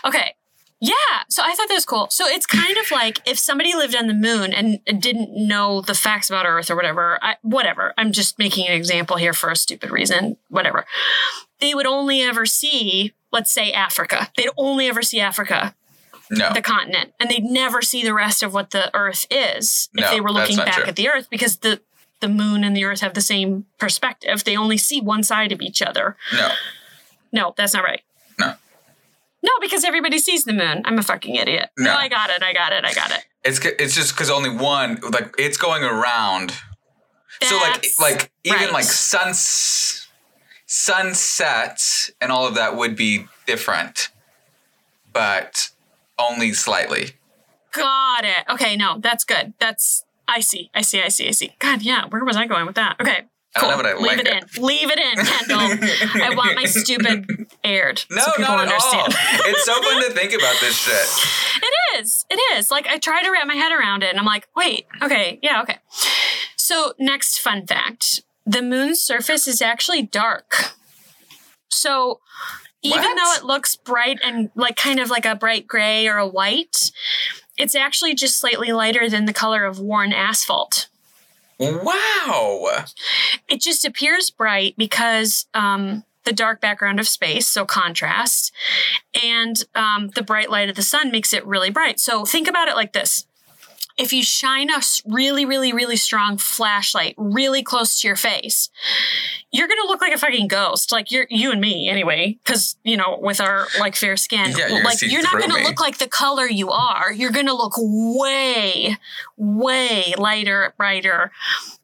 Okay. 0.05 0.35
Yeah, 0.81 0.93
so 1.29 1.41
I 1.43 1.55
thought 1.55 1.67
that 1.69 1.73
was 1.73 1.85
cool. 1.85 2.07
So 2.11 2.27
it's 2.27 2.45
kind 2.45 2.77
of 2.77 2.91
like 2.91 3.21
if 3.25 3.39
somebody 3.39 3.73
lived 3.73 3.95
on 3.95 4.07
the 4.07 4.13
moon 4.13 4.53
and 4.53 4.79
didn't 4.99 5.29
know 5.31 5.81
the 5.81 5.95
facts 5.95 6.29
about 6.29 6.45
Earth 6.45 6.69
or 6.69 6.75
whatever, 6.75 7.17
I, 7.23 7.37
whatever. 7.41 7.93
I'm 7.97 8.11
just 8.11 8.37
making 8.37 8.67
an 8.67 8.73
example 8.73 9.15
here 9.17 9.33
for 9.33 9.49
a 9.49 9.55
stupid 9.55 9.89
reason, 9.89 10.37
whatever. 10.49 10.85
They 11.65 11.73
would 11.73 11.87
only 11.87 12.21
ever 12.21 12.45
see, 12.45 13.11
let's 13.31 13.51
say, 13.51 13.71
Africa. 13.73 14.29
They'd 14.37 14.51
only 14.55 14.85
ever 14.87 15.01
see 15.01 15.19
Africa, 15.19 15.73
No. 16.29 16.53
the 16.53 16.61
continent, 16.61 17.13
and 17.19 17.27
they'd 17.27 17.43
never 17.43 17.81
see 17.81 18.03
the 18.03 18.13
rest 18.13 18.43
of 18.43 18.53
what 18.53 18.69
the 18.69 18.95
Earth 18.95 19.25
is 19.31 19.89
if 19.95 20.01
No, 20.01 20.11
they 20.11 20.21
were 20.21 20.31
looking 20.31 20.57
back 20.57 20.75
true. 20.75 20.83
at 20.83 20.95
the 20.95 21.09
Earth 21.09 21.27
because 21.31 21.57
the 21.57 21.81
the 22.21 22.27
moon 22.27 22.63
and 22.63 22.77
the 22.77 22.85
Earth 22.85 23.01
have 23.01 23.15
the 23.15 23.19
same 23.21 23.65
perspective. 23.79 24.43
They 24.43 24.55
only 24.55 24.77
see 24.77 25.01
one 25.01 25.23
side 25.23 25.51
of 25.51 25.59
each 25.59 25.81
other. 25.81 26.17
No. 26.33 26.51
No, 27.31 27.53
that's 27.57 27.73
not 27.73 27.83
right. 27.83 28.01
No. 28.39 28.53
No, 29.41 29.51
because 29.59 29.83
everybody 29.83 30.19
sees 30.19 30.45
the 30.45 30.53
moon. 30.53 30.83
I'm 30.85 30.99
a 30.99 31.03
fucking 31.03 31.33
idiot. 31.33 31.71
No, 31.79 31.85
No. 31.85 31.95
I 31.97 32.09
got 32.09 32.29
it. 32.29 32.43
I 32.43 32.53
got 32.53 32.73
it. 32.73 32.85
I 32.85 32.93
got 32.93 33.09
it. 33.09 33.25
It's 33.43 33.57
it's 33.65 33.95
just 33.95 34.13
because 34.13 34.29
only 34.29 34.51
one 34.51 34.99
like 35.09 35.33
it's 35.39 35.57
going 35.57 35.83
around. 35.83 36.53
so 37.41 37.57
like 37.57 37.87
like 37.99 38.31
even 38.43 38.59
right. 38.59 38.71
like 38.71 38.83
suns 38.85 40.04
sunsets 40.65 42.11
and 42.21 42.31
all 42.31 42.47
of 42.47 42.55
that 42.55 42.75
would 42.75 42.95
be 42.95 43.25
different, 43.45 44.09
but 45.13 45.69
only 46.17 46.53
slightly. 46.53 47.11
Got 47.71 48.25
it. 48.25 48.45
Okay, 48.49 48.75
no, 48.75 48.99
that's 48.99 49.23
good. 49.23 49.53
That's 49.59 50.03
I 50.27 50.39
see. 50.39 50.69
I 50.73 50.81
see. 50.81 51.01
I 51.01 51.09
see. 51.09 51.27
I 51.27 51.31
see. 51.31 51.55
God, 51.59 51.81
yeah. 51.81 52.05
Where 52.07 52.23
was 52.23 52.35
I 52.35 52.47
going 52.47 52.65
with 52.65 52.75
that? 52.75 52.97
Okay. 52.99 53.25
Cool. 53.57 53.69
know, 53.69 53.77
I 53.77 53.93
Leave 53.93 54.01
like 54.01 54.19
it, 54.19 54.27
it. 54.27 54.57
in. 54.57 54.63
Leave 54.63 54.91
it 54.91 54.99
in, 54.99 55.15
Kendall. 55.25 55.59
I 56.23 56.35
want 56.35 56.55
my 56.55 56.65
stupid 56.65 57.47
aired. 57.63 58.03
No, 58.11 58.21
so 58.21 58.41
not 58.41 58.67
at 58.67 58.73
all. 58.73 58.99
understand. 58.99 59.13
it's 59.45 59.65
so 59.65 59.81
fun 59.81 60.03
to 60.03 60.09
think 60.11 60.33
about 60.33 60.59
this 60.59 60.75
shit. 60.75 61.63
It 61.63 62.01
is. 62.01 62.25
It 62.29 62.39
is. 62.57 62.69
Like 62.69 62.85
I 62.87 62.97
try 62.97 63.23
to 63.23 63.31
wrap 63.31 63.47
my 63.47 63.55
head 63.55 63.71
around 63.71 64.03
it 64.03 64.09
and 64.09 64.19
I'm 64.19 64.25
like, 64.25 64.49
wait, 64.57 64.87
okay, 65.01 65.39
yeah, 65.41 65.61
okay. 65.61 65.77
So 66.57 66.93
next 66.99 67.39
fun 67.39 67.65
fact. 67.65 68.23
The 68.45 68.61
moon's 68.61 69.01
surface 69.01 69.47
is 69.47 69.61
actually 69.61 70.03
dark. 70.03 70.73
So 71.69 72.19
even 72.81 72.99
What? 73.01 73.15
though 73.15 73.33
it 73.41 73.45
looks 73.45 73.75
bright 73.75 74.19
and 74.23 74.51
like 74.55 74.75
kind 74.75 74.99
of 74.99 75.09
like 75.09 75.25
a 75.25 75.35
bright 75.35 75.67
gray 75.67 76.07
or 76.07 76.17
a 76.17 76.27
white, 76.27 76.91
it's 77.57 77.75
actually 77.75 78.13
just 78.13 78.39
slightly 78.39 78.71
lighter 78.71 79.09
than 79.09 79.25
the 79.25 79.33
color 79.33 79.65
of 79.65 79.79
worn 79.79 80.13
asphalt. 80.13 80.87
Wow. 81.57 82.83
It 83.47 83.61
just 83.61 83.85
appears 83.85 84.29
bright 84.29 84.75
because 84.77 85.45
um, 85.53 86.03
the 86.25 86.33
dark 86.33 86.59
background 86.59 86.99
of 86.99 87.07
space, 87.07 87.47
so 87.47 87.65
contrast, 87.65 88.51
and 89.23 89.63
um, 89.73 90.09
the 90.15 90.21
bright 90.23 90.49
light 90.51 90.69
of 90.69 90.75
the 90.75 90.81
sun 90.81 91.11
makes 91.11 91.33
it 91.33 91.45
really 91.45 91.69
bright. 91.69 91.99
So 91.99 92.25
think 92.25 92.47
about 92.47 92.67
it 92.67 92.75
like 92.75 92.93
this. 92.93 93.25
If 93.97 94.11
you 94.11 94.23
shine 94.23 94.69
a 94.69 94.81
really, 95.05 95.45
really, 95.45 95.71
really 95.71 95.95
strong 95.95 96.37
flashlight 96.37 97.15
really 97.17 97.63
close 97.63 98.01
to 98.01 98.07
your 98.07 98.17
face, 98.17 98.69
you're 99.51 99.67
gonna 99.69 99.87
look 99.87 100.01
like 100.01 100.13
a 100.13 100.17
fucking 100.17 100.47
ghost. 100.49 100.91
Like 100.91 101.11
you're 101.11 101.27
you 101.29 101.51
and 101.51 101.61
me 101.61 101.87
anyway, 101.87 102.37
because 102.43 102.75
you 102.83 102.97
know 102.97 103.17
with 103.21 103.39
our 103.39 103.67
like 103.79 103.95
fair 103.95 104.17
skin. 104.17 104.53
Yeah, 104.57 104.67
you're 104.67 104.83
like 104.83 105.01
you're 105.01 105.21
not 105.21 105.39
gonna 105.39 105.55
me. 105.55 105.63
look 105.63 105.79
like 105.79 105.97
the 105.97 106.07
color 106.09 106.45
you 106.45 106.71
are. 106.71 107.13
You're 107.13 107.31
gonna 107.31 107.53
look 107.53 107.73
way, 107.77 108.97
way 109.37 110.13
lighter, 110.17 110.73
brighter 110.77 111.31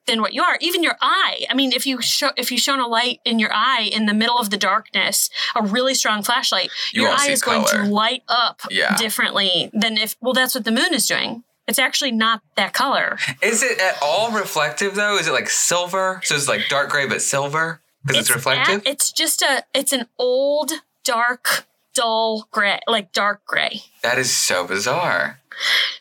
than 0.06 0.20
what 0.22 0.34
you 0.34 0.44
are. 0.44 0.58
Even 0.60 0.84
your 0.84 0.98
eye. 1.02 1.46
I 1.50 1.54
mean, 1.54 1.72
if 1.72 1.86
you 1.86 2.02
show 2.02 2.32
if 2.36 2.52
you 2.52 2.58
shone 2.58 2.80
a 2.82 2.88
light 2.88 3.20
in 3.24 3.40
your 3.40 3.54
eye 3.54 3.90
in 3.92 4.06
the 4.06 4.14
middle 4.14 4.38
of 4.38 4.50
the 4.50 4.58
darkness, 4.58 5.30
a 5.56 5.64
really 5.64 5.94
strong 5.94 6.24
flashlight, 6.24 6.72
You 6.92 7.04
your 7.04 7.12
eye 7.12 7.30
is 7.30 7.42
going 7.42 7.66
to 7.68 7.84
light 7.86 8.24
up 8.28 8.62
Yeah. 8.70 8.98
differently 8.98 9.70
than 9.74 9.98
if. 9.98 10.16
Well, 10.20 10.34
that's 10.34 10.54
what 10.56 10.66
the 10.66 10.72
moon 10.72 10.94
is 10.94 11.08
doing. 11.08 11.44
It's 11.72 11.80
actually 11.80 12.12
not 12.12 12.42
that 12.58 12.74
color. 12.74 13.18
Is 13.42 13.64
it 13.64 13.80
at 13.80 13.98
all 14.02 14.30
reflective 14.32 14.94
though? 14.96 15.18
Is 15.18 15.28
it 15.28 15.32
like 15.32 15.50
silver? 15.50 16.20
So 16.26 16.36
it's 16.36 16.48
like 16.50 16.68
dark 16.70 16.90
gray 16.90 17.08
but 17.08 17.22
silver 17.22 17.80
because 18.06 18.28
it's, 18.28 18.36
reflective. 18.36 18.82
at- 18.82 18.88
it's 18.88 19.12
just 19.14 19.42
a. 19.42 19.64
It's 19.74 19.94
an 19.94 20.08
old, 20.20 20.72
dark, 21.06 21.66
dull 21.94 22.48
gray, 22.52 22.80
like 22.88 23.14
dark 23.14 23.46
gray. 23.46 23.84
that 24.04 24.18
is 24.18 24.30
so 24.36 24.68
bizarre. 24.68 25.40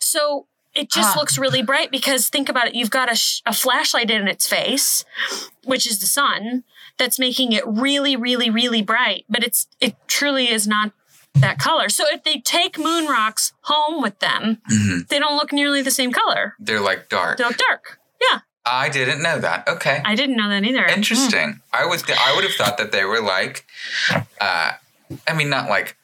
So 0.00 0.46
it 0.74 0.90
just 0.90 1.14
Huh. 1.14 1.20
looks 1.20 1.38
really 1.38 1.62
bright 1.62 1.90
because 1.92 2.28
think 2.28 2.48
about 2.48 2.66
it. 2.68 2.74
You've 2.74 2.90
got 2.90 3.10
a, 3.10 3.14
sh- 3.16 3.42
a 3.46 3.52
flashlight 3.52 4.10
in 4.10 4.26
its 4.28 4.46
face, 4.48 5.04
which 5.64 5.86
is 5.86 5.98
the 6.00 6.06
sun, 6.06 6.64
that's 6.98 7.18
making 7.18 7.52
it 7.52 7.64
really, 7.66 8.16
really, 8.16 8.50
really 8.50 8.82
bright. 8.82 9.24
But 9.28 9.44
it's 9.44 9.66
it 9.80 9.94
truly 10.08 10.48
is 10.50 10.66
not 10.66 10.92
that 11.34 11.58
color. 11.58 11.88
So 11.88 12.04
if 12.10 12.24
they 12.24 12.40
take 12.40 12.78
moon 12.78 13.06
rocks 13.06 13.52
home 13.62 14.02
with 14.02 14.18
them, 14.18 14.58
Mhm. 14.70 15.08
they 15.08 15.18
don't 15.18 15.36
look 15.36 15.52
nearly 15.52 15.80
the 15.82 15.90
same 15.90 16.12
color. 16.12 16.54
They're 16.58 16.80
like 16.80 17.08
dark. 17.08 17.38
They 17.38 17.44
look 17.44 17.56
dark. 17.56 17.98
Yeah, 18.20 18.40
I 18.66 18.88
didn't 18.88 19.22
know 19.22 19.38
that. 19.38 19.66
Okay. 19.68 20.02
I 20.04 20.14
didn't 20.14 20.36
know 20.36 20.48
that 20.50 20.64
either. 20.64 20.84
Interesting. 20.86 21.60
I 21.72 21.86
would 21.86 22.00
th- 22.04 22.18
I 22.18 22.34
would 22.34 22.44
have 22.44 22.54
thought 22.54 22.76
that 22.78 22.92
they 22.92 23.04
were 23.04 23.20
like, 23.22 23.64
uh, 24.40 24.72
I 25.26 25.32
mean, 25.34 25.48
not 25.48 25.68
like 25.70 25.96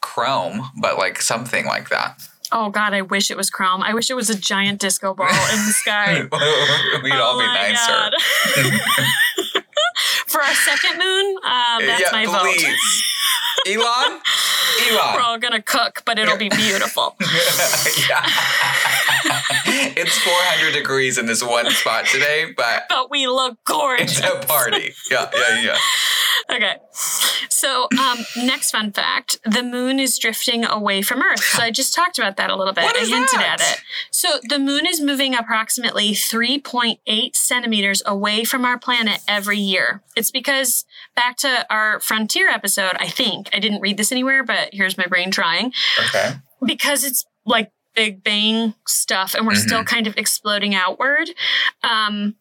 chrome, 0.00 0.70
but 0.80 0.98
like 0.98 1.20
something 1.22 1.64
like 1.66 1.88
that. 1.90 2.20
Oh 2.50 2.70
God, 2.70 2.94
I 2.94 3.02
wish 3.02 3.30
it 3.30 3.36
was 3.36 3.50
chrome. 3.50 3.82
I 3.82 3.92
wish 3.94 4.08
it 4.10 4.14
was 4.14 4.30
a 4.30 4.34
giant 4.38 4.80
disco 4.80 5.12
ball 5.14 5.28
in 5.28 5.66
the 5.66 5.72
sky. 5.72 6.22
We'd 7.02 7.12
Oh 7.12 7.22
all 7.22 7.38
be 7.38 7.46
my 7.46 7.68
nicer. 7.72 7.92
God. 7.92 8.14
For 10.26 10.42
our 10.42 10.54
second 10.54 10.98
moon, 10.98 11.36
um, 11.44 11.86
that's 11.86 12.00
yeah, 12.02 12.08
my 12.12 12.24
vote. 12.26 12.56
Please. 13.64 13.76
Elon? 13.76 14.20
We're 15.14 15.20
all 15.20 15.38
gonna 15.38 15.62
cook, 15.62 16.02
but 16.04 16.18
it'll 16.18 16.36
be 16.36 16.48
beautiful. 16.48 17.16
yeah. 18.08 18.26
it's 19.96 20.18
400 20.18 20.72
degrees 20.72 21.18
in 21.18 21.26
this 21.26 21.42
one 21.42 21.70
spot 21.70 22.06
today, 22.06 22.52
but 22.56 22.84
but 22.88 23.10
we 23.10 23.26
look 23.26 23.58
gorgeous. 23.64 24.18
it's 24.18 24.26
a 24.26 24.46
party. 24.46 24.92
Yeah, 25.10 25.30
yeah, 25.34 25.60
yeah. 25.60 25.78
Okay. 26.50 26.76
So, 27.50 27.88
um, 28.00 28.18
next 28.36 28.70
fun 28.70 28.92
fact 28.92 29.38
the 29.44 29.62
moon 29.62 29.98
is 29.98 30.18
drifting 30.18 30.64
away 30.64 31.02
from 31.02 31.20
Earth. 31.20 31.42
So, 31.42 31.62
I 31.62 31.70
just 31.70 31.94
talked 31.94 32.18
about 32.18 32.36
that 32.36 32.48
a 32.48 32.56
little 32.56 32.72
bit. 32.72 32.84
What 32.84 32.96
I 32.96 33.00
hinted 33.00 33.40
that? 33.40 33.60
at 33.60 33.60
it. 33.60 33.82
So, 34.10 34.40
the 34.48 34.58
moon 34.58 34.86
is 34.86 35.00
moving 35.00 35.34
approximately 35.34 36.12
3.8 36.12 37.36
centimeters 37.36 38.02
away 38.06 38.44
from 38.44 38.64
our 38.64 38.78
planet 38.78 39.20
every 39.28 39.58
year. 39.58 40.02
It's 40.16 40.30
because, 40.30 40.86
back 41.14 41.36
to 41.38 41.66
our 41.70 42.00
frontier 42.00 42.48
episode, 42.48 42.96
I 42.98 43.08
think, 43.08 43.50
I 43.52 43.58
didn't 43.58 43.80
read 43.82 43.98
this 43.98 44.12
anywhere, 44.12 44.42
but 44.42 44.70
here's 44.72 44.96
my 44.96 45.06
brain 45.06 45.30
trying. 45.30 45.72
Okay. 46.08 46.36
because 46.64 47.04
it's 47.04 47.26
like 47.44 47.70
Big 47.98 48.22
Bang 48.22 48.74
stuff 48.86 49.34
and 49.34 49.44
we're 49.44 49.56
still 49.56 49.82
kind 49.82 50.06
of 50.06 50.16
exploding 50.16 50.72
outward, 50.72 51.30
um, 51.82 52.36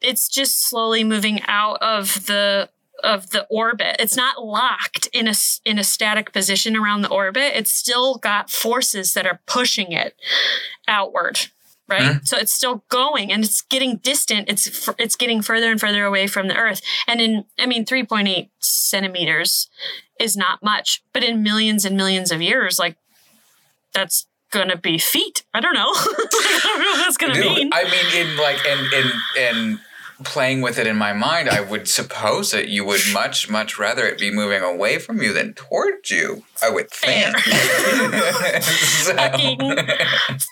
it's 0.00 0.30
just 0.30 0.66
slowly 0.66 1.04
moving 1.04 1.42
out 1.46 1.76
of 1.82 2.24
the 2.24 2.70
of 3.02 3.28
the 3.28 3.46
orbit. 3.50 3.96
It's 3.98 4.16
not 4.16 4.42
locked 4.42 5.08
in 5.12 5.28
a 5.28 5.34
in 5.66 5.78
a 5.78 5.84
static 5.84 6.32
position 6.32 6.74
around 6.74 7.02
the 7.02 7.10
orbit. 7.10 7.52
It's 7.54 7.70
still 7.70 8.14
got 8.14 8.48
forces 8.48 9.12
that 9.12 9.26
are 9.26 9.40
pushing 9.44 9.92
it 9.92 10.16
outward. 10.88 11.50
Right, 11.86 12.26
so 12.26 12.38
it's 12.38 12.54
still 12.54 12.82
going, 12.88 13.30
and 13.30 13.44
it's 13.44 13.60
getting 13.60 13.98
distant. 13.98 14.48
It's 14.48 14.88
it's 14.98 15.16
getting 15.16 15.42
further 15.42 15.70
and 15.70 15.78
further 15.78 16.06
away 16.06 16.26
from 16.28 16.48
the 16.48 16.56
Earth. 16.56 16.80
And 17.06 17.20
in, 17.20 17.44
I 17.58 17.66
mean, 17.66 17.84
three 17.84 18.06
point 18.06 18.26
eight 18.26 18.50
centimeters 18.58 19.68
is 20.18 20.34
not 20.34 20.62
much, 20.62 21.02
but 21.12 21.22
in 21.22 21.42
millions 21.42 21.84
and 21.84 21.94
millions 21.94 22.32
of 22.32 22.40
years, 22.40 22.78
like 22.78 22.96
that's 23.92 24.26
gonna 24.54 24.76
be 24.78 24.96
feet. 24.98 25.44
I 25.52 25.60
don't 25.60 25.74
know. 25.74 25.90
I 25.94 26.60
don't 26.62 26.80
know 26.80 26.86
what 26.92 26.96
that's 26.98 27.16
gonna 27.18 27.34
Dude, 27.34 27.44
mean. 27.44 27.70
I 27.72 27.84
mean, 27.84 28.26
in 28.26 28.36
like 28.38 28.64
in 28.64 28.78
in 28.94 29.12
in 29.68 29.80
playing 30.24 30.62
with 30.62 30.78
it 30.78 30.86
in 30.86 30.96
my 30.96 31.12
mind, 31.12 31.48
I 31.50 31.60
would 31.60 31.88
suppose 31.88 32.52
that 32.52 32.68
you 32.68 32.84
would 32.84 33.00
much 33.12 33.50
much 33.50 33.78
rather 33.78 34.06
it 34.06 34.18
be 34.18 34.30
moving 34.30 34.62
away 34.62 34.98
from 34.98 35.20
you 35.20 35.32
than 35.34 35.52
towards 35.54 36.10
you. 36.10 36.44
I 36.62 36.70
would 36.70 36.90
think. 36.90 37.36
So- 38.64 39.14
Fucking 39.16 39.58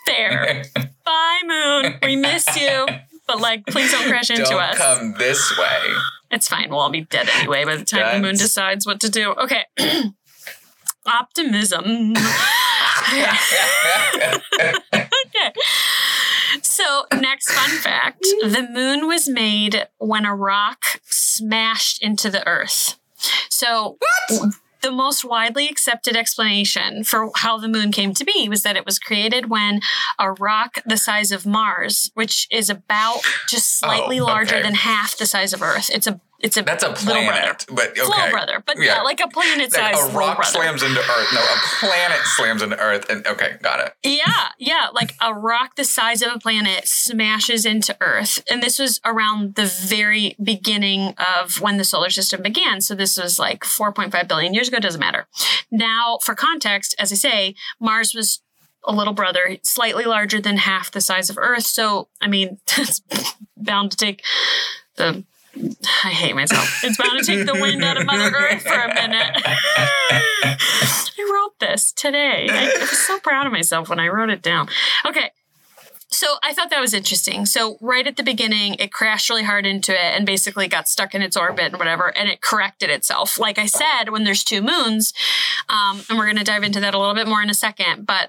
Fair. 0.06 0.64
Bye, 1.04 1.40
Moon. 1.46 1.94
We 2.02 2.16
miss 2.16 2.46
you. 2.60 2.86
But 3.26 3.40
like, 3.40 3.64
please 3.66 3.90
don't 3.92 4.06
crash 4.08 4.30
into 4.30 4.42
Don't 4.42 4.60
us. 4.60 4.76
come 4.76 5.14
this 5.16 5.56
way. 5.56 5.78
It's 6.32 6.48
fine. 6.48 6.68
We'll 6.70 6.80
all 6.80 6.90
be 6.90 7.02
dead 7.02 7.28
anyway 7.36 7.64
by 7.64 7.76
the 7.76 7.84
time 7.84 8.20
the 8.20 8.26
moon 8.26 8.36
decides 8.36 8.84
what 8.86 9.00
to 9.00 9.08
do. 9.08 9.30
Okay. 9.32 9.64
Optimism. 11.06 12.14
okay. 14.94 15.52
So, 16.62 17.06
next 17.14 17.50
fun 17.50 17.70
fact 17.78 18.20
the 18.42 18.68
moon 18.70 19.06
was 19.06 19.28
made 19.28 19.88
when 19.98 20.24
a 20.24 20.34
rock 20.34 20.84
smashed 21.04 22.02
into 22.02 22.30
the 22.30 22.46
earth. 22.46 22.98
So 23.48 23.98
what? 24.28 24.54
the 24.82 24.90
most 24.90 25.24
widely 25.24 25.68
accepted 25.68 26.16
explanation 26.16 27.04
for 27.04 27.30
how 27.36 27.56
the 27.56 27.68
moon 27.68 27.92
came 27.92 28.12
to 28.14 28.24
be 28.24 28.48
was 28.48 28.64
that 28.64 28.76
it 28.76 28.84
was 28.84 28.98
created 28.98 29.48
when 29.48 29.80
a 30.18 30.32
rock 30.32 30.80
the 30.84 30.96
size 30.96 31.30
of 31.30 31.46
Mars, 31.46 32.10
which 32.14 32.48
is 32.50 32.68
about 32.68 33.20
just 33.48 33.78
slightly 33.78 34.18
Oh, 34.20 34.24
larger 34.24 34.60
than 34.60 34.74
half 34.74 35.16
the 35.16 35.26
size 35.26 35.52
of 35.52 35.62
Earth. 35.62 35.88
It's 35.90 36.08
a 36.08 36.20
it's 36.42 36.56
a 36.56 36.62
That's 36.62 36.82
a 36.82 36.92
planet, 36.92 37.66
but 37.70 37.90
okay. 37.90 38.02
Little 38.02 38.30
brother, 38.30 38.62
but 38.66 38.76
yeah, 38.78 38.96
Yeah. 38.96 39.02
like 39.02 39.20
a 39.20 39.28
planet 39.28 39.72
Like 39.72 39.94
a 39.94 40.16
rock 40.16 40.44
slams 40.44 40.82
into 40.82 41.00
Earth. 41.00 41.28
No, 41.32 41.40
a 41.40 41.58
planet 41.78 42.18
slams 42.24 42.62
into 42.62 42.78
Earth, 42.78 43.08
and 43.08 43.26
okay, 43.26 43.56
got 43.62 43.80
it. 43.80 43.94
Yeah, 44.02 44.48
yeah, 44.58 44.88
like 44.92 45.14
a 45.20 45.32
rock 45.32 45.76
the 45.76 45.84
size 45.84 46.20
of 46.22 46.32
a 46.34 46.38
planet 46.38 46.86
smashes 46.88 47.64
into 47.64 47.96
Earth. 48.00 48.42
And 48.50 48.62
this 48.62 48.78
was 48.78 49.00
around 49.04 49.54
the 49.54 49.66
very 49.66 50.34
beginning 50.42 51.14
of 51.38 51.60
when 51.60 51.76
the 51.76 51.84
solar 51.84 52.10
system 52.10 52.42
began. 52.42 52.80
So 52.80 52.94
this 52.94 53.16
was 53.16 53.38
like 53.38 53.62
4.5 53.64 54.26
billion 54.28 54.52
years 54.52 54.68
ago, 54.68 54.80
doesn't 54.80 55.00
matter. 55.00 55.26
Now, 55.70 56.18
for 56.22 56.34
context, 56.34 56.94
as 56.98 57.12
I 57.12 57.16
say, 57.16 57.54
Mars 57.80 58.14
was 58.14 58.40
a 58.84 58.92
little 58.92 59.14
brother, 59.14 59.58
slightly 59.62 60.04
larger 60.04 60.40
than 60.40 60.56
half 60.56 60.90
the 60.90 61.00
size 61.00 61.30
of 61.30 61.38
Earth. 61.38 61.66
So, 61.66 62.08
I 62.20 62.26
mean, 62.26 62.58
it's 62.76 63.00
bound 63.56 63.92
to 63.92 63.96
take 63.96 64.24
the. 64.96 65.24
I 65.54 66.10
hate 66.10 66.34
myself. 66.34 66.82
It's 66.82 66.96
bound 66.96 67.18
to 67.18 67.24
take 67.24 67.46
the 67.46 67.60
wind 67.60 67.84
out 67.84 67.98
of 67.98 68.06
Mother 68.06 68.34
Earth 68.36 68.62
for 68.62 68.72
a 68.72 68.94
minute. 68.94 69.32
I 69.44 71.30
wrote 71.32 71.58
this 71.60 71.92
today. 71.92 72.46
I, 72.50 72.72
I 72.74 72.80
was 72.80 73.06
so 73.06 73.18
proud 73.20 73.46
of 73.46 73.52
myself 73.52 73.88
when 73.88 74.00
I 74.00 74.08
wrote 74.08 74.30
it 74.30 74.42
down. 74.42 74.68
Okay. 75.06 75.30
So 76.08 76.34
I 76.42 76.52
thought 76.52 76.70
that 76.70 76.80
was 76.80 76.92
interesting. 76.92 77.46
So 77.46 77.78
right 77.80 78.06
at 78.06 78.16
the 78.16 78.22
beginning, 78.22 78.76
it 78.78 78.92
crashed 78.92 79.30
really 79.30 79.44
hard 79.44 79.64
into 79.66 79.92
it 79.92 80.14
and 80.14 80.26
basically 80.26 80.68
got 80.68 80.88
stuck 80.88 81.14
in 81.14 81.22
its 81.22 81.36
orbit 81.36 81.66
and 81.66 81.78
whatever, 81.78 82.16
and 82.16 82.28
it 82.28 82.42
corrected 82.42 82.90
itself. 82.90 83.38
Like 83.38 83.58
I 83.58 83.66
said, 83.66 84.10
when 84.10 84.24
there's 84.24 84.44
two 84.44 84.60
moons, 84.60 85.14
um, 85.70 86.02
and 86.08 86.18
we're 86.18 86.26
going 86.26 86.36
to 86.36 86.44
dive 86.44 86.64
into 86.64 86.80
that 86.80 86.94
a 86.94 86.98
little 86.98 87.14
bit 87.14 87.26
more 87.26 87.42
in 87.42 87.48
a 87.48 87.54
second, 87.54 88.06
but 88.06 88.28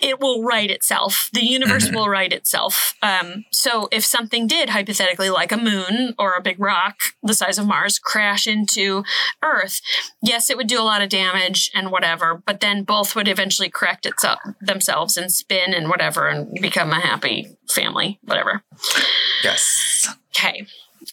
it, 0.00 0.20
will 0.20 0.42
right 0.42 0.70
itself. 0.70 1.28
The 1.32 1.44
universe 1.44 1.90
will 1.90 2.08
right 2.08 2.32
itself. 2.32 2.94
Um, 3.02 3.44
so 3.50 3.88
if 3.92 4.04
something 4.04 4.46
did 4.46 4.70
hypothetically, 4.70 5.30
like 5.30 5.52
a 5.52 5.56
moon 5.56 6.14
or 6.18 6.34
a 6.34 6.42
big 6.42 6.60
rock 6.60 6.96
the 7.22 7.34
size 7.34 7.58
of 7.58 7.66
Mars, 7.66 7.98
crash 7.98 8.46
into 8.46 9.04
Earth, 9.42 9.80
yes, 10.22 10.50
it 10.50 10.56
would 10.56 10.66
do 10.66 10.80
a 10.80 10.84
lot 10.84 11.02
of 11.02 11.08
damage 11.08 11.70
and 11.74 11.90
whatever. 11.90 12.42
But 12.46 12.60
then 12.60 12.84
both 12.84 13.14
would 13.16 13.28
eventually 13.28 13.70
correct 13.70 14.06
itself 14.06 14.38
themselves 14.60 15.16
and 15.16 15.32
spin 15.32 15.74
and 15.74 15.88
whatever 15.88 16.28
and 16.28 16.52
become 16.60 16.90
a 16.90 17.00
happy 17.00 17.56
family, 17.68 18.18
whatever. 18.22 18.62
Yes. 19.42 20.08
Okay. 20.36 20.66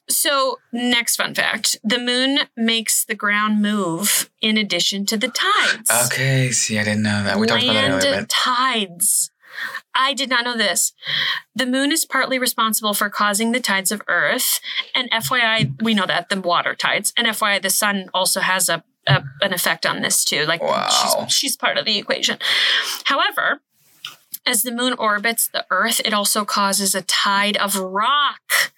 So, 0.10 0.58
next 0.72 1.16
fun 1.16 1.34
fact 1.34 1.78
the 1.84 2.00
moon 2.00 2.40
makes 2.56 3.06
the 3.06 3.16
ground 3.16 3.62
move 3.62 4.30
in 4.42 4.58
addition 4.58 5.06
to 5.08 5.18
the 5.18 5.28
tides 5.28 5.90
Okay. 6.06 6.52
See, 6.52 6.78
I 6.80 6.84
didn't 6.84 7.04
know 7.04 7.24
that. 7.24 7.40
We 7.40 7.48
talked 7.48 7.64
about 7.64 7.74
that 7.74 7.92
earlier. 8.06 8.22
But 8.22 8.30
tides. 8.30 9.32
I 9.94 10.14
did 10.14 10.30
not 10.30 10.46
know 10.46 10.56
this. 10.58 10.94
The 11.54 11.66
moon 11.66 11.92
is 11.92 12.06
partly 12.06 12.40
responsible 12.40 12.94
for 12.94 13.10
causing 13.10 13.52
the 13.52 13.60
tides 13.60 13.92
of 13.92 14.02
Earth, 14.08 14.62
and 14.96 15.12
FYI, 15.12 15.82
we 15.82 15.94
know 15.94 16.06
that 16.06 16.30
the 16.30 16.40
water 16.40 16.74
tides, 16.76 17.12
and 17.18 17.28
FYI, 17.28 17.62
the 17.62 17.70
sun 17.70 18.10
also 18.14 18.40
has 18.40 18.70
a, 18.70 18.84
a 19.08 19.24
an 19.42 19.54
effect 19.54 19.86
on 19.86 20.02
this 20.02 20.24
too. 20.24 20.46
Like 20.46 20.62
Wow. 20.64 20.88
she's, 20.88 21.34
she's 21.34 21.58
part 21.58 21.78
of 21.78 21.86
the 21.86 21.98
equation. 21.98 22.38
However, 23.06 23.62
as 24.46 24.64
the 24.64 24.72
moon 24.72 24.94
orbits 24.94 25.48
the 25.50 25.66
Earth, 25.70 26.02
it 26.06 26.14
also 26.14 26.46
causes 26.46 26.96
a 26.96 27.02
tide 27.02 27.58
of 27.58 27.76
rock 27.76 28.72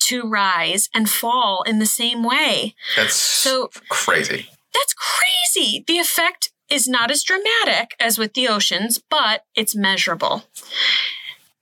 to 0.00 0.22
rise 0.28 0.88
and 0.94 1.08
fall 1.10 1.62
in 1.62 1.78
the 1.78 1.86
same 1.86 2.22
way. 2.22 2.74
that's 2.96 3.14
So- 3.14 3.70
crazy. 3.88 4.50
That's 4.74 4.94
crazy. 4.94 5.84
The 5.86 5.98
effect 5.98 6.50
is 6.68 6.86
not 6.88 7.10
as 7.10 7.22
dramatic 7.22 7.94
as 7.98 8.18
with 8.18 8.34
the 8.34 8.48
oceans, 8.48 8.98
but 8.98 9.44
it's 9.54 9.74
measurable. 9.74 10.44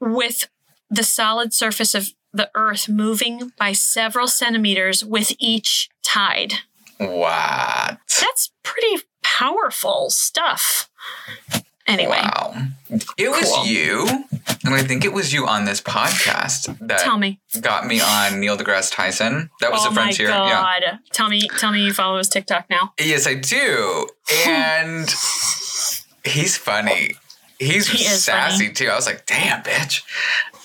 With 0.00 0.48
the 0.90 1.04
solid 1.04 1.52
surface 1.54 1.94
of 1.94 2.10
the 2.32 2.50
earth 2.54 2.88
moving 2.88 3.52
by 3.58 3.72
several 3.72 4.26
centimeters 4.26 5.04
with 5.04 5.32
each 5.38 5.88
tide. 6.02 6.54
What? 6.98 7.98
That's 8.20 8.50
pretty 8.64 9.04
powerful 9.22 10.10
stuff. 10.10 10.90
Anyway, 11.86 12.16
Wow. 12.18 12.54
It 13.18 13.28
was 13.30 13.50
Cool. 13.52 13.66
you, 13.66 14.06
and 14.64 14.74
I 14.74 14.82
think 14.82 15.04
it 15.04 15.12
was 15.12 15.32
you 15.32 15.46
on 15.46 15.64
this 15.66 15.80
podcast 15.82 16.78
that 16.86 17.00
tell 17.00 17.18
me. 17.18 17.40
got 17.60 17.86
me 17.86 18.00
on 18.00 18.40
Neil 18.40 18.56
deGrasse 18.56 18.92
Tyson. 18.94 19.50
That 19.60 19.70
was 19.72 19.82
oh 19.82 19.90
the 19.90 19.94
my 19.94 20.02
frontier. 20.04 20.28
Yeah. 20.28 20.96
Tell 21.12 21.28
me 21.28 21.46
tell 21.58 21.72
me 21.72 21.84
you 21.84 21.92
follow 21.92 22.18
his 22.18 22.28
TikTok 22.28 22.70
now. 22.70 22.92
Yes, 22.98 23.26
I 23.26 23.34
do. 23.34 24.06
And 24.46 25.08
he's 26.24 26.56
funny. 26.56 27.10
He's 27.58 27.88
He 27.88 27.98
sassy 28.04 28.72
too. 28.72 28.88
I 28.88 28.94
was 28.96 29.06
like, 29.06 29.26
damn, 29.26 29.62
bitch. 29.62 30.02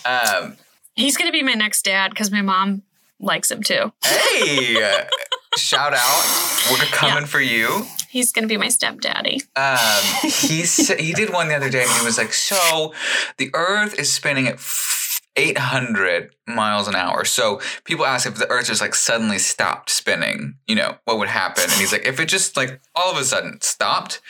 Um, 0.06 0.56
He's 0.96 1.18
gonna 1.18 1.32
be 1.32 1.44
my 1.44 1.54
next 1.54 1.84
dad 1.84 2.10
because 2.12 2.32
my 2.32 2.42
mom 2.42 2.84
likes 3.20 3.52
him 3.52 3.62
too. 3.64 3.92
hey, 4.04 4.76
shout 5.58 5.94
out. 5.94 6.70
We're 6.72 6.78
coming 6.88 7.26
for 7.26 7.40
you. 7.42 7.86
He's 8.10 8.32
gonna 8.32 8.48
be 8.48 8.58
my 8.58 8.70
stepdaddy. 8.70 9.44
Um, 9.56 9.78
he 10.24 10.64
he 10.64 11.14
did 11.14 11.32
one 11.32 11.48
the 11.48 11.56
other 11.56 11.70
day, 11.70 11.84
and 11.84 11.92
he 11.92 12.04
was 12.04 12.18
like, 12.18 12.34
"So, 12.34 12.94
the 13.38 13.52
Earth 13.54 14.00
is 14.00 14.12
spinning 14.12 14.48
at 14.48 14.56
f- 14.56 15.22
800 15.36 16.34
miles 16.48 16.88
an 16.88 16.96
hour. 16.96 17.24
So 17.24 17.62
people 17.84 18.06
ask 18.06 18.28
if 18.28 18.36
the 18.36 18.50
Earth 18.50 18.66
just 18.66 18.82
like 18.82 18.96
suddenly 18.96 19.38
stopped 19.38 19.92
spinning, 19.92 20.56
you 20.68 20.76
know, 20.76 20.98
what 21.06 21.20
would 21.20 21.30
happen? 21.30 21.64
And 21.64 21.74
he's 21.74 21.92
like, 21.92 22.06
if 22.06 22.20
it 22.20 22.28
just 22.28 22.58
like 22.58 22.82
all 22.96 23.12
of 23.12 23.18
a 23.18 23.24
sudden 23.24 23.62
stopped, 23.62 24.22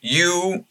you, 0.00 0.64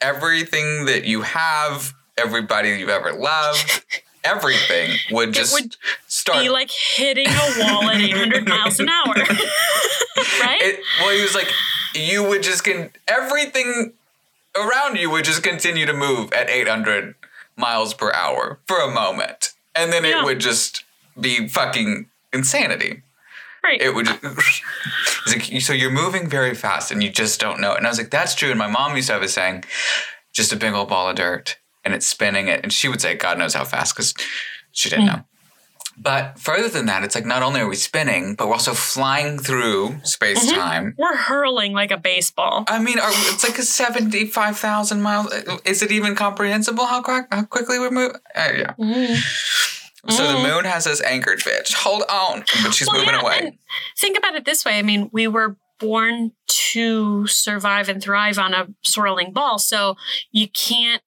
everything 0.00 0.84
that 0.84 1.04
you 1.04 1.22
have, 1.22 1.94
everybody 2.16 2.70
you've 2.70 2.88
ever 2.88 3.12
loved." 3.12 3.84
Everything 4.24 4.90
would 5.12 5.32
just 5.32 5.52
would 5.52 5.76
start. 6.08 6.42
Be 6.42 6.48
like 6.48 6.72
hitting 6.96 7.28
a 7.28 7.54
wall 7.60 7.88
at 7.88 8.00
800 8.00 8.48
miles 8.48 8.80
an 8.80 8.88
hour. 8.88 9.14
right? 10.40 10.60
It, 10.62 10.80
well, 11.00 11.14
he 11.14 11.22
was 11.22 11.34
like, 11.34 11.48
you 11.96 12.22
would 12.22 12.42
just 12.42 12.64
can 12.64 12.90
everything 13.08 13.92
around 14.56 14.96
you 14.96 15.10
would 15.10 15.24
just 15.24 15.42
continue 15.42 15.86
to 15.86 15.92
move 15.92 16.32
at 16.32 16.48
800 16.48 17.14
miles 17.56 17.94
per 17.94 18.12
hour 18.12 18.58
for 18.66 18.80
a 18.80 18.90
moment, 18.90 19.52
and 19.74 19.92
then 19.92 20.04
Yeah. 20.04 20.20
it 20.20 20.24
would 20.24 20.40
just 20.40 20.84
be 21.18 21.48
fucking 21.48 22.08
insanity. 22.32 23.02
right. 23.64 23.82
It 23.82 23.94
would. 23.96 24.06
Just, 24.06 24.22
like, 25.26 25.60
so 25.60 25.72
you're 25.72 25.90
moving 25.90 26.28
very 26.28 26.54
fast, 26.54 26.92
and 26.92 27.02
you 27.02 27.10
just 27.10 27.40
don't 27.40 27.60
know 27.60 27.72
it. 27.72 27.78
And 27.78 27.86
I 27.86 27.90
was 27.90 27.98
like, 27.98 28.10
that's 28.10 28.32
true. 28.34 28.50
And 28.50 28.58
my 28.58 28.68
mom 28.68 28.94
used 28.94 29.08
to 29.08 29.14
have 29.14 29.22
a 29.22 29.28
saying, 29.28 29.64
just 30.32 30.52
a 30.52 30.56
big 30.56 30.72
old 30.72 30.88
ball 30.88 31.08
of 31.08 31.16
dirt, 31.16 31.56
and 31.84 31.92
it's 31.92 32.06
spinning 32.06 32.46
it, 32.46 32.60
and 32.62 32.72
she 32.72 32.88
would 32.88 33.00
say, 33.00 33.16
God 33.16 33.38
knows 33.38 33.54
how 33.54 33.64
fast, 33.64 33.96
because 33.96 34.14
she 34.70 34.88
didn't 34.88 35.06
hmm. 35.06 35.16
know. 35.16 35.24
But 35.98 36.38
further 36.38 36.68
than 36.68 36.86
that, 36.86 37.04
it's 37.04 37.14
like 37.14 37.24
not 37.24 37.42
only 37.42 37.60
are 37.60 37.68
we 37.68 37.76
spinning, 37.76 38.34
but 38.34 38.48
we're 38.48 38.54
also 38.54 38.74
flying 38.74 39.38
through 39.38 39.96
space 40.02 40.50
time. 40.52 40.92
Mm-hmm. 40.92 41.02
We're 41.02 41.16
hurling 41.16 41.72
like 41.72 41.90
a 41.90 41.96
baseball. 41.96 42.64
I 42.68 42.78
mean, 42.78 42.98
are, 42.98 43.08
it's 43.10 43.42
like 43.42 43.58
a 43.58 43.62
seventy-five 43.62 44.58
thousand 44.58 45.02
miles. 45.02 45.32
Is 45.64 45.82
it 45.82 45.90
even 45.90 46.14
comprehensible 46.14 46.86
how 46.86 47.02
quick, 47.02 47.26
how 47.30 47.44
quickly 47.44 47.78
we 47.78 47.90
move? 47.90 48.12
Uh, 48.34 48.52
yeah. 48.56 48.74
Mm-hmm. 48.78 49.14
So 50.10 50.26
the 50.28 50.34
mm-hmm. 50.34 50.46
moon 50.46 50.64
has 50.66 50.86
us 50.86 51.00
anchored, 51.02 51.40
bitch. 51.40 51.74
Hold 51.74 52.04
on, 52.08 52.44
but 52.62 52.72
she's 52.72 52.86
Well, 52.86 52.98
moving 52.98 53.14
yeah, 53.14 53.22
away. 53.22 53.58
think 53.98 54.16
about 54.16 54.36
it 54.36 54.44
this 54.44 54.64
way. 54.64 54.78
I 54.78 54.82
mean, 54.82 55.10
we 55.12 55.26
were 55.26 55.56
born 55.80 56.32
to 56.46 57.26
survive 57.26 57.88
and 57.88 58.02
thrive 58.02 58.38
on 58.38 58.54
a 58.54 58.68
swirling 58.84 59.32
ball. 59.32 59.58
So 59.58 59.96
you 60.30 60.48
can't 60.48 61.02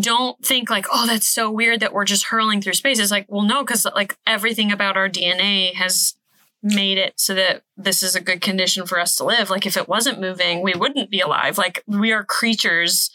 don't 0.00 0.44
think 0.44 0.70
like, 0.70 0.86
oh, 0.92 1.06
that's 1.06 1.28
so 1.28 1.50
weird 1.50 1.80
that 1.80 1.92
we're 1.92 2.04
just 2.04 2.26
hurling 2.26 2.60
through 2.60 2.74
space. 2.74 2.98
It's 2.98 3.10
like, 3.10 3.26
well, 3.28 3.42
no, 3.42 3.64
because 3.64 3.84
like 3.94 4.16
everything 4.26 4.70
about 4.70 4.96
our 4.96 5.08
DNA 5.08 5.74
has 5.74 6.14
made 6.62 6.98
it 6.98 7.14
so 7.16 7.34
that 7.34 7.62
this 7.76 8.02
is 8.02 8.14
a 8.16 8.20
good 8.20 8.40
condition 8.40 8.86
for 8.86 8.98
us 8.98 9.16
to 9.16 9.24
live. 9.24 9.50
Like 9.50 9.66
if 9.66 9.76
it 9.76 9.88
wasn't 9.88 10.20
moving, 10.20 10.62
we 10.62 10.74
wouldn't 10.74 11.10
be 11.10 11.20
alive. 11.20 11.58
Like 11.58 11.84
we 11.86 12.12
are 12.12 12.24
creatures 12.24 13.10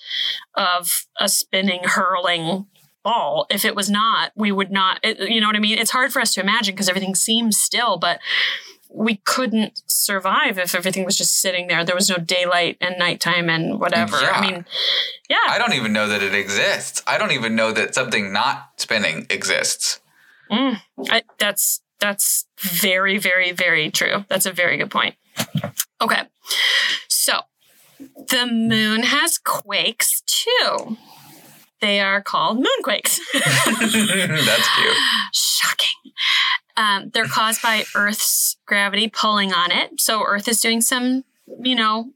of 0.55 1.05
a 1.19 1.27
spinning, 1.27 1.81
hurling 1.83 2.67
ball. 3.03 3.45
If 3.49 3.65
it 3.65 3.75
was 3.75 3.89
not, 3.89 4.31
we 4.35 4.51
would 4.51 4.71
not, 4.71 4.99
it, 5.03 5.19
you 5.29 5.41
know 5.41 5.47
what 5.47 5.55
I 5.57 5.59
mean? 5.59 5.77
It's 5.77 5.91
hard 5.91 6.13
for 6.13 6.21
us 6.21 6.33
to 6.35 6.41
imagine 6.41 6.73
because 6.73 6.89
everything 6.89 7.15
seems 7.15 7.57
still, 7.57 7.97
but 7.97 8.19
we 8.93 9.17
couldn't 9.17 9.81
survive 9.87 10.59
if 10.59 10.75
everything 10.75 11.03
was 11.03 11.17
just 11.17 11.39
sitting 11.39 11.67
there. 11.67 11.83
There 11.83 11.95
was 11.95 12.09
no 12.09 12.17
daylight 12.17 12.77
and 12.79 12.97
nighttime 12.99 13.49
and 13.49 13.79
whatever. 13.79 14.21
Yeah. 14.21 14.31
I 14.31 14.41
mean, 14.41 14.65
yeah. 15.29 15.37
I 15.47 15.57
don't 15.57 15.73
even 15.73 15.93
know 15.93 16.07
that 16.07 16.21
it 16.21 16.35
exists. 16.35 17.01
I 17.07 17.17
don't 17.17 17.31
even 17.31 17.55
know 17.55 17.71
that 17.71 17.95
something 17.95 18.31
not 18.31 18.69
spinning 18.77 19.25
exists. 19.29 19.99
Mm. 20.51 20.79
I, 21.09 21.23
that's 21.39 21.81
that's 21.99 22.45
very 22.59 23.17
very 23.17 23.51
very 23.51 23.89
true. 23.89 24.25
That's 24.29 24.45
a 24.45 24.51
very 24.51 24.77
good 24.77 24.91
point. 24.91 25.15
Okay, 26.01 26.23
so 27.07 27.39
the 28.29 28.45
moon 28.45 29.03
has 29.03 29.37
quakes 29.37 30.21
too. 30.25 30.97
They 31.81 31.99
are 31.99 32.21
called 32.21 32.59
moonquakes. 32.59 33.19
That's 33.33 34.69
cute. 34.75 34.97
Shocking. 35.33 36.13
Um, 36.75 37.09
they're 37.13 37.25
caused 37.27 37.61
by 37.61 37.83
Earth's 37.95 38.57
gravity 38.65 39.07
pulling 39.07 39.53
on 39.53 39.71
it. 39.71 39.99
So 40.01 40.23
Earth 40.23 40.47
is 40.47 40.59
doing 40.59 40.81
some, 40.81 41.23
you 41.61 41.75
know, 41.75 42.11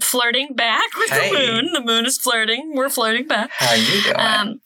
flirting 0.00 0.54
back 0.54 0.96
with 0.96 1.10
Hey. 1.10 1.30
the 1.30 1.38
moon. 1.38 1.72
The 1.72 1.80
moon 1.82 2.06
is 2.06 2.18
flirting. 2.18 2.72
We're 2.74 2.88
flirting 2.88 3.26
back. 3.26 3.50
How 3.58 3.74
you 3.74 4.02
doing? 4.02 4.16
Um, 4.16 4.60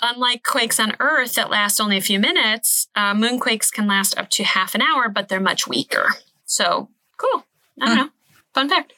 unlike 0.00 0.42
quakes 0.42 0.78
on 0.80 0.94
Earth 1.00 1.34
that 1.34 1.48
last 1.50 1.80
only 1.80 1.96
a 1.96 2.00
few 2.02 2.18
minutes, 2.20 2.88
uh, 2.94 3.14
moonquakes 3.14 3.72
can 3.72 3.86
last 3.86 4.18
up 4.18 4.28
to 4.30 4.44
half 4.44 4.74
an 4.74 4.82
hour, 4.82 5.08
but 5.08 5.28
they're 5.28 5.40
much 5.40 5.66
weaker. 5.66 6.08
So 6.44 6.88
cool. 7.16 7.46
I 7.80 7.86
don't 7.86 7.96
know. 7.96 8.08
Fun 8.52 8.68
fact. 8.68 8.92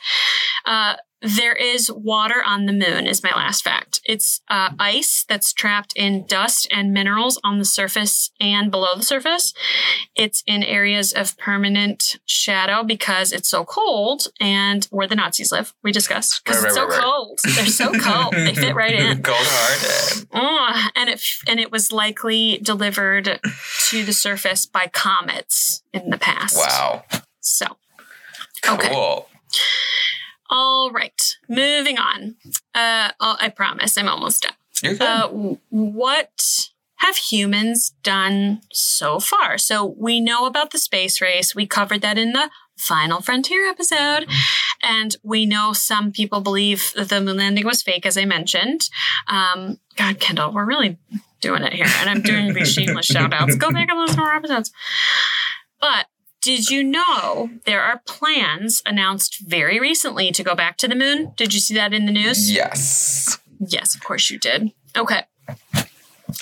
Uh, 0.65 0.97
there 1.23 1.55
is 1.55 1.91
water 1.91 2.43
on 2.45 2.67
the 2.67 2.73
moon, 2.73 3.07
is 3.07 3.23
my 3.23 3.31
last 3.31 3.63
fact. 3.63 4.01
It's 4.05 4.41
uh, 4.49 4.71
ice 4.79 5.25
that's 5.29 5.53
trapped 5.53 5.93
in 5.95 6.27
dust 6.27 6.67
and 6.73 6.93
minerals 6.93 7.41
on 7.45 7.59
the 7.59 7.65
surface 7.65 8.31
and 8.41 8.71
below 8.71 8.97
the 8.97 9.05
surface. 9.05 9.55
It's 10.17 10.43
in 10.47 10.65
areas 10.65 11.13
of 11.13 11.39
permanent 11.39 12.19
shadow 12.27 12.83
because 12.83 13.33
it's 13.33 13.49
so 13.49 13.65
cold 13.65 14.29
and 14.41 14.87
where 14.91 15.07
the 15.07 15.15
Nazis 15.15 15.53
live, 15.53 15.73
we 15.83 15.93
discussed. 15.93 16.43
Because 16.45 16.63
Right, 16.63 16.69
it's 16.71 16.79
right, 16.79 16.91
so 16.91 16.97
right, 16.97 17.03
cold. 17.03 17.39
They're 17.55 17.67
so 17.67 17.93
cold. 17.93 18.35
they 18.35 18.55
fit 18.55 18.75
right 18.75 18.93
in. 18.93 19.23
Cold 19.23 19.39
hearted. 19.41 20.29
Oh, 20.33 20.89
and 20.97 21.09
it 21.09 21.23
and 21.49 21.61
it 21.61 21.71
was 21.71 21.93
likely 21.93 22.59
delivered 22.63 23.41
to 23.91 24.05
the 24.05 24.13
surface 24.13 24.67
by 24.67 24.89
comets 24.89 25.83
in 25.93 26.11
the 26.11 26.19
past. 26.19 26.57
Wow. 26.57 27.05
So, 27.41 27.67
okay. 28.69 28.93
All 30.53 30.91
right. 30.93 31.37
Moving 31.49 31.99
on. 31.99 32.37
Uh, 32.75 33.13
oh, 33.19 33.37
I 33.41 33.49
promise 33.49 33.97
I'm 33.97 34.07
almost 34.09 34.43
done. 34.43 34.53
Good. 34.83 35.01
Uh, 35.01 35.29
what 35.71 36.69
have 36.97 37.17
humans 37.17 37.95
done 38.03 38.61
so 38.71 39.19
far? 39.19 39.57
So 39.57 39.95
we 39.99 40.21
know 40.21 40.45
about 40.45 40.71
the 40.71 40.79
space 40.79 41.23
race. 41.23 41.55
We 41.55 41.67
covered 41.67 42.03
that 42.03 42.19
in 42.19 42.33
the 42.33 42.51
Final 42.77 43.23
Frontier 43.23 43.67
episode. 43.67 44.27
And 44.83 45.17
we 45.23 45.47
know 45.47 45.73
some 45.73 46.13
people 46.13 46.43
believe 46.43 46.93
that 46.97 47.09
the 47.09 47.23
moon 47.23 47.39
landing 47.39 47.65
was 47.65 47.83
fake, 47.83 48.05
as 48.05 48.19
I 48.19 48.27
mentioned. 48.27 48.91
Um, 49.29 49.79
God, 49.97 50.21
Kendall, 50.21 50.53
we're 50.53 50.67
really 50.67 50.99
doing 51.41 51.63
it 51.63 51.73
here. 51.73 51.87
And 52.01 52.11
I'm 52.11 52.21
doing 52.21 52.53
these 52.53 52.73
shameless 52.73 53.07
shout 53.07 53.33
outs. 53.33 53.57
Go 53.57 53.71
back 53.71 53.89
and 53.89 53.99
listen 53.99 54.17
to 54.17 54.23
our 54.23 54.37
episodes. 54.37 54.71
But 55.81 56.07
did 56.43 56.69
you 56.71 56.83
know 56.83 57.51
there 57.65 57.83
are 57.83 58.03
plans 58.07 58.83
announced 58.85 59.39
very 59.47 59.79
recently 59.81 60.31
to 60.33 60.43
go 60.43 60.55
back 60.55 60.77
to 60.79 60.89
the 60.89 60.95
moon? 60.95 61.33
Did 61.37 61.55
you 61.55 61.61
see 61.61 61.75
that 61.75 61.95
in 61.95 62.07
the 62.07 62.13
news? 62.13 62.51
yes. 62.53 63.39
Yes, 63.65 63.95
of 63.95 64.03
course 64.03 64.29
you 64.29 64.39
did. 64.41 64.73
Okay. 64.97 65.23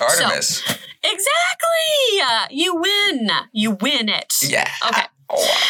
Artemis. 0.01 0.62
Exactly. 1.03 2.20
Uh, 2.22 2.46
you 2.51 2.74
win. 2.76 3.30
You 3.53 3.72
win 3.72 4.09
it. 4.09 4.34
yeah. 4.42 4.68
Okay. 4.88 5.03
Oh, 5.28 5.61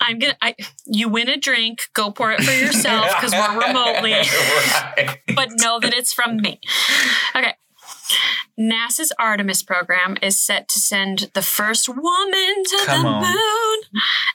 I'm 0.00 0.18
gonna. 0.18 0.36
I. 0.40 0.54
You 0.86 1.08
win 1.08 1.28
a 1.28 1.36
drink. 1.36 1.80
Go 1.94 2.10
pour 2.12 2.32
it 2.32 2.42
for 2.42 2.52
yourself 2.52 3.08
because 3.16 3.32
we're 3.32 3.60
remotely. 3.66 4.12
right. 4.12 5.18
but 5.34 5.48
know 5.60 5.80
that 5.80 5.94
it's 5.94 6.12
from 6.12 6.36
me. 6.36 6.60
Okay. 7.34 7.54
NASA's 8.58 9.12
Artemis 9.18 9.62
program 9.62 10.16
is 10.22 10.40
set 10.40 10.68
to 10.70 10.78
send 10.78 11.30
the 11.34 11.42
first 11.42 11.88
woman 11.88 12.62
to 12.64 12.82
Come 12.86 13.02
the 13.02 13.08
on. 13.08 13.22
moon 13.22 13.78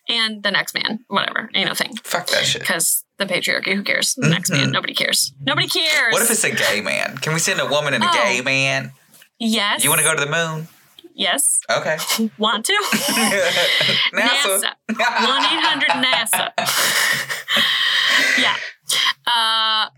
and 0.09 0.43
the 0.43 0.51
next 0.51 0.73
man, 0.73 0.99
whatever, 1.07 1.49
ain't 1.55 1.67
no 1.67 1.73
thing. 1.73 1.95
Fuck 2.03 2.27
that 2.27 2.45
shit. 2.45 2.61
Because 2.61 3.03
the 3.17 3.25
patriarchy, 3.25 3.73
who 3.75 3.83
cares? 3.83 4.15
The 4.15 4.29
next 4.29 4.49
man, 4.51 4.71
nobody 4.71 4.93
cares. 4.93 5.33
Nobody 5.41 5.67
cares. 5.67 6.13
What 6.13 6.21
if 6.23 6.31
it's 6.31 6.43
a 6.43 6.51
gay 6.53 6.81
man? 6.81 7.17
Can 7.17 7.33
we 7.33 7.39
send 7.39 7.59
a 7.59 7.65
woman 7.67 7.93
and 7.93 8.03
a 8.03 8.07
Oh. 8.09 8.13
gay 8.13 8.41
man? 8.41 8.91
yes? 9.39 9.83
You 9.83 9.89
want 9.89 9.99
to 10.01 10.05
go 10.05 10.13
to 10.15 10.23
the 10.25 10.31
moon? 10.31 10.67
Yes. 11.19 11.61
Okay. 11.71 11.97
Want 12.37 12.63
to? 12.65 12.73
NASA. 14.13 14.13
NASA. 14.13 14.73
One 14.91 15.43
eight 15.45 15.63
hundred 15.65 15.89
NASA. 16.05 16.51
yeah. 18.39 18.55
Uh, 19.25 19.89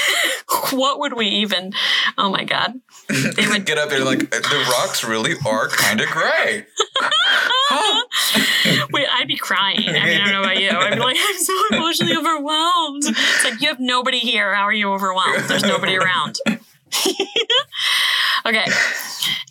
what 0.72 0.98
would 1.00 1.14
we 1.14 1.26
even? 1.26 1.72
Oh 2.18 2.30
my 2.30 2.44
god. 2.44 2.74
They 3.08 3.46
would 3.46 3.66
get 3.66 3.78
up 3.78 3.90
there 3.90 4.04
like 4.04 4.30
the 4.30 4.66
rocks 4.70 5.04
really 5.04 5.34
are 5.46 5.68
kind 5.68 6.00
of 6.00 6.08
gray. 6.08 6.66
Wait, 8.92 9.06
I'd 9.10 9.28
be 9.28 9.36
crying. 9.36 9.88
I 9.88 9.92
mean, 9.92 10.20
I 10.20 10.24
don't 10.24 10.32
know 10.32 10.42
about 10.42 10.60
you. 10.60 10.70
I'd 10.70 10.94
be 10.94 11.00
like, 11.00 11.16
I'm 11.18 11.38
so 11.38 11.52
emotionally 11.72 12.16
overwhelmed. 12.16 13.04
It's 13.06 13.44
like 13.44 13.60
you 13.60 13.68
have 13.68 13.80
nobody 13.80 14.18
here. 14.18 14.54
How 14.54 14.62
are 14.62 14.72
you 14.72 14.92
overwhelmed? 14.92 15.44
There's 15.48 15.64
nobody 15.64 15.96
around. 15.96 16.38
okay. 18.46 18.66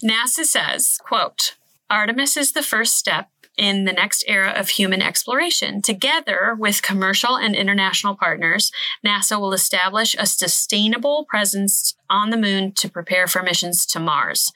NASA 0.03 0.45
says, 0.45 0.97
quote, 1.03 1.55
Artemis 1.89 2.37
is 2.37 2.53
the 2.53 2.63
first 2.63 2.95
step 2.95 3.29
in 3.61 3.85
the 3.85 3.93
next 3.93 4.23
era 4.27 4.51
of 4.57 4.69
human 4.69 5.03
exploration. 5.03 5.83
Together 5.83 6.55
with 6.57 6.81
commercial 6.81 7.37
and 7.37 7.55
international 7.55 8.15
partners, 8.15 8.71
NASA 9.05 9.39
will 9.39 9.53
establish 9.53 10.15
a 10.17 10.25
sustainable 10.25 11.25
presence 11.25 11.95
on 12.09 12.31
the 12.31 12.37
moon 12.37 12.71
to 12.71 12.89
prepare 12.89 13.27
for 13.27 13.43
missions 13.43 13.85
to 13.85 13.99
Mars. 13.99 14.51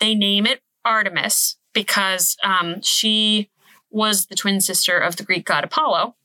They 0.00 0.16
name 0.16 0.44
it 0.44 0.60
Artemis 0.84 1.54
because 1.72 2.36
um, 2.42 2.82
she 2.82 3.48
was 3.92 4.26
the 4.26 4.34
twin 4.34 4.60
sister 4.60 4.98
of 4.98 5.14
the 5.14 5.22
Greek 5.22 5.46
god 5.46 5.62
Apollo. 5.62 6.16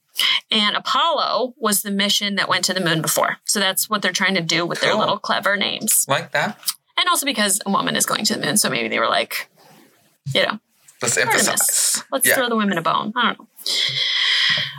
And 0.50 0.76
Apollo 0.76 1.54
was 1.58 1.84
the 1.84 1.92
mission 1.92 2.34
that 2.36 2.50
went 2.50 2.66
to 2.66 2.74
the 2.74 2.84
moon 2.84 3.04
before. 3.04 3.38
So 3.46 3.60
that's 3.60 3.92
what 3.92 4.02
they're 4.02 4.12
trying 4.12 4.36
to 4.36 4.42
do 4.42 4.66
with 4.66 4.82
their 4.82 4.96
little 4.96 5.20
clever 5.20 5.56
names. 5.56 6.06
Like 6.08 6.32
that. 6.32 6.60
And 6.98 7.08
also 7.10 7.28
because 7.28 7.62
a 7.64 7.70
woman 7.70 7.96
is 7.96 8.08
going 8.08 8.26
to 8.26 8.34
the 8.34 8.44
moon. 8.44 8.58
So 8.58 8.72
maybe 8.72 8.90
they 8.90 9.00
were 9.00 9.08
like, 9.08 9.50
you 10.34 10.42
know, 10.44 10.60
Let's 11.04 11.18
Artemis. 11.18 11.48
emphasize. 11.48 12.04
Let's 12.12 12.28
Yeah. 12.28 12.36
throw 12.36 12.50
the 12.50 12.56
women 12.56 12.78
a 12.78 12.82
bone. 12.82 13.14
I 13.16 13.22
don't 13.34 13.40
know. 13.40 13.48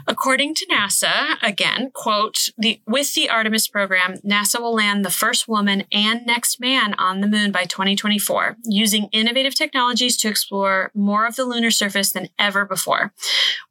According 0.07 0.55
to 0.57 0.67
NASA, 0.67 1.43
again, 1.43 1.91
quote, 1.95 2.51
the 2.59 2.81
with 2.87 3.15
the 3.15 3.31
Artemis 3.31 3.67
program, 3.69 4.17
NASA 4.19 4.61
will 4.61 4.75
land 4.75 5.03
the 5.05 5.11
first 5.11 5.49
woman 5.49 5.85
and 5.91 6.27
next 6.27 6.61
man 6.61 6.95
on 6.99 7.21
the 7.23 7.27
moon 7.27 7.51
by 7.53 7.65
2024, 7.65 8.59
using 8.65 9.09
innovative 9.13 9.55
technologies 9.55 10.19
to 10.19 10.29
explore 10.29 10.91
more 10.95 11.25
of 11.27 11.37
the 11.37 11.45
lunar 11.47 11.71
surface 11.71 12.13
than 12.13 12.29
ever 12.39 12.67
before. 12.67 13.15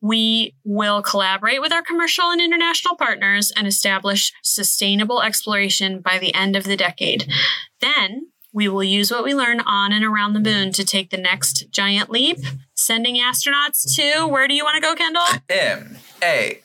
We 0.01 0.55
will 0.63 1.03
collaborate 1.03 1.61
with 1.61 1.71
our 1.71 1.83
commercial 1.83 2.31
and 2.31 2.41
international 2.41 2.95
partners 2.95 3.51
and 3.55 3.67
establish 3.67 4.33
sustainable 4.41 5.21
exploration 5.21 5.99
by 6.01 6.17
the 6.17 6.33
end 6.33 6.55
of 6.55 6.63
the 6.63 6.75
decade. 6.75 7.31
Then 7.79 8.29
we 8.53 8.67
will 8.67 8.83
use 8.83 9.11
what 9.11 9.23
we 9.23 9.33
learn 9.33 9.59
on 9.61 9.91
and 9.91 10.05
around 10.05 10.33
the 10.33 10.39
moon 10.39 10.71
to 10.73 10.85
take 10.85 11.09
the 11.09 11.17
next 11.17 11.69
giant 11.71 12.09
leap, 12.09 12.37
sending 12.75 13.15
astronauts 13.15 13.95
to 13.95 14.27
where 14.27 14.47
do 14.47 14.53
you 14.53 14.63
want 14.63 14.75
to 14.75 14.81
go, 14.81 14.95
Kendall? 14.95 15.23
M 15.49 15.97
A. 16.23 16.61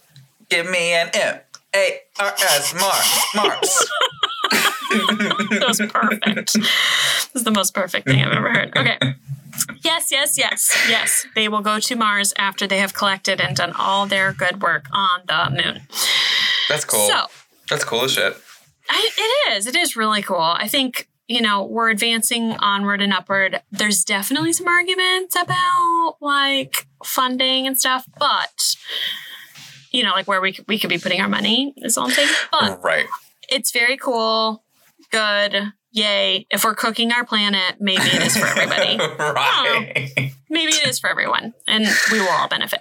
Give 0.50 0.70
me 0.70 0.92
an 0.92 1.10
M 1.14 1.40
A 1.74 1.98
R 2.20 2.34
S 2.38 2.74
Mars. 2.74 3.24
Mars. 3.34 3.90
that 4.90 5.64
was 5.66 5.80
perfect. 5.90 6.52
This 6.54 7.30
is 7.34 7.44
the 7.44 7.50
most 7.50 7.74
perfect 7.74 8.06
thing 8.06 8.22
I've 8.22 8.32
ever 8.32 8.50
heard. 8.50 8.76
Okay. 8.76 8.98
Yes, 9.82 10.10
yes, 10.12 10.38
yes, 10.38 10.76
yes. 10.88 11.26
They 11.34 11.48
will 11.48 11.62
go 11.62 11.80
to 11.80 11.96
Mars 11.96 12.32
after 12.38 12.66
they 12.66 12.78
have 12.78 12.94
collected 12.94 13.40
and 13.40 13.56
done 13.56 13.72
all 13.72 14.06
their 14.06 14.32
good 14.32 14.62
work 14.62 14.86
on 14.92 15.22
the 15.26 15.50
moon. 15.50 15.82
That's 16.68 16.84
cool. 16.84 17.08
So, 17.08 17.26
That's 17.68 17.84
cool 17.84 18.04
as 18.04 18.12
shit. 18.12 18.36
I, 18.88 19.10
it 19.16 19.52
is. 19.56 19.66
It 19.66 19.74
is 19.76 19.96
really 19.96 20.22
cool. 20.22 20.36
I 20.38 20.68
think, 20.68 21.08
you 21.28 21.40
know, 21.42 21.64
we're 21.64 21.90
advancing 21.90 22.52
onward 22.52 23.00
and 23.02 23.12
upward. 23.12 23.60
There's 23.70 24.02
definitely 24.04 24.52
some 24.54 24.66
arguments 24.66 25.36
about 25.36 26.16
like 26.20 26.86
funding 27.04 27.66
and 27.66 27.78
stuff, 27.78 28.06
but, 28.18 28.74
you 29.92 30.02
know, 30.02 30.10
like 30.12 30.26
where 30.26 30.40
we, 30.40 30.52
could- 30.52 30.66
we 30.68 30.78
could 30.78 30.90
be 30.90 30.98
putting 30.98 31.20
our 31.20 31.28
money 31.28 31.74
is 31.78 31.96
all 31.98 32.06
I'm 32.06 32.10
saying. 32.12 32.28
But 32.50 32.82
Right. 32.82 33.06
it's 33.50 33.70
very 33.72 33.96
cool. 33.98 34.64
Good. 35.10 35.72
Yay. 35.92 36.46
If 36.50 36.64
we're 36.64 36.74
cooking 36.74 37.12
our 37.12 37.24
planet, 37.24 37.76
maybe 37.80 38.02
it 38.04 38.22
is 38.22 38.36
for 38.36 38.46
everybody. 38.46 38.98
right. 39.18 40.32
maybe 40.50 40.72
it 40.72 40.86
is 40.86 40.98
for 40.98 41.08
everyone, 41.08 41.54
and 41.66 41.86
we 42.12 42.20
will 42.20 42.28
all 42.28 42.46
benefit. 42.48 42.80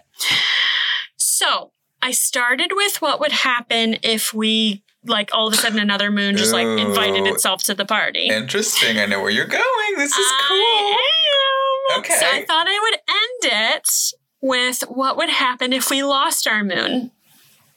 So 1.15 1.71
I 2.01 2.11
started 2.11 2.71
with 2.73 3.01
what 3.01 3.19
would 3.19 3.31
happen 3.31 3.97
if 4.03 4.33
we, 4.33 4.83
like, 5.05 5.29
all 5.33 5.47
of 5.47 5.53
a 5.53 5.57
sudden 5.57 5.79
another 5.79 6.11
moon 6.11 6.37
just 6.37 6.53
like 6.53 6.65
invited 6.65 7.21
Ooh. 7.27 7.33
itself 7.33 7.63
to 7.63 7.73
the 7.73 7.85
party. 7.85 8.27
Interesting. 8.27 8.99
I 8.99 9.05
know 9.05 9.21
where 9.21 9.31
you're 9.31 9.45
going. 9.45 9.63
This 9.97 10.11
is 10.15 10.31
cool. 10.47 10.57
Am. 10.57 11.99
Okay. 11.99 12.15
So 12.19 12.25
I 12.25 12.43
thought 12.45 12.67
I 12.67 12.79
would 12.81 12.99
end 13.09 13.71
it 13.79 13.89
with 14.41 14.81
what 14.89 15.17
would 15.17 15.29
happen 15.29 15.73
if 15.73 15.89
we 15.89 16.03
lost 16.03 16.47
our 16.47 16.63
moon. 16.63 17.11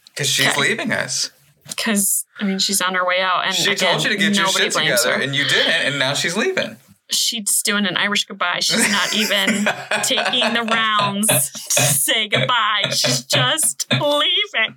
Because 0.09 0.29
she's 0.29 0.49
Okay. 0.49 0.61
leaving 0.61 0.93
us. 0.93 1.31
Because 1.68 2.25
I 2.41 2.45
mean, 2.45 2.59
she's 2.59 2.81
on 2.81 2.95
her 2.95 3.07
way 3.07 3.21
out, 3.21 3.45
and 3.47 3.55
She 3.55 3.71
again, 3.71 3.93
told 3.93 4.03
you 4.05 4.11
to 4.11 4.16
get 4.16 4.35
your 4.37 4.49
shit 4.49 4.73
together, 4.73 5.14
her. 5.14 5.23
and 5.23 5.35
you 5.37 5.45
didn't, 5.45 5.71
and 5.73 5.99
now 6.01 6.14
she's 6.14 6.37
leaving. 6.37 6.77
she's 7.12 7.62
doing 7.62 7.87
an 7.87 7.97
Irish 7.97 8.25
goodbye. 8.25 8.59
She's 8.61 8.91
not 8.91 9.14
even 9.14 9.66
taking 10.03 10.53
the 10.53 10.62
rounds 10.62 11.29
to 11.29 11.81
say 11.83 12.27
goodbye. 12.29 12.83
She's 12.91 13.23
just 13.25 13.87
leaving. 13.93 14.77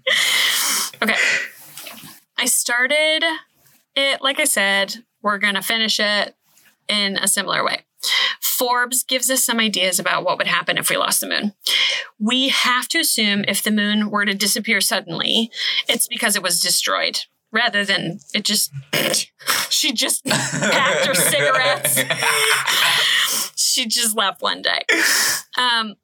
Okay. 1.02 1.16
I 2.38 2.45
started 2.45 3.23
it, 3.95 4.21
like 4.21 4.39
I 4.39 4.45
said, 4.45 5.03
we're 5.21 5.38
going 5.38 5.55
to 5.55 5.61
finish 5.61 5.99
it 5.99 6.36
in 6.88 7.17
a 7.17 7.27
similar 7.27 7.63
way. 7.63 7.81
Forbes 8.41 9.03
gives 9.03 9.29
us 9.29 9.43
some 9.43 9.59
ideas 9.59 9.99
about 9.99 10.25
what 10.25 10.38
would 10.38 10.47
happen 10.47 10.77
if 10.77 10.89
we 10.89 10.97
lost 10.97 11.21
the 11.21 11.27
moon. 11.27 11.53
We 12.19 12.49
have 12.49 12.88
to 12.89 12.99
assume 12.99 13.45
if 13.47 13.63
the 13.63 13.71
moon 13.71 14.09
were 14.09 14.25
to 14.25 14.34
disappear 14.34 14.81
suddenly, 14.81 15.51
it's 15.88 16.07
because 16.07 16.36
it 16.36 16.43
was 16.43 16.59
destroyed 16.59 17.21
rather 17.51 17.86
than 17.86 18.19
it 18.34 18.43
just 18.43 18.73
she 19.69 19.93
just 19.93 20.25
packed 20.25 21.05
her 21.05 21.13
cigarettes. 21.13 21.99
she 23.55 23.86
just 23.86 24.17
left 24.17 24.41
one 24.41 24.61
day. 24.61 24.84
Um, 25.57 25.95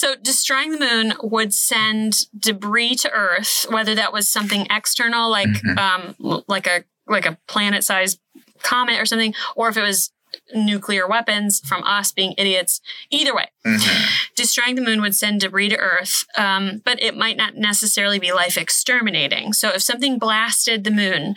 so 0.00 0.14
destroying 0.16 0.72
the 0.72 0.78
moon 0.78 1.12
would 1.22 1.52
send 1.52 2.24
debris 2.38 2.94
to 2.94 3.10
Earth, 3.10 3.66
whether 3.68 3.94
that 3.94 4.14
was 4.14 4.26
something 4.28 4.66
external, 4.70 5.30
like 5.30 5.48
Mhm. 5.48 5.78
um, 5.78 6.42
like 6.48 6.66
a 6.66 6.84
like 7.06 7.26
a 7.26 7.36
planet-sized 7.48 8.18
comet 8.62 8.98
or 8.98 9.04
something, 9.04 9.34
or 9.56 9.68
if 9.68 9.76
it 9.76 9.82
was 9.82 10.10
nuclear 10.54 11.06
weapons 11.08 11.60
from 11.66 11.82
us 11.82 12.12
being 12.12 12.34
idiots. 12.38 12.80
Either 13.10 13.34
way, 13.34 13.48
Mhm. 13.66 14.06
destroying 14.36 14.76
the 14.76 14.80
moon 14.82 15.02
would 15.02 15.16
send 15.16 15.40
debris 15.40 15.68
to 15.70 15.76
Earth, 15.76 16.24
um, 16.38 16.80
but 16.84 17.02
it 17.02 17.16
might 17.16 17.36
not 17.36 17.56
necessarily 17.56 18.18
be 18.20 18.32
life 18.32 18.56
exterminating. 18.56 19.52
So 19.52 19.68
if 19.70 19.82
something 19.82 20.18
blasted 20.18 20.84
the 20.84 20.92
moon, 20.92 21.34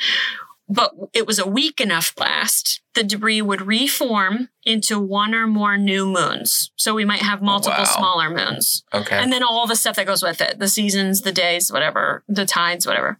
but 0.69 0.93
it 1.13 1.27
was 1.27 1.39
a 1.39 1.47
weak 1.47 1.81
enough 1.81 2.15
blast, 2.15 2.81
the 2.95 3.03
debris 3.03 3.41
would 3.41 3.61
reform 3.61 4.49
into 4.63 4.99
one 4.99 5.35
or 5.35 5.45
more 5.47 5.77
new 5.77 6.05
moons. 6.05 6.71
So 6.75 6.93
we 6.93 7.05
might 7.05 7.21
have 7.21 7.41
multiple 7.41 7.79
Wow. 7.79 7.97
smaller 7.97 8.29
moons. 8.29 8.83
Okay. 8.93 9.17
And 9.17 9.31
then 9.31 9.43
all 9.43 9.67
the 9.67 9.75
stuff 9.75 9.95
that 9.97 10.05
goes 10.05 10.23
with 10.23 10.41
it 10.41 10.59
the 10.59 10.67
seasons, 10.67 11.21
the 11.21 11.31
days, 11.31 11.71
whatever, 11.71 12.23
the 12.27 12.45
tides, 12.45 12.87
whatever. 12.87 13.19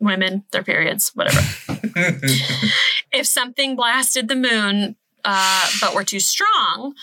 Women, 0.00 0.44
their 0.50 0.64
periods, 0.64 1.12
whatever. 1.14 1.40
if 3.12 3.26
something 3.26 3.76
blasted 3.76 4.26
the 4.28 4.34
moon 4.34 4.96
uh, 5.24 5.68
but 5.80 5.94
were 5.94 6.02
too 6.04 6.18
strong, 6.18 6.94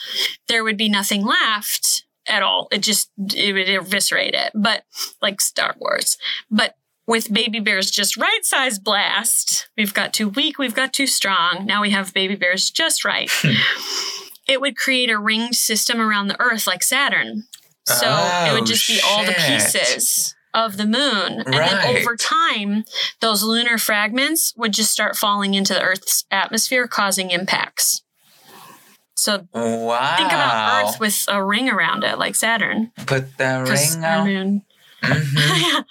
there 0.49 0.63
would 0.63 0.75
be 0.77 0.89
nothing 0.89 1.23
left 1.23 2.03
at 2.27 2.43
all. 2.43 2.67
It 2.71 2.79
just 2.79 3.09
it 3.17 3.53
would 3.53 3.69
eviscerate 3.69 4.33
it. 4.33 4.51
But 4.53 4.83
like 5.21 5.39
Star 5.39 5.75
Wars. 5.79 6.17
But 6.51 6.75
with 7.09 7.33
baby 7.33 7.59
bears 7.59 7.89
just 7.89 8.15
right 8.17 8.45
size 8.45 8.77
blast, 8.77 9.67
we've 9.75 9.95
got 9.95 10.13
too 10.13 10.29
weak, 10.29 10.59
we've 10.59 10.75
got 10.75 10.93
too 10.93 11.07
strong. 11.07 11.65
Now 11.65 11.81
we 11.81 11.89
have 11.89 12.13
baby 12.13 12.35
bears 12.35 12.69
just 12.69 13.03
right. 13.03 13.31
it 14.47 14.61
would 14.61 14.77
create 14.77 15.09
a 15.09 15.17
ringed 15.17 15.55
system 15.55 15.99
around 15.99 16.27
the 16.27 16.39
Earth 16.39 16.67
like 16.67 16.83
Saturn. 16.83 17.45
So 17.87 18.05
it 18.05 18.51
Oh, 18.51 18.53
would 18.53 18.67
just 18.67 18.87
be 18.87 18.99
all 19.03 19.25
the 19.25 19.33
pieces 19.33 20.35
of 20.53 20.77
the 20.77 20.85
moon. 20.85 21.41
And 21.47 21.53
then 21.53 21.97
over 21.97 22.15
time, 22.15 22.83
those 23.21 23.41
lunar 23.41 23.79
fragments 23.79 24.53
would 24.55 24.73
just 24.73 24.91
start 24.91 25.15
falling 25.15 25.55
into 25.55 25.73
the 25.73 25.81
Earth's 25.81 26.25
atmosphere, 26.29 26.87
causing 26.87 27.31
impacts. 27.31 28.03
So 29.15 29.47
wow. 29.51 30.15
think 30.15 30.29
about 30.29 30.83
Earth 30.85 30.99
with 30.99 31.25
a 31.27 31.43
ring 31.43 31.69
around 31.69 32.03
it, 32.03 32.19
like 32.19 32.35
Saturn. 32.35 32.91
Put 33.07 33.35
the 33.39 33.65
ring 33.67 34.03
on. 34.05 34.27
moon. 34.27 34.61
Mhm. 35.01 35.85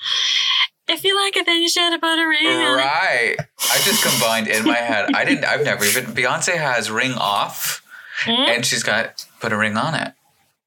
If 0.88 1.04
you 1.04 1.16
like 1.16 1.36
it, 1.36 1.46
then 1.46 1.60
you 1.62 1.68
should 1.68 1.92
have 1.92 2.00
put 2.00 2.18
a 2.18 2.26
ring 2.26 2.46
on 2.46 2.78
it. 2.78 2.82
Right. 2.82 3.36
I 3.38 3.78
just 3.84 4.02
combined 4.02 4.48
in 4.48 4.64
my 4.64 4.76
head. 4.76 5.10
I 5.14 5.24
didn't. 5.24 5.44
I've 5.44 5.64
never 5.64 5.84
even. 5.84 6.06
Beyonce 6.06 6.56
has 6.56 6.90
ring 6.90 7.12
off, 7.12 7.82
Mm. 8.24 8.48
and 8.56 8.66
she's 8.66 8.82
got 8.82 9.24
put 9.40 9.52
a 9.52 9.56
ring 9.56 9.76
on 9.76 9.94
it. 9.94 10.12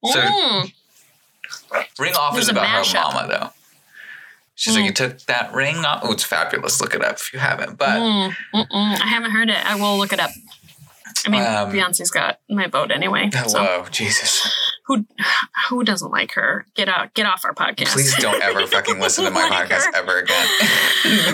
So 0.05 0.19
Mm. 0.21 0.71
ring 1.99 2.15
off 2.15 2.33
There's 2.33 2.45
is 2.45 2.49
about 2.49 2.67
her 2.67 2.83
mama 2.93 3.27
though. 3.27 3.49
She's 4.55 4.73
Mm. 4.73 4.77
like, 4.77 4.85
you 4.85 4.91
took 4.93 5.21
that 5.25 5.53
ring 5.53 5.77
off. 5.85 6.01
Oh, 6.03 6.11
it's 6.11 6.23
fabulous. 6.23 6.79
Look 6.81 6.93
it 6.93 7.03
up 7.03 7.15
if 7.15 7.33
you 7.33 7.39
haven't. 7.39 7.77
But 7.77 7.99
Mm. 7.99 8.35
I 8.53 9.07
haven't 9.07 9.31
heard 9.31 9.49
it. 9.49 9.57
I 9.65 9.75
will 9.75 9.97
look 9.97 10.13
it 10.13 10.19
up. 10.19 10.31
I 11.25 11.29
mean, 11.29 11.41
Um, 11.41 11.71
Beyonce's 11.71 12.09
got 12.11 12.39
my 12.49 12.67
vote 12.67 12.91
anyway. 12.91 13.29
So 13.47 13.59
hello, 13.63 13.85
Jesus. 13.91 14.49
who 14.87 15.05
who 15.69 15.83
doesn't 15.83 16.09
like 16.11 16.33
her? 16.33 16.65
Get 16.75 16.87
out, 16.89 17.13
get 17.13 17.25
off 17.25 17.43
our 17.45 17.53
podcast. 17.53 17.93
Please 17.93 18.15
don't 18.17 18.41
ever 18.41 18.65
fucking 18.67 18.99
listen 19.05 19.25
to 19.25 19.31
my 19.31 19.47
Like 19.47 19.69
podcast 19.69 19.85
her. 19.85 19.95
ever 19.95 20.17
again. 20.19 20.47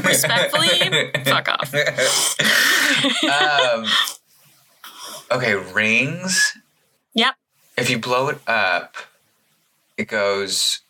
Respectfully, 0.03 1.11
fuck 1.25 1.47
off. 1.49 1.73
um, 3.23 3.85
okay, 5.31 5.55
rings. 5.55 6.57
Yep. 7.13 7.35
If 7.77 7.89
you 7.89 7.99
blow 7.99 8.27
it 8.29 8.39
up, 8.47 8.95
it 9.97 10.07
goes. 10.07 10.81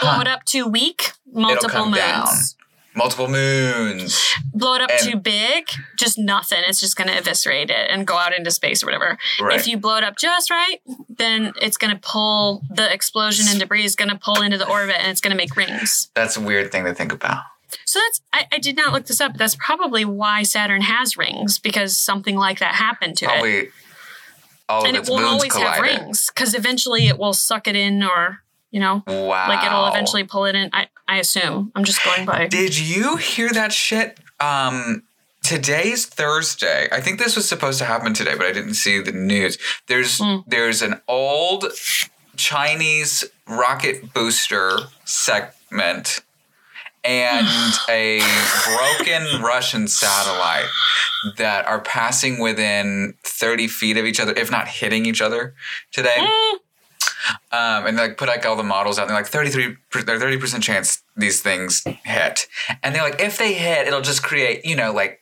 Blow 0.00 0.20
it 0.20 0.28
up 0.28 0.44
too 0.44 0.66
weak, 0.66 1.12
It'll 1.28 1.40
multiple 1.42 1.68
come 1.70 1.90
moons. 1.92 2.56
Multiple 2.96 3.28
moons. 3.28 4.32
Blow 4.52 4.74
it 4.74 4.80
up 4.82 4.90
And- 4.90 5.00
too 5.00 5.16
big, 5.16 5.68
just 5.98 6.16
nothing. 6.18 6.62
It's 6.66 6.78
just 6.80 6.96
going 6.96 7.08
to 7.08 7.16
eviscerate 7.16 7.70
it 7.70 7.90
and 7.90 8.06
go 8.06 8.16
out 8.16 8.32
into 8.32 8.50
space 8.52 8.82
or 8.82 8.86
whatever. 8.86 9.18
Right. 9.40 9.58
If 9.58 9.66
you 9.66 9.76
blow 9.76 9.96
it 9.96 10.04
up 10.04 10.16
just 10.16 10.50
right, 10.50 10.78
then 11.08 11.52
it's 11.60 11.76
going 11.76 11.92
to 11.92 12.00
pull 12.00 12.62
the 12.70 12.92
explosion 12.92 13.46
and 13.48 13.58
debris 13.58 13.84
is 13.84 13.96
going 13.96 14.10
to 14.10 14.16
pull 14.16 14.40
into 14.42 14.58
the 14.58 14.68
orbit 14.68 14.96
and 14.98 15.08
it's 15.10 15.20
going 15.20 15.32
to 15.32 15.36
make 15.36 15.56
rings. 15.56 16.08
That's 16.14 16.36
a 16.36 16.40
weird 16.40 16.70
thing 16.70 16.84
to 16.84 16.94
think 16.94 17.12
about. 17.12 17.42
So 17.84 17.98
that's 17.98 18.20
I, 18.32 18.46
I 18.52 18.58
did 18.58 18.76
not 18.76 18.92
look 18.92 19.06
this 19.06 19.20
up. 19.20 19.32
But 19.32 19.38
that's 19.40 19.56
probably 19.56 20.04
why 20.04 20.44
Saturn 20.44 20.82
has 20.82 21.16
rings 21.16 21.58
because 21.58 21.96
something 21.96 22.36
like 22.36 22.60
that 22.60 22.76
happened 22.76 23.16
to 23.18 23.26
it. 23.26 23.70
All 24.68 24.82
of 24.82 24.86
And 24.86 24.96
it 24.96 25.08
won't 25.08 25.22
moons 25.24 25.32
always 25.34 25.54
have 25.56 25.80
rings 25.80 26.30
because 26.32 26.54
eventually 26.54 27.08
it 27.08 27.18
will 27.18 27.34
suck 27.34 27.66
it 27.66 27.74
in 27.76 28.02
or 28.04 28.38
you 28.70 28.78
know 28.80 29.02
Wow. 29.06 29.48
like 29.48 29.64
it'll 29.66 29.86
eventually 29.86 30.22
pull 30.24 30.44
it 30.46 30.54
in. 30.54 30.70
I 30.72 30.86
I 31.08 31.18
assume. 31.18 31.70
I'm 31.74 31.84
just 31.84 32.04
going 32.04 32.24
by. 32.26 32.46
Did 32.46 32.78
you 32.78 33.16
hear 33.16 33.50
that 33.50 33.72
shit? 33.72 34.18
Um, 34.40 35.02
today's 35.42 36.06
Thursday. 36.06 36.88
I 36.90 37.00
think 37.00 37.18
this 37.18 37.36
was 37.36 37.48
supposed 37.48 37.78
to 37.80 37.84
happen 37.84 38.14
today, 38.14 38.34
but 38.36 38.46
I 38.46 38.52
didn't 38.52 38.74
see 38.74 39.00
the 39.00 39.12
news. 39.12 39.58
There's 39.86 40.18
Hmm. 40.18 40.38
there's 40.46 40.82
an 40.82 41.00
old 41.06 41.66
Chinese 42.36 43.24
rocket 43.46 44.12
booster 44.14 44.78
segment 45.04 46.20
and 47.04 47.46
a 47.88 48.20
broken 48.66 49.42
Russian 49.42 49.86
satellite 49.88 50.66
that 51.36 51.66
are 51.66 51.80
passing 51.80 52.40
within 52.40 53.14
30 53.22 53.68
feet 53.68 53.96
of 53.96 54.04
each 54.06 54.18
other, 54.20 54.32
if 54.36 54.50
not 54.50 54.68
hitting 54.68 55.06
each 55.06 55.20
other 55.20 55.54
today. 55.92 56.16
Mm, 56.18 56.58
Um, 57.52 57.86
and 57.86 57.98
they 57.98 58.02
like 58.08 58.16
put 58.18 58.28
like 58.28 58.44
all 58.46 58.56
the 58.56 58.62
models 58.62 58.98
out. 58.98 59.02
And 59.02 59.10
they're 59.10 59.16
like 59.16 59.26
33, 59.26 59.76
they're 60.02 60.18
30% 60.18 60.62
chance 60.62 61.02
these 61.16 61.40
things 61.40 61.82
hit. 62.04 62.46
And 62.82 62.94
they're 62.94 63.02
like, 63.02 63.20
if 63.20 63.38
they 63.38 63.54
hit, 63.54 63.86
it'll 63.86 64.00
just 64.02 64.22
create, 64.22 64.64
you 64.64 64.76
know, 64.76 64.92
like 64.92 65.20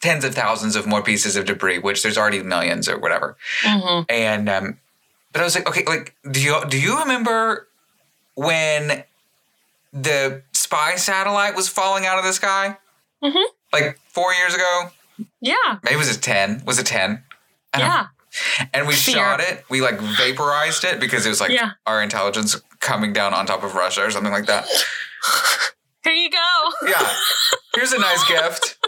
tens 0.00 0.24
of 0.24 0.34
thousands 0.34 0.76
of 0.76 0.86
more 0.86 1.02
pieces 1.02 1.36
of 1.36 1.44
debris, 1.46 1.78
which 1.78 2.02
there's 2.02 2.18
already 2.18 2.42
millions 2.42 2.88
or 2.88 2.98
whatever. 2.98 3.36
mhm. 3.62 4.04
And, 4.08 4.48
um, 4.48 4.78
but 5.32 5.40
I 5.40 5.44
was 5.44 5.54
like, 5.54 5.68
okay, 5.68 5.84
like, 5.86 6.14
do 6.30 6.40
you, 6.40 6.60
do 6.68 6.80
you 6.80 6.98
remember 6.98 7.68
when 8.34 9.04
the 9.92 10.42
spy 10.52 10.96
satellite 10.96 11.54
was 11.54 11.68
falling 11.68 12.06
out 12.06 12.18
of 12.18 12.24
the 12.24 12.32
sky? 12.32 12.76
Mhm. 13.22 13.44
Like 13.72 13.98
four 14.08 14.32
years 14.34 14.54
ago? 14.54 14.90
Yeah. 15.40 15.54
Maybe 15.82 15.94
it 15.94 15.98
was 15.98 16.14
it 16.14 16.22
10? 16.22 16.62
Was 16.66 16.78
it 16.78 16.86
10? 16.86 17.22
I 17.74 17.78
don't 17.78 17.88
Yeah. 17.88 18.06
And 18.72 18.86
we 18.86 18.94
Fear. 18.94 19.14
shot 19.14 19.40
it. 19.40 19.64
We 19.70 19.80
like 19.80 19.98
vaporized 20.00 20.84
it 20.84 21.00
because 21.00 21.26
it 21.26 21.28
was 21.30 21.40
like 21.40 21.50
Yeah. 21.50 21.72
our 21.86 22.02
intelligence 22.02 22.60
coming 22.80 23.12
down 23.12 23.34
on 23.34 23.46
top 23.46 23.62
of 23.64 23.74
Russia 23.74 24.04
or 24.04 24.10
something 24.10 24.32
like 24.32 24.46
that. 24.46 24.66
Here 26.04 26.14
you 26.14 26.30
go. 26.30 26.38
Yeah. 26.88 27.14
Here's 27.74 27.92
a 27.92 27.98
nice 27.98 28.24
gift. 28.28 28.78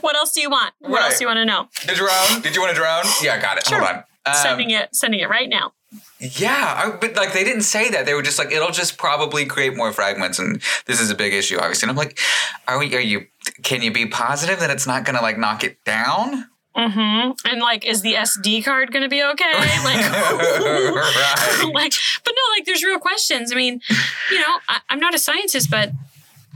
What 0.00 0.16
else 0.16 0.32
do 0.32 0.40
you 0.40 0.50
want? 0.50 0.74
What 0.80 0.92
Right. 0.92 1.04
else 1.04 1.18
do 1.18 1.24
you 1.24 1.28
want 1.28 1.38
to 1.38 1.44
know? 1.44 1.68
The 1.86 1.94
drone. 1.94 2.40
Did 2.42 2.54
you 2.54 2.60
want 2.62 2.74
to 2.74 2.80
drone? 2.80 3.04
Yeah, 3.22 3.40
got 3.40 3.58
it. 3.58 3.66
Sure. 3.66 3.78
Hold 3.78 3.90
on. 3.90 4.04
Um, 4.24 4.34
sending 4.34 4.70
it, 4.70 4.94
sending 4.94 5.20
it 5.20 5.28
right 5.28 5.48
now. 5.48 5.72
Yeah, 6.20 6.74
I, 6.86 6.90
but 6.90 7.16
like 7.16 7.32
they 7.32 7.44
didn't 7.44 7.62
say 7.62 7.90
that. 7.90 8.06
They 8.06 8.14
were 8.14 8.22
just 8.22 8.38
like, 8.38 8.52
it'll 8.52 8.70
just 8.70 8.96
probably 8.96 9.44
create 9.44 9.76
more 9.76 9.92
fragments, 9.92 10.38
and 10.38 10.62
this 10.86 11.00
is 11.00 11.10
a 11.10 11.14
big 11.14 11.34
issue, 11.34 11.58
obviously. 11.58 11.86
And 11.86 11.90
I'm 11.90 11.96
like, 11.96 12.18
are 12.68 12.78
we? 12.78 12.94
Are 12.94 13.00
you? 13.00 13.26
Can 13.62 13.82
you 13.82 13.92
be 13.92 14.06
positive 14.06 14.60
that 14.60 14.70
it's 14.70 14.86
not 14.86 15.04
going 15.04 15.16
to 15.16 15.22
like 15.22 15.36
knock 15.36 15.64
it 15.64 15.82
down? 15.84 16.48
Mm-hmm. 16.76 17.32
And 17.48 17.60
like, 17.60 17.84
is 17.84 18.02
the 18.02 18.14
SD 18.14 18.64
card 18.64 18.92
going 18.92 19.02
to 19.02 19.08
be 19.08 19.22
okay? 19.22 19.52
Like, 19.82 20.10
right. 20.10 21.70
like, 21.74 21.92
but 22.24 22.34
no, 22.34 22.56
like, 22.56 22.64
there's 22.66 22.82
real 22.84 22.98
questions. 22.98 23.52
I 23.52 23.56
mean, 23.56 23.80
you 24.30 24.38
know, 24.38 24.58
I, 24.68 24.78
I'm 24.88 25.00
not 25.00 25.14
a 25.14 25.18
scientist, 25.18 25.70
but 25.70 25.90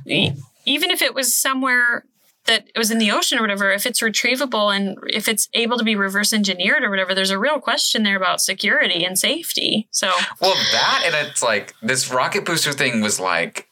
even 0.07 0.91
if 0.91 1.03
it 1.03 1.15
was 1.15 1.35
somewhere 1.35 2.05
that 2.47 2.69
it 2.75 2.79
was 2.79 2.91
in 2.91 2.99
the 2.99 3.11
ocean 3.11 3.39
or 3.39 3.41
whatever, 3.43 3.71
if 3.71 3.87
it's 3.87 4.01
retrievable 4.01 4.75
and 4.75 4.97
if 5.09 5.29
it's 5.29 5.49
able 5.53 5.79
to 5.79 5.85
be 5.85 5.97
reverse 5.97 6.33
engineered 6.33 6.83
or 6.83 6.91
whatever, 6.91 7.15
there's 7.15 7.31
a 7.31 7.39
real 7.39 7.61
question 7.61 8.03
there 8.03 8.17
about 8.17 8.41
security 8.41 9.05
and 9.05 9.19
safety. 9.19 9.89
So, 9.91 10.13
Well, 10.41 10.55
that 10.73 11.03
and 11.05 11.29
it's 11.29 11.43
like 11.43 11.75
this 11.83 12.11
rocket 12.11 12.45
booster 12.45 12.73
thing 12.73 13.01
was 13.01 13.19
like 13.21 13.69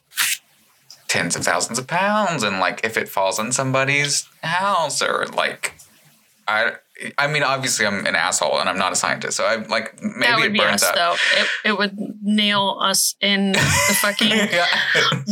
tens 1.09 1.37
of 1.37 1.45
thousands 1.45 1.79
of 1.79 1.87
pounds, 1.87 2.43
and 2.43 2.59
like 2.59 2.81
if 2.85 2.97
it 2.97 3.09
falls 3.09 3.39
on 3.39 3.53
somebody's 3.53 4.29
house 4.43 5.01
or 5.01 5.27
like 5.27 5.75
I 6.49 6.73
I 7.19 7.27
mean, 7.27 7.43
obviously, 7.43 7.87
I'm 7.87 8.07
an 8.07 8.15
asshole 8.15 8.61
and 8.61 8.69
I'm 8.69 8.79
not 8.79 8.93
a 8.93 8.97
scientist, 8.97 9.37
so 9.37 9.45
I'm 9.47 9.67
like 9.69 10.01
maybe 10.01 10.21
that 10.21 10.37
would 10.37 10.45
it 10.47 10.53
be 10.53 10.61
us, 10.61 10.83
up. 10.85 10.95
though. 10.95 11.15
It, 11.41 11.49
it 11.65 11.79
would 11.79 11.97
nail 12.23 12.79
us 12.81 13.17
in 13.21 13.53
the 13.53 13.59
fucking 14.01 14.29
Yeah. 14.31 14.67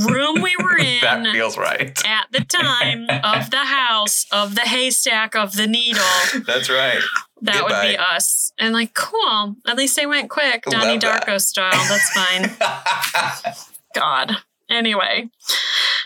room 0.08 0.42
we 0.42 0.56
were 0.60 0.76
in. 0.78 1.00
that 1.02 1.24
feels 1.32 1.56
right. 1.56 1.96
at 2.04 2.26
the 2.32 2.40
time 2.44 3.04
of 3.24 3.50
the 3.50 3.58
house 3.64 4.26
of 4.32 4.54
the 4.56 4.62
haystack 4.62 5.36
of 5.36 5.54
the 5.56 5.66
needle 5.68 6.02
That's 6.46 6.68
right. 6.68 7.00
that 7.42 7.62
would 7.62 7.80
be 7.88 7.96
us 7.96 8.52
and 8.58 8.72
like 8.74 8.94
cool 8.94 9.56
at 9.66 9.76
least 9.76 9.96
they 9.96 10.06
went 10.06 10.28
quick 10.30 10.64
donnie 10.64 10.98
that. 10.98 11.24
darko 11.26 11.40
style 11.40 11.70
that's 11.88 12.10
fine 12.10 13.54
god 13.94 14.32
anyway 14.70 15.28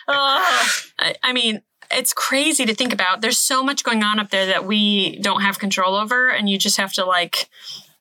uh, 0.08 0.40
I, 0.98 1.14
I 1.22 1.32
mean 1.32 1.62
it's 1.96 2.12
crazy 2.12 2.64
to 2.66 2.74
think 2.74 2.92
about 2.92 3.20
there's 3.22 3.38
so 3.38 3.62
much 3.64 3.82
going 3.82 4.02
on 4.02 4.18
up 4.20 4.30
there 4.30 4.46
that 4.46 4.64
we 4.66 5.18
don't 5.20 5.40
have 5.40 5.58
control 5.58 5.94
over 5.96 6.28
and 6.28 6.48
you 6.48 6.58
just 6.58 6.76
have 6.76 6.92
to 6.92 7.04
like 7.04 7.48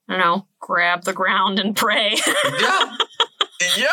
i 0.09 0.13
don't 0.13 0.19
know 0.19 0.45
grab 0.59 1.03
the 1.03 1.13
ground 1.13 1.59
and 1.59 1.75
pray 1.75 2.15
yeah. 2.61 2.95
Yeah. 3.77 3.87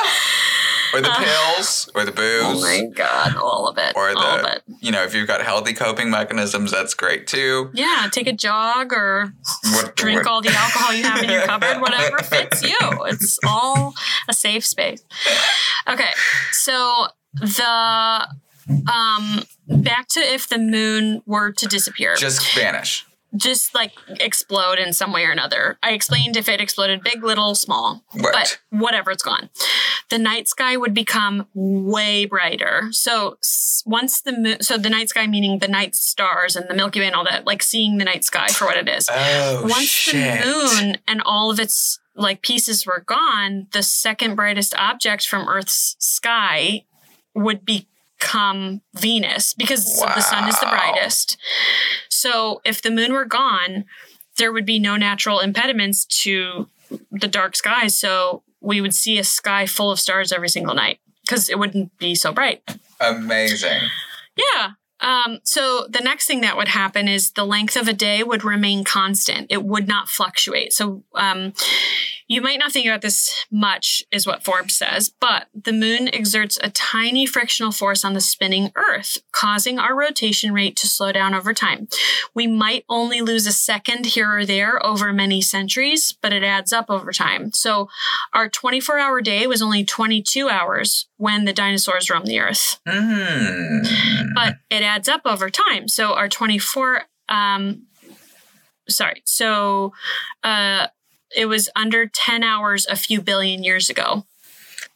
Or 0.95 1.01
the 1.01 1.09
Uh, 1.11 1.25
pills, 1.25 1.89
or 1.95 2.05
the 2.05 2.11
booze. 2.13 2.43
oh 2.45 2.61
my 2.61 2.83
god 2.95 3.37
all 3.37 3.67
of 3.69 3.79
it 3.79 3.95
Or 3.97 4.11
all 4.11 4.19
of 4.37 4.43
the, 4.43 4.57
it 4.57 4.63
you 4.81 4.91
know, 4.91 5.03
if 5.05 5.15
you've 5.15 5.29
got 5.29 5.41
healthy 5.41 5.73
coping 5.73 6.11
mechanisms, 6.11 6.71
that's 6.73 6.93
great 6.95 7.27
too. 7.27 7.71
yeah 7.73 8.09
take 8.13 8.27
a 8.27 8.33
jog 8.33 8.93
or 8.93 9.33
What, 9.73 9.97
drink 9.97 10.19
what- 10.19 10.27
all 10.27 10.43
the 10.43 10.51
alcohol 10.51 10.93
you 10.93 11.05
have 11.05 11.23
in 11.23 11.31
your 11.31 11.43
cupboard, 11.47 11.81
whatever 11.87 12.19
fits 12.19 12.63
you. 12.63 12.77
It's 13.07 13.39
all 13.47 13.95
a 14.29 14.35
safe 14.35 14.67
space. 14.67 15.03
Okay, 15.89 16.11
so 16.51 17.07
the 17.41 18.29
um 18.69 19.43
back 19.69 20.09
to 20.09 20.21
if 20.21 20.49
the 20.49 20.59
moon 20.59 21.23
were 21.27 21.53
to 21.53 21.67
disappear, 21.67 22.15
just, 22.17 22.55
vanish. 22.55 23.07
just 23.37 23.75
like 23.75 23.93
explode 24.21 24.79
in 24.79 24.93
some 24.93 25.13
way 25.13 25.25
or 25.25 25.31
another. 25.31 25.79
I 25.83 25.93
explained 25.93 26.37
if 26.37 26.49
it 26.49 26.61
exploded 26.61 27.03
big, 27.03 27.23
little, 27.25 27.55
small, 27.55 28.03
Right. 28.15 28.33
but 28.33 28.59
whatever, 28.71 29.11
it's 29.11 29.23
gone. 29.23 29.49
The 30.11 30.19
night 30.19 30.47
sky 30.49 30.77
would 30.77 30.93
become 30.93 31.47
way 31.55 32.27
brighter. 32.27 32.89
So 32.91 33.39
once 33.87 34.21
the 34.21 34.33
moon, 34.33 34.63
so 34.63 34.77
the 34.77 34.91
night 34.91 35.09
sky 35.09 35.27
meaning 35.27 35.59
the 35.61 35.69
night 35.69 35.95
stars 35.95 36.55
and 36.55 36.69
the 36.69 36.75
Milky 36.75 37.01
Way 37.01 37.07
and 37.07 37.15
all 37.15 37.25
that, 37.25 37.47
like 37.47 37.63
seeing 37.63 37.97
the 37.99 38.05
night 38.05 38.25
sky 38.25 38.49
for 38.49 38.67
what 38.67 38.77
it 38.77 38.89
is 38.89 39.09
Oh, 39.11 39.63
once 39.63 39.85
shit. 39.89 40.43
the 40.43 40.47
moon 40.47 40.99
and 41.09 41.23
all 41.25 41.51
of 41.51 41.59
its 41.59 41.99
like 42.15 42.43
pieces 42.43 42.85
were 42.87 43.03
gone, 43.07 43.69
the 43.73 43.83
second 43.83 44.35
brightest 44.35 44.75
object 44.77 45.27
from 45.27 45.49
Earth's 45.49 45.97
sky 45.99 46.85
would 47.35 47.65
become 48.23 48.81
Venus 48.95 49.55
because 49.55 49.99
the 49.99 50.21
sun 50.21 50.49
is 50.49 50.59
the 50.61 50.67
brightest. 50.67 51.37
So 52.09 52.61
if 52.65 52.83
the 52.83 52.91
moon 52.91 53.13
were 53.13 53.25
gone, 53.25 53.85
there 54.39 54.53
would 54.53 54.67
be 54.67 54.79
no 54.79 54.97
natural 54.97 55.41
impediments 55.41 56.05
to 56.23 56.69
the 57.11 57.29
dark 57.29 57.57
skies. 57.57 57.97
So 57.97 58.43
we 58.61 58.81
would 58.81 58.95
see 58.95 59.19
a 59.19 59.25
sky 59.25 59.67
full 59.67 59.91
of 59.91 59.99
stars 59.99 60.33
every 60.33 60.49
single 60.49 60.75
night 60.75 61.01
because 61.27 61.49
it 61.49 61.59
wouldn't 61.59 61.97
be 61.99 62.15
so 62.15 62.33
bright. 62.33 62.63
Amazing. 63.01 63.81
Yeah. 64.37 64.73
Um, 65.01 65.41
so 65.43 65.87
the 65.91 66.01
next 66.01 66.27
thing 66.27 66.43
that 66.43 66.57
would 66.57 66.69
happen 66.69 67.09
is 67.09 67.33
the 67.33 67.45
length 67.45 67.77
of 67.77 67.89
a 67.89 67.93
day 67.93 68.23
would 68.23 68.45
remain 68.45 68.85
constant. 68.85 69.49
It 69.51 69.65
would 69.65 69.89
not 69.89 70.09
fluctuate. 70.09 70.73
So 70.73 71.03
um, 71.17 71.55
you 72.29 72.41
might 72.41 72.59
not 72.59 72.73
think 72.73 72.87
about 72.87 73.03
this 73.03 73.45
much, 73.51 74.03
is 74.11 74.27
what 74.27 74.45
Forbes 74.45 74.75
says, 74.75 75.13
but 75.21 75.47
the 75.55 75.73
moon 75.73 76.09
exerts 76.13 76.59
a 76.63 76.71
tiny 76.71 77.27
frictional 77.27 77.73
force 77.73 78.05
on 78.05 78.15
the 78.15 78.21
spinning 78.21 78.71
Earth, 78.75 79.19
causing 79.33 79.79
our 79.79 79.95
rotation 79.95 80.53
rate 80.53 80.77
to 80.77 80.89
slow 80.89 81.13
down 81.13 81.35
over 81.35 81.53
time. 81.53 81.89
We 82.35 82.47
might 82.47 82.85
only 82.89 83.21
lose 83.21 83.47
a 83.47 83.53
second 83.53 84.07
here 84.07 84.39
or 84.39 84.47
there 84.47 84.85
over 84.85 85.13
many 85.13 85.41
centuries, 85.41 86.17
but 86.21 86.33
it 86.33 86.43
adds 86.43 86.73
up 86.73 86.87
over 86.89 87.13
time. 87.13 87.53
So 87.53 87.89
our 88.33 88.49
24 88.49 88.99
hour 88.99 89.21
day 89.21 89.47
was 89.47 89.63
only 89.63 89.85
22 89.85 90.49
hours 90.49 91.09
when 91.17 91.45
the 91.45 91.53
dinosaurs 91.53 92.09
roamed 92.11 92.27
the 92.27 92.41
Earth 92.41 92.81
Hmm. 92.87 93.79
but 94.35 94.57
it 94.71 94.83
adds 94.83 95.09
up 95.09 95.23
over 95.25 95.51
time. 95.51 95.89
So 95.89 96.15
our 96.15 96.29
24 96.29 97.03
um 97.29 97.87
sorry. 98.89 99.23
So 99.25 99.93
uh 100.43 100.89
it 101.37 101.47
was 101.47 101.69
under 101.77 102.07
10 102.07 102.43
hours 102.43 102.87
a 102.87 102.97
few 102.97 103.21
billion 103.21 103.63
years 103.63 103.91
ago. 103.91 104.25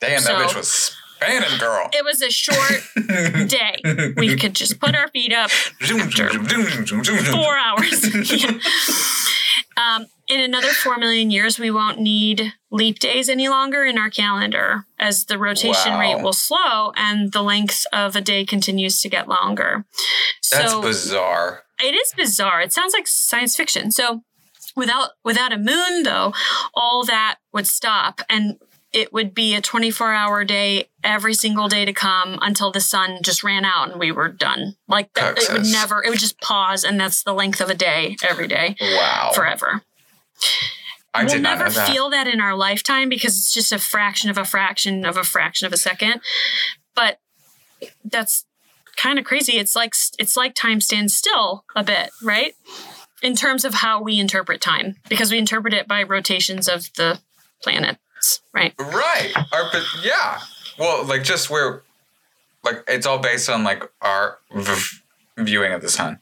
Damn, 0.01 0.11
that 0.11 0.21
so- 0.23 0.37
bitch 0.37 0.57
was 0.57 0.97
spanning, 1.17 1.59
girl. 1.59 1.89
It 1.93 2.05
was 2.05 2.23
a 2.23 2.31
short 2.31 2.83
day. 3.49 4.13
We 4.17 4.37
could 4.37 4.55
just 4.55 4.81
put 4.81 4.95
our 4.95 5.09
feet 5.09 5.33
up 5.33 5.51
four 5.51 7.57
hours. 7.57 8.31
Yeah. 8.33 8.59
Um, 9.79 10.07
in 10.29 10.41
another 10.41 10.69
four 10.69 10.97
million 10.97 11.31
years, 11.31 11.59
we 11.59 11.71
won't 11.71 12.01
need 12.01 12.55
leap 12.71 12.99
days 12.99 13.29
any 13.29 13.47
longer 13.49 13.85
in 13.85 13.99
our 13.99 14.09
calendar 14.09 14.87
as 14.99 15.27
the 15.27 15.37
rotation 15.39 15.93
Wow. 15.93 16.01
rate 16.01 16.23
will 16.23 16.33
slow 16.33 16.93
and 16.97 17.31
the 17.33 17.43
length 17.43 17.85
of 17.93 18.17
a 18.17 18.23
day 18.23 18.47
continues 18.47 19.03
to 19.03 19.11
get 19.11 19.29
longer. 19.29 19.85
That's 20.51 20.73
so 20.73 20.81
bizarre. 20.81 21.65
it 21.79 21.95
is 21.95 22.13
bizarre. 22.17 22.63
It 22.63 22.73
sounds 22.73 22.95
like 22.95 23.07
science 23.07 23.55
fiction. 23.55 23.91
So 23.91 24.23
without 24.77 25.11
without 25.25 25.53
a 25.53 25.59
moon 25.59 26.03
though, 26.03 26.33
all 26.75 27.05
that 27.07 27.37
would 27.53 27.67
stop 27.67 28.21
and 28.29 28.59
it 28.93 29.13
would 29.13 29.35
be 29.35 29.55
a 29.55 29.61
24 29.61 30.13
hour 30.13 30.45
day 30.45 30.89
every 31.05 31.35
single 31.35 31.69
day 31.69 31.85
to 31.85 31.93
come 31.93 32.39
until 32.41 32.71
the 32.71 32.81
sun 32.81 33.19
just 33.23 33.43
ran 33.43 33.65
out 33.65 33.91
and 33.91 34.01
we 34.01 34.11
were 34.13 34.29
done. 34.29 34.77
Like 34.89 35.13
that, 35.15 35.37
it 35.39 35.53
would 35.53 35.67
never, 35.67 36.03
it 36.03 36.09
would 36.09 36.19
just 36.19 36.41
pause 36.41 36.83
and 36.85 36.99
that's 36.99 37.23
the 37.23 37.35
length 37.35 37.61
of 37.61 37.69
a 37.69 37.75
day 37.75 38.17
every 38.23 38.47
day 38.49 38.77
Wow. 38.81 39.33
forever. 39.35 39.83
I 41.13 41.25
we'll 41.25 41.33
did 41.35 41.43
not 41.43 41.59
never 41.59 41.65
know 41.65 41.75
that. 41.75 41.91
feel 41.91 42.11
that 42.11 42.27
in 42.27 42.41
our 42.41 42.55
lifetime 42.57 43.09
because 43.09 43.37
it's 43.37 43.53
just 43.53 43.73
a 43.73 43.79
fraction 43.79 44.31
of 44.31 44.39
a 44.39 44.45
fraction 44.45 45.05
of 45.05 45.17
a 45.17 45.25
fraction 45.25 45.67
of 45.67 45.73
a 45.73 45.77
second. 45.79 46.21
But 46.95 47.19
that's 48.05 48.45
kind 48.97 49.19
of 49.19 49.25
crazy. 49.25 49.59
It's 49.59 49.75
like 49.77 49.95
it's 50.19 50.37
like 50.37 50.55
time 50.55 50.81
stands 50.81 51.15
still 51.15 51.65
a 51.75 51.83
bit, 51.85 52.11
right? 52.23 52.55
In 53.23 53.35
terms 53.35 53.65
of 53.65 53.75
how 53.75 54.03
we 54.03 54.19
interpret 54.19 54.61
time, 54.61 54.97
because 55.09 55.31
we 55.33 55.39
interpret 55.39 55.73
it 55.75 55.89
by 55.89 56.03
rotations 56.03 56.69
of 56.69 56.93
the 56.97 57.19
planets, 57.63 58.41
right? 58.53 58.75
Right. 58.79 59.33
Our, 59.53 59.71
yeah. 60.05 60.41
Well, 60.79 61.05
like 61.05 61.23
just 61.25 61.49
where, 61.49 61.83
like 62.63 62.85
it's 62.89 63.07
all 63.07 63.19
based 63.19 63.49
on 63.49 63.65
like 63.65 63.83
our 64.03 64.39
v- 64.55 64.99
viewing 65.39 65.73
of 65.73 65.81
the 65.81 65.89
sun, 65.89 66.19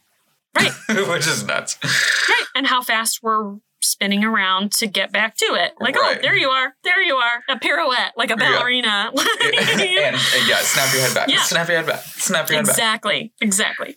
Right. 0.56 0.70
which 1.08 1.26
is 1.26 1.44
nuts. 1.44 1.78
Right. 1.82 2.44
And 2.54 2.66
how 2.68 2.80
fast 2.82 3.20
we're 3.22 3.56
spinning 3.82 4.24
around 4.24 4.72
to 4.72 4.86
get 4.86 5.12
back 5.12 5.36
to 5.36 5.44
it. 5.46 5.72
Like, 5.80 5.96
oh, 5.98 6.14
there 6.22 6.36
you 6.36 6.48
are. 6.48 6.74
There 6.84 7.02
you 7.02 7.16
are. 7.16 7.42
A 7.48 7.58
pirouette, 7.58 8.12
like 8.16 8.30
a 8.30 8.36
Yeah. 8.38 8.56
ballerina. 8.56 9.10
and, 9.42 9.58
and 9.58 10.48
yeah, 10.48 10.58
snap 10.60 10.92
your 10.94 11.02
head 11.02 11.14
back. 11.14 11.28
Yeah. 11.28 11.42
Snap 11.42 11.68
your 11.68 11.76
head 11.78 11.86
back. 11.86 12.00
Snap 12.02 12.48
your 12.48 12.58
head 12.58 12.66
back. 12.66 12.70
exactly 12.76 13.32
exactly 13.40 13.96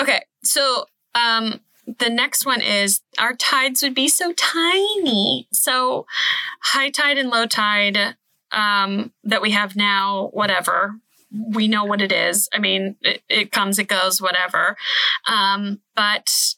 okay 0.00 0.22
so 0.44 0.84
um 1.14 1.60
the 1.98 2.10
next 2.10 2.44
one 2.44 2.60
is 2.60 3.00
our 3.18 3.34
tides 3.34 3.82
would 3.82 3.94
be 3.94 4.08
so 4.08 4.32
tiny. 4.32 5.48
So 5.52 6.06
high 6.62 6.90
tide 6.90 7.18
and 7.18 7.30
low 7.30 7.46
tide 7.46 8.16
um 8.52 9.12
that 9.24 9.42
we 9.42 9.50
have 9.50 9.76
now 9.76 10.30
whatever 10.32 10.94
we 11.30 11.68
know 11.68 11.84
what 11.84 12.00
it 12.00 12.12
is. 12.12 12.48
I 12.52 12.58
mean 12.58 12.96
it, 13.02 13.22
it 13.28 13.52
comes 13.52 13.78
it 13.78 13.88
goes 13.88 14.20
whatever. 14.20 14.76
Um 15.26 15.80
but 15.94 16.54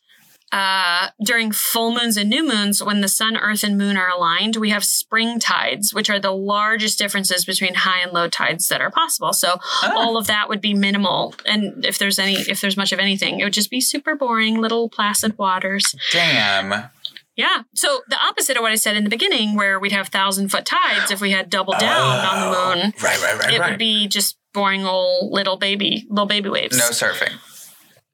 uh, 0.53 1.09
during 1.25 1.53
full 1.53 1.95
moons 1.95 2.17
and 2.17 2.29
new 2.29 2.47
moons, 2.47 2.83
when 2.83 3.01
the 3.01 3.09
sun, 3.09 3.37
earth, 3.37 3.63
and 3.63 3.79
moon 3.79 3.97
are 3.97 4.09
aligned, 4.11 4.57
we 4.57 4.71
have 4.71 4.85
spring 4.85 5.39
tides, 5.39 5.95
which 5.95 6.11
are 6.11 6.19
the 6.19 6.33
largest 6.33 6.99
differences 6.99 7.45
between 7.45 7.75
high 7.75 8.01
and 8.03 8.13
low 8.13 8.29
tides 8.29 8.67
that 8.69 8.81
are 8.81 8.91
possible. 8.91 9.33
So 9.33 9.59
Ah. 9.83 9.93
all 9.95 10.17
of 10.17 10.27
that 10.27 10.49
would 10.49 10.61
be 10.61 10.75
minimal. 10.75 11.35
And 11.47 11.85
if 11.85 11.99
there's 11.99 12.19
any, 12.19 12.35
if 12.35 12.61
there's 12.61 12.77
much 12.77 12.91
of 12.93 12.99
anything, 12.99 13.39
it 13.41 13.45
would 13.45 13.53
just 13.53 13.71
be 13.71 13.81
super 13.81 14.15
boring, 14.17 14.61
little 14.61 14.89
placid 14.89 15.39
waters. 15.39 15.95
Damn. 16.13 16.91
Yeah. 17.37 17.63
So 17.75 18.01
the 18.09 18.19
opposite 18.19 18.57
of 18.57 18.63
what 18.63 18.73
I 18.73 18.75
said 18.75 18.97
in 18.97 19.05
the 19.05 19.11
beginning, 19.11 19.55
where 19.55 19.79
we'd 19.79 19.93
have 19.93 20.09
thousand 20.09 20.49
foot 20.51 20.67
tides 20.67 21.11
if 21.11 21.21
we 21.21 21.31
had 21.31 21.49
double 21.49 21.75
down 21.79 22.01
on 22.27 22.41
the 22.41 22.57
Oh. 22.59 22.75
moon, 22.75 22.95
Right, 23.01 23.23
right, 23.23 23.39
right, 23.39 23.55
it 23.55 23.61
right. 23.61 23.71
would 23.71 23.79
be 23.79 24.09
just 24.09 24.37
boring 24.53 24.85
old 24.85 25.33
little 25.33 25.57
baby, 25.57 26.07
little 26.11 26.27
baby 26.27 26.49
waves. 26.49 26.77
no 26.77 26.91
surfing. 26.91 27.33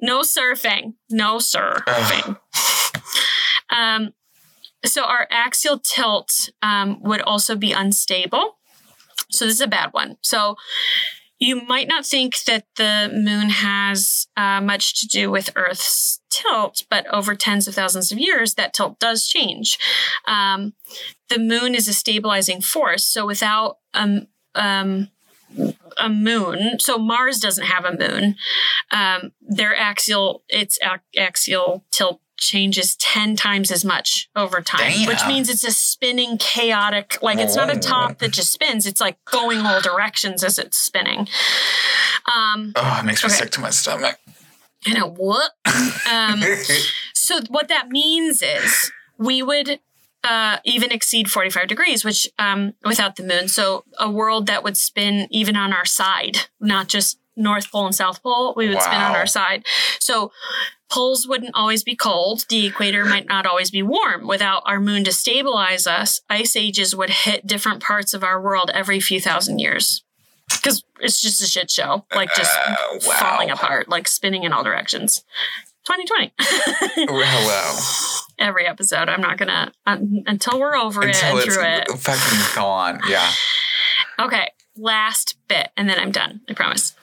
No 0.00 0.20
surfing. 0.20 0.94
No 1.10 1.36
surfing. 1.36 2.38
um, 3.70 4.12
so 4.84 5.04
our 5.04 5.26
axial 5.30 5.78
tilt 5.78 6.50
um, 6.62 7.02
would 7.02 7.20
also 7.20 7.56
be 7.56 7.72
unstable. 7.72 8.58
So 9.30 9.44
this 9.44 9.54
is 9.54 9.60
a 9.60 9.66
bad 9.66 9.92
one. 9.92 10.16
So 10.22 10.56
you 11.38 11.60
might 11.62 11.88
not 11.88 12.06
think 12.06 12.44
that 12.44 12.64
the 12.76 13.10
moon 13.12 13.50
has 13.50 14.26
uh, 14.36 14.60
much 14.60 14.98
to 15.00 15.06
do 15.06 15.30
with 15.30 15.50
Earth's 15.54 16.20
tilt, 16.30 16.84
but 16.88 17.06
over 17.12 17.34
tens 17.34 17.68
of 17.68 17.74
thousands 17.74 18.10
of 18.10 18.18
years, 18.18 18.54
that 18.54 18.72
tilt 18.72 18.98
does 18.98 19.26
change. 19.26 19.78
Um, 20.26 20.74
the 21.28 21.38
moon 21.38 21.74
is 21.74 21.88
a 21.88 21.92
stabilizing 21.92 22.62
force. 22.62 23.04
So 23.04 23.26
without 23.26 23.78
um, 23.92 24.28
um, 24.54 25.10
a 25.98 26.08
moon, 26.08 26.78
so 26.78 26.96
Mars 26.96 27.38
doesn't 27.38 27.66
have 27.66 27.84
a 27.84 27.96
moon. 27.96 28.36
Their 29.48 29.76
axial, 29.76 30.42
its 30.48 30.78
axial 31.16 31.84
tilt 31.90 32.20
changes 32.38 32.96
10 32.96 33.36
times 33.36 33.70
as 33.70 33.84
much 33.84 34.28
over 34.36 34.60
time, 34.60 35.06
which 35.06 35.26
means 35.26 35.48
it's 35.48 35.64
a 35.64 35.70
spinning, 35.70 36.36
chaotic, 36.36 37.18
like 37.22 37.38
it's 37.38 37.56
not 37.56 37.74
a 37.74 37.78
top 37.78 38.18
that 38.18 38.32
just 38.32 38.52
spins, 38.52 38.86
it's 38.86 39.00
like 39.00 39.16
going 39.24 39.60
all 39.60 39.80
directions 39.80 40.44
as 40.44 40.58
it's 40.58 40.76
spinning. 40.76 41.28
Um, 42.34 42.72
Oh, 42.76 42.98
it 43.00 43.04
makes 43.06 43.22
me 43.22 43.28
Okay. 43.28 43.36
sick 43.36 43.50
to 43.52 43.60
my 43.60 43.70
stomach. 43.70 44.18
I 44.86 44.92
know 44.92 45.08
what? 45.08 45.52
Um, 46.08 46.40
so 47.14 47.40
what 47.48 47.66
that 47.66 47.88
means 47.88 48.40
is 48.40 48.92
we 49.18 49.42
would 49.42 49.80
uh, 50.22 50.58
even 50.64 50.92
exceed 50.92 51.28
45 51.28 51.66
degrees, 51.66 52.04
which 52.04 52.28
um, 52.38 52.74
without 52.84 53.16
the 53.16 53.24
moon. 53.24 53.48
So 53.48 53.82
a 53.98 54.08
world 54.08 54.46
that 54.46 54.62
would 54.62 54.76
spin 54.76 55.26
even 55.30 55.56
on 55.56 55.72
our 55.72 55.84
side, 55.84 56.48
not 56.60 56.86
just 56.86 57.18
North 57.36 57.70
Pole 57.70 57.86
and 57.86 57.94
South 57.94 58.22
Pole, 58.22 58.54
we 58.56 58.68
would 58.68 58.80
spin 58.80 58.94
on 59.00 59.14
our 59.14 59.26
side. 59.26 59.64
So 60.00 60.32
poles 60.90 61.26
wouldn't 61.28 61.54
always 61.54 61.82
be 61.84 61.94
cold. 61.96 62.44
The 62.48 62.66
equator 62.66 63.04
might 63.04 63.26
not 63.28 63.44
always 63.46 63.70
be 63.70 63.82
warm. 63.82 64.26
Without 64.26 64.62
our 64.66 64.80
moon 64.80 65.04
to 65.04 65.12
stabilize 65.12 65.86
us, 65.86 66.20
ice 66.30 66.56
ages 66.56 66.94
would 66.96 67.10
hit 67.10 67.46
different 67.46 67.82
parts 67.82 68.14
of 68.14 68.24
our 68.24 68.40
world 68.40 68.70
every 68.72 69.00
few 69.00 69.20
thousand 69.20 69.58
years. 69.58 70.02
Because 70.48 70.84
it's 71.00 71.20
just 71.20 71.42
a 71.42 71.46
shit 71.46 71.70
show, 71.70 72.06
like 72.14 72.32
just 72.34 72.56
Uh, 72.66 72.74
wow. 73.04 73.16
falling 73.18 73.50
apart, 73.50 73.88
like 73.88 74.06
spinning 74.08 74.44
in 74.44 74.52
all 74.52 74.62
directions. 74.62 75.24
2020. 75.86 76.32
Hello. 77.08 77.78
Every 78.38 78.66
episode. 78.66 79.08
I'm 79.08 79.20
not 79.20 79.38
gonna 79.38 79.72
un 79.86 80.24
until 80.26 80.58
we're 80.60 80.76
over 80.76 81.02
it 81.04 81.16
Until 81.16 81.38
and 81.38 81.52
through 81.52 81.64
it. 81.64 81.88
fucking 81.98 82.38
gone. 82.54 83.00
Yeah. 83.08 83.30
Okay, 84.18 84.48
last 84.76 85.36
bit, 85.48 85.68
and 85.76 85.88
then 85.88 85.98
I'm 85.98 86.10
done. 86.10 86.40
I 86.48 86.54
promise. 86.54 86.94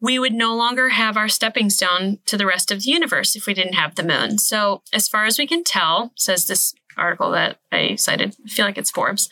We 0.00 0.18
would 0.18 0.32
no 0.32 0.54
longer 0.54 0.90
have 0.90 1.16
our 1.16 1.28
stepping 1.28 1.70
stone 1.70 2.18
to 2.26 2.36
the 2.36 2.46
rest 2.46 2.70
of 2.70 2.82
the 2.82 2.90
universe 2.90 3.34
if 3.34 3.46
we 3.46 3.54
didn't 3.54 3.74
have 3.74 3.94
the 3.94 4.04
moon. 4.04 4.38
So, 4.38 4.82
as 4.92 5.08
far 5.08 5.24
as 5.24 5.38
we 5.38 5.46
can 5.46 5.64
tell, 5.64 6.12
says 6.16 6.46
this 6.46 6.74
article 6.96 7.30
that 7.32 7.58
I 7.72 7.96
cited, 7.96 8.36
I 8.44 8.48
feel 8.48 8.64
like 8.64 8.78
it's 8.78 8.90
Forbes. 8.90 9.28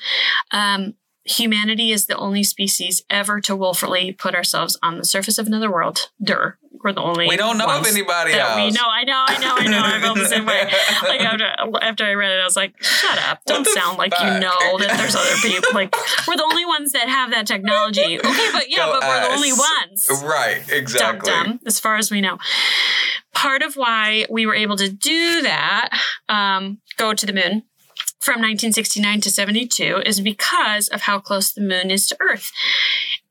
Um, 0.50 0.94
humanity 1.26 1.90
is 1.92 2.06
the 2.06 2.16
only 2.16 2.42
species 2.42 3.02
ever 3.10 3.40
to 3.42 3.56
willfully 3.56 4.12
put 4.12 4.34
ourselves 4.34 4.78
on 4.82 4.98
the 4.98 5.04
surface 5.04 5.38
of 5.38 5.46
another 5.46 5.70
world. 5.70 6.10
Dur. 6.22 6.58
We're 6.84 6.92
the 6.92 7.00
only. 7.00 7.26
We 7.26 7.36
don't 7.36 7.58
know 7.58 7.66
of 7.66 7.86
anybody 7.86 8.32
else. 8.34 8.56
We 8.56 8.70
know. 8.70 8.86
I 8.86 9.04
know. 9.04 9.24
I 9.26 9.38
know. 9.38 9.54
I 9.56 9.66
know. 9.66 9.80
I 9.82 10.00
felt 10.00 10.18
the 10.18 10.26
same 10.26 10.46
way. 10.46 10.70
Like 11.02 11.20
after 11.22 11.46
after 11.82 12.04
I 12.04 12.12
read 12.12 12.32
it, 12.32 12.40
I 12.40 12.44
was 12.44 12.54
like, 12.54 12.80
"Shut 12.82 13.18
up! 13.18 13.40
Don't 13.46 13.66
sound 13.66 13.98
like 13.98 14.12
you 14.20 14.26
know 14.26 14.78
that 14.78 14.94
there's 14.98 15.16
other 15.16 15.36
people. 15.42 15.70
Like 15.72 15.94
we're 16.28 16.36
the 16.36 16.44
only 16.44 16.66
ones 16.66 16.92
that 16.92 17.08
have 17.08 17.30
that 17.30 17.46
technology. 17.46 18.18
Okay, 18.18 18.48
but 18.52 18.70
yeah, 18.70 18.84
Go 18.86 19.00
but 19.00 19.08
we're 19.08 19.28
the 19.28 19.34
only 19.34 19.52
ones. 19.52 20.22
Right. 20.22 20.62
Exactly. 20.70 21.30
Dumb, 21.30 21.46
dumb, 21.46 21.60
as 21.66 21.80
far 21.80 21.96
as 21.96 22.10
we 22.10 22.20
know. 22.20 22.38
Part 23.32 23.62
of 23.62 23.74
why 23.74 24.26
we 24.30 24.46
were 24.46 24.54
able 24.54 24.76
to 24.76 24.88
do 24.88 25.42
that, 25.42 25.90
um, 26.28 26.78
go 26.98 27.14
to 27.14 27.26
the 27.26 27.32
moon 27.32 27.62
from 28.26 28.40
1969 28.40 29.20
to 29.20 29.30
72, 29.30 30.02
is 30.04 30.20
because 30.20 30.88
of 30.88 31.02
how 31.02 31.20
close 31.20 31.52
the 31.52 31.60
moon 31.60 31.92
is 31.92 32.08
to 32.08 32.16
Earth. 32.18 32.50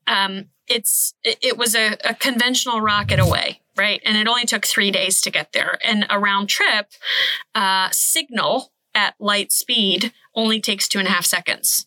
Um, 0.06 0.46
it's 0.66 1.12
it, 1.22 1.58
was 1.58 1.74
a, 1.74 1.98
a 2.02 2.14
conventional 2.14 2.80
rocket 2.80 3.18
away, 3.20 3.60
right? 3.76 4.00
And 4.06 4.16
it 4.16 4.26
only 4.26 4.46
took 4.46 4.66
three 4.66 4.90
days 4.90 5.20
to 5.20 5.30
get 5.30 5.52
there. 5.52 5.78
And 5.84 6.06
a 6.08 6.18
round 6.18 6.48
trip 6.48 6.92
uh, 7.54 7.90
signal 7.92 8.72
at 8.94 9.14
light 9.20 9.52
speed 9.52 10.14
only 10.34 10.60
takes 10.62 10.88
two 10.88 10.98
and 10.98 11.06
a 11.06 11.10
half 11.10 11.26
seconds. 11.26 11.86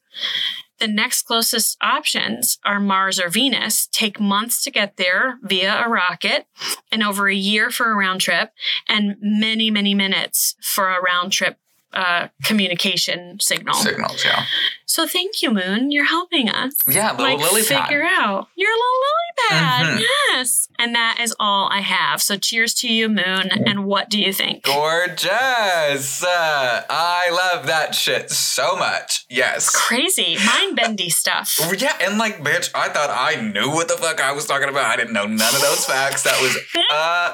The 0.77 0.87
next 0.87 1.23
closest 1.23 1.77
options 1.81 2.59
are 2.63 2.79
Mars 2.79 3.19
or 3.19 3.27
Venus, 3.29 3.87
take 3.91 4.19
months 4.19 4.63
to 4.63 4.71
get 4.71 4.97
there 4.97 5.39
via 5.41 5.83
a 5.83 5.89
rocket, 5.89 6.45
and 6.91 7.03
over 7.03 7.27
a 7.27 7.35
year 7.35 7.71
for 7.71 7.91
a 7.91 7.95
round 7.95 8.21
trip, 8.21 8.51
and 8.87 9.17
many, 9.19 9.71
many 9.71 9.95
minutes 9.95 10.55
for 10.61 10.89
a 10.89 11.01
round 11.01 11.31
trip 11.31 11.57
uh, 11.93 12.27
communication 12.43 13.39
signal. 13.39 13.73
Signals. 13.75 14.23
Yeah. 14.23 14.45
So 14.85 15.07
thank 15.07 15.41
you, 15.41 15.51
Moon. 15.51 15.91
You're 15.91 16.05
helping 16.05 16.49
us. 16.49 16.73
Yeah. 16.87 17.11
Little 17.11 17.25
like 17.25 17.39
lily 17.39 17.63
pad. 17.63 17.87
figure 17.87 18.03
out. 18.03 18.47
You're 18.55 18.71
a 18.71 18.73
little 18.73 18.99
lily 19.07 19.49
pad. 19.49 19.85
Mhm. 19.99 20.03
Yes. 20.31 20.67
And 20.79 20.95
that 20.95 21.19
is 21.21 21.35
all 21.39 21.69
I 21.71 21.79
have. 21.81 22.21
So 22.21 22.37
cheers 22.37 22.73
to 22.75 22.87
you, 22.87 23.07
Moon. 23.09 23.49
And 23.65 23.85
what 23.85 24.09
do 24.09 24.19
you 24.19 24.33
think? 24.33 24.63
Gorgeous. 24.63 26.23
Uh, 26.23 26.83
I 26.89 27.29
love 27.31 27.67
that 27.67 27.93
shit 27.95 28.29
so 28.31 28.75
much. 28.75 29.25
Yes. 29.29 29.69
Crazy, 29.69 30.37
mind 30.45 30.75
bendy 30.75 31.09
stuff. 31.21 31.57
Yeah, 31.77 31.95
and 32.01 32.17
like, 32.17 32.43
bitch, 32.43 32.69
I 32.75 32.89
thought 32.89 33.09
I 33.11 33.39
knew 33.41 33.69
what 33.69 33.87
the 33.87 33.95
fuck 33.97 34.21
I 34.21 34.31
was 34.31 34.45
talking 34.45 34.69
about. 34.69 34.85
I 34.85 34.95
didn't 34.95 35.13
know 35.13 35.25
none 35.25 35.55
of 35.55 35.61
those 35.61 35.85
facts. 35.85 36.23
That 36.23 36.39
was 36.41 36.57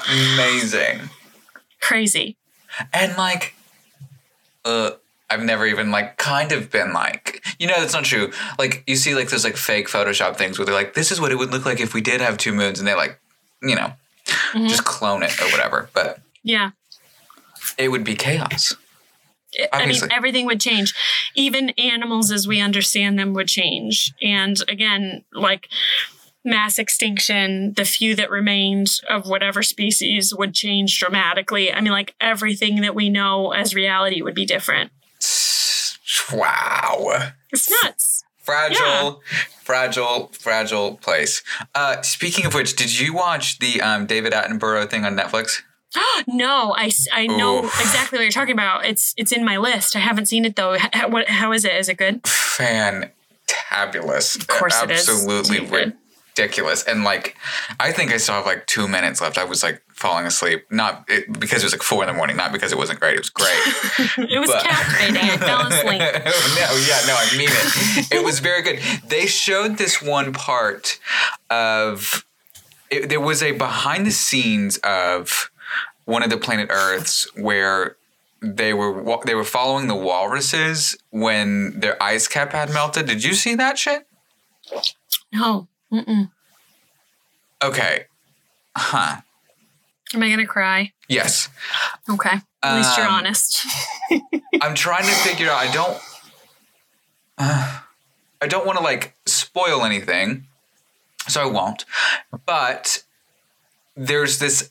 amazing. 0.38 1.10
Crazy. 1.82 2.38
And 2.94 3.16
like, 3.18 3.55
uh, 4.66 4.92
I've 5.30 5.44
never 5.44 5.66
even 5.66 5.90
like 5.92 6.18
kind 6.18 6.52
of 6.52 6.70
been 6.72 6.94
like, 6.94 7.44
you 7.60 7.68
know, 7.68 7.80
that's 7.80 7.94
not 7.94 8.04
true. 8.04 8.32
Like, 8.60 8.84
you 8.88 8.96
see 8.96 9.16
like 9.16 9.30
those 9.30 9.44
like 9.44 9.58
fake 9.58 9.88
Photoshop 9.88 10.36
things 10.36 10.58
where 10.60 10.66
they're 10.66 10.76
like, 10.76 10.94
this 10.94 11.12
is 11.12 11.20
what 11.22 11.32
it 11.32 11.36
would 11.36 11.52
look 11.52 11.66
like 11.66 11.80
if 11.80 11.94
we 11.94 12.02
did 12.02 12.22
have 12.22 12.38
two 12.38 12.52
moons, 12.54 12.80
and 12.80 12.88
they 12.88 12.94
like, 12.96 13.20
you 13.62 13.76
know, 13.76 13.94
Mhm. 14.54 14.68
just 14.70 14.84
clone 14.86 15.24
it 15.24 15.40
or 15.42 15.46
whatever. 15.52 15.90
But 15.94 16.20
Yeah. 16.44 16.72
it 17.78 17.90
would 17.90 18.04
be 18.04 18.16
chaos. 18.16 18.76
I 19.72 19.86
mean, 19.86 20.02
everything 20.12 20.46
would 20.48 20.60
change. 20.60 20.94
Even 21.34 21.70
animals 21.72 22.30
as 22.32 22.46
we 22.46 22.60
understand 22.60 23.18
them 23.18 23.34
would 23.34 23.48
change. 23.48 24.12
And 24.22 24.58
again, 24.68 25.24
like 25.32 25.70
mass 26.46 26.80
extinction, 26.80 27.74
the 27.74 27.86
few 27.86 28.16
that 28.16 28.30
remained 28.30 29.00
of 29.10 29.28
whatever 29.28 29.64
species 29.64 30.34
would 30.34 30.54
change 30.54 30.98
dramatically. 31.00 31.74
I 31.74 31.82
mean, 31.82 31.92
like 31.92 32.16
everything 32.22 32.82
that 32.82 32.96
we 32.96 33.10
know 33.10 33.52
as 33.52 33.76
reality 33.76 34.22
would 34.22 34.36
be 34.36 34.46
different. 34.46 34.92
Wow. 36.32 37.32
It's 37.52 37.70
nuts. 37.84 38.24
Fragile, 38.38 39.22
fragile, 39.64 40.30
fragile 40.34 40.98
place. 40.98 41.42
Uh, 41.74 42.02
speaking 42.04 42.46
of 42.46 42.54
which, 42.54 42.76
did 42.76 43.00
you 43.00 43.14
watch 43.14 43.58
the 43.58 43.82
um, 43.82 44.06
David 44.06 44.34
Attenborough 44.34 44.88
thing 44.88 45.04
on 45.04 45.18
Netflix? 45.18 45.64
no, 46.28 46.76
I, 46.78 46.92
I 47.12 47.26
know 47.26 47.66
Oof. 47.66 47.80
exactly 47.80 48.20
what 48.20 48.24
you're 48.24 48.32
talking 48.32 48.54
about. 48.54 48.86
It's 48.86 49.16
it's 49.18 49.32
in 49.32 49.44
my 49.44 49.58
list. 49.58 49.96
I 49.96 50.00
haven't 50.00 50.28
seen 50.28 50.46
it 50.46 50.56
though. 50.56 50.78
How, 50.78 51.10
what, 51.10 51.28
how 51.28 51.54
is 51.54 51.66
it? 51.66 51.74
Is 51.74 51.90
it 51.90 51.98
good? 51.98 52.22
Fantabulous. 52.24 54.40
Of 54.40 54.48
course 54.48 54.80
it 54.84 54.92
is. 54.92 55.10
Absolutely 55.10 55.66
good. 55.66 55.98
Ridiculous. 56.38 56.84
And 56.84 57.04
like, 57.04 57.36
I 57.80 57.92
think 57.92 58.12
I 58.12 58.18
still 58.18 58.36
have 58.36 58.46
like 58.46 58.66
two 58.68 58.88
minutes 58.88 59.22
left. 59.22 59.38
I 59.38 59.44
was 59.44 59.64
like 59.64 59.82
falling 59.94 60.26
asleep, 60.26 60.66
not 60.70 61.06
it, 61.08 61.40
because 61.40 61.62
it 61.62 61.66
was 61.66 61.74
like 61.74 61.82
four 61.84 62.04
in 62.04 62.08
the 62.08 62.14
morning, 62.14 62.36
not 62.36 62.52
because 62.52 62.72
it 62.72 62.78
wasn't 62.78 63.00
great. 63.00 63.16
It 63.16 63.20
was 63.20 63.30
great. 63.30 63.60
It 64.30 64.40
was 64.40 64.50
But- 64.50 64.64
captivating. 64.64 65.18
I 65.18 65.38
fell 65.38 65.68
asleep. 65.68 66.00
no, 66.00 66.86
yeah, 66.88 67.02
no, 67.08 67.16
I 67.18 67.38
mean 67.38 67.50
it. 67.52 68.12
It 68.12 68.24
was 68.26 68.40
very 68.40 68.62
good. 68.62 68.80
They 69.08 69.26
showed 69.26 69.78
this 69.78 70.02
one 70.02 70.34
part 70.34 71.00
of. 71.50 72.26
It, 72.92 73.10
there 73.10 73.20
was 73.20 73.42
a 73.42 73.52
behind 73.52 74.06
the 74.06 74.12
scenes 74.12 74.78
of 74.84 75.50
one 76.06 76.22
of 76.22 76.30
the 76.30 76.38
planet 76.38 76.68
Earths 76.70 77.28
where 77.36 77.98
they 78.42 78.74
were 78.74 79.20
they 79.26 79.34
were 79.34 79.44
following 79.44 79.88
the 79.88 79.96
walruses 79.96 80.96
when 81.10 81.80
their 81.80 82.02
ice 82.02 82.28
cap 82.28 82.52
had 82.52 82.72
melted. 82.72 83.08
Did 83.08 83.24
you 83.24 83.34
see 83.34 83.56
that 83.56 83.80
shit? 83.80 84.08
No. 85.34 85.68
Mm-mm. 85.96 86.30
Okay. 87.64 88.06
Huh. 88.76 89.22
Am 90.14 90.22
I 90.24 90.30
gonna 90.30 90.46
cry? 90.46 90.92
Yes. 91.08 91.48
Okay. 92.10 92.42
At 92.62 92.76
least 92.76 92.98
you're 92.98 93.08
Um, 93.08 93.14
honest. 93.14 93.66
I'm 94.62 94.76
trying 94.76 95.06
to 95.06 95.12
figure 95.12 95.50
out. 95.50 95.58
I 95.58 95.72
don't. 95.72 95.98
Uh, 97.38 97.80
I 98.42 98.48
don't 98.48 98.66
want 98.66 98.78
to 98.78 98.84
like 98.84 99.16
spoil 99.26 99.84
anything, 99.86 100.48
so 101.28 101.42
I 101.42 101.46
won't. 101.46 101.86
But 102.46 103.04
there's 103.96 104.40
this 104.40 104.70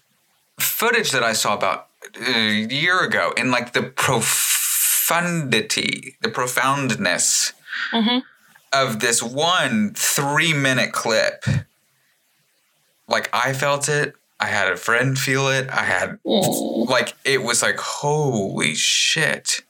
footage 0.59 1.11
that 1.13 1.23
I 1.23 1.33
saw 1.33 1.55
about 1.55 1.89
a 2.21 2.51
year 2.51 3.01
ago, 3.01 3.33
in 3.37 3.51
like 3.51 3.73
the 3.73 3.83
profundity, 5.05 5.07
the 6.21 6.29
profoundness 6.29 7.53
Mhm. 7.93 8.23
Of 8.75 9.01
this 9.01 9.23
one 9.23 9.93
three 9.95 10.53
minute 10.53 10.93
clip. 10.93 11.45
Like 13.09 13.29
I 13.33 13.53
felt 13.53 13.89
it. 13.89 14.15
I 14.41 14.47
had 14.47 14.71
a 14.71 14.77
friend 14.77 15.19
feel 15.19 15.49
it. 15.49 15.69
I 15.71 15.85
had 15.85 16.19
like 16.25 17.15
it 17.25 17.43
was 17.43 17.63
like 17.63 17.79
holy 17.79 18.75
shit 18.75 19.61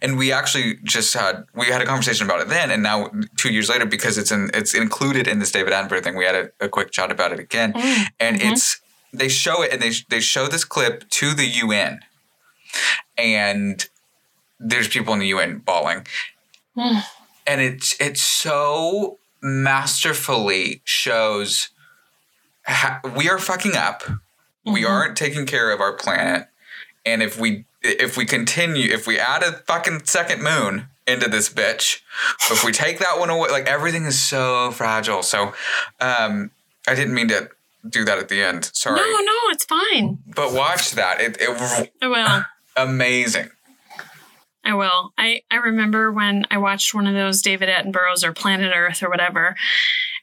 and 0.00 0.16
we 0.16 0.32
actually 0.32 0.78
just 0.84 1.12
had 1.12 1.44
we 1.54 1.66
had 1.66 1.82
a 1.82 1.84
conversation 1.86 2.24
about 2.24 2.40
it 2.40 2.48
then 2.48 2.70
and 2.70 2.82
now 2.82 3.10
two 3.36 3.52
years 3.52 3.68
later 3.68 3.84
because 3.84 4.16
it's 4.16 4.32
in 4.32 4.50
it's 4.54 4.72
included 4.74 5.28
in 5.28 5.38
this 5.38 5.52
david 5.52 5.70
attenborough 5.74 6.02
thing 6.02 6.16
we 6.16 6.24
had 6.24 6.34
a, 6.34 6.50
a 6.64 6.68
quick 6.68 6.90
chat 6.90 7.10
about 7.12 7.30
it 7.30 7.38
again 7.38 7.74
and 8.18 8.40
Mhm. 8.40 8.52
it's 8.52 8.80
they 9.12 9.28
show 9.28 9.62
it 9.62 9.70
and 9.74 9.82
they 9.82 9.92
they 10.08 10.18
show 10.20 10.46
this 10.48 10.64
clip 10.64 11.06
to 11.10 11.34
the 11.34 11.44
un 11.60 12.00
and 13.18 13.86
there's 14.58 14.88
people 14.88 15.12
in 15.12 15.20
the 15.20 15.32
un 15.34 15.58
bawling 15.58 16.06
Mm. 16.74 17.02
And 17.46 17.60
it's 17.60 17.94
it's 18.00 18.20
so 18.22 19.18
masterfully 19.42 20.80
shows 20.84 21.68
how, 22.62 23.00
we 23.16 23.28
are 23.28 23.38
fucking 23.38 23.76
up 23.76 24.02
we 24.64 24.82
Mhm. 24.82 24.88
aren't 24.90 25.16
taking 25.16 25.46
care 25.46 25.70
of 25.70 25.80
our 25.80 25.92
planet 25.92 26.48
and 27.04 27.22
if 27.22 27.38
we 27.38 27.64
if 27.82 28.16
we 28.16 28.24
continue, 28.24 28.92
if 28.92 29.06
we 29.06 29.16
add 29.16 29.44
a 29.44 29.52
fucking 29.66 30.06
second 30.06 30.42
moon 30.42 30.88
into 31.06 31.28
this 31.28 31.48
bitch, 31.48 32.00
if 32.50 32.64
we 32.64 32.72
take 32.72 32.98
that 32.98 33.20
one 33.20 33.30
away, 33.30 33.48
like 33.48 33.66
everything 33.68 34.06
is 34.06 34.20
so 34.20 34.72
fragile. 34.72 35.22
So, 35.22 35.54
um, 36.00 36.50
I 36.88 36.96
didn't 36.96 37.14
mean 37.14 37.28
to 37.28 37.48
do 37.88 38.04
that 38.04 38.18
at 38.18 38.28
the 38.28 38.42
end. 38.42 38.70
Sorry. 38.74 38.96
No, 38.98 39.06
no, 39.20 39.38
it's 39.50 39.64
fine. 39.64 40.18
But 40.26 40.52
watch 40.52 40.92
that. 40.92 41.20
It, 41.20 41.36
it 41.40 41.88
I 42.02 42.06
will. 42.08 42.44
amazing. 42.76 43.50
I 44.66 44.74
will. 44.74 45.12
I, 45.16 45.42
I 45.48 45.56
remember 45.56 46.10
when 46.10 46.44
I 46.50 46.58
watched 46.58 46.92
one 46.92 47.06
of 47.06 47.14
those 47.14 47.40
David 47.40 47.68
Attenborough's 47.68 48.24
or 48.24 48.32
Planet 48.32 48.72
Earth 48.74 49.00
or 49.00 49.08
whatever, 49.08 49.54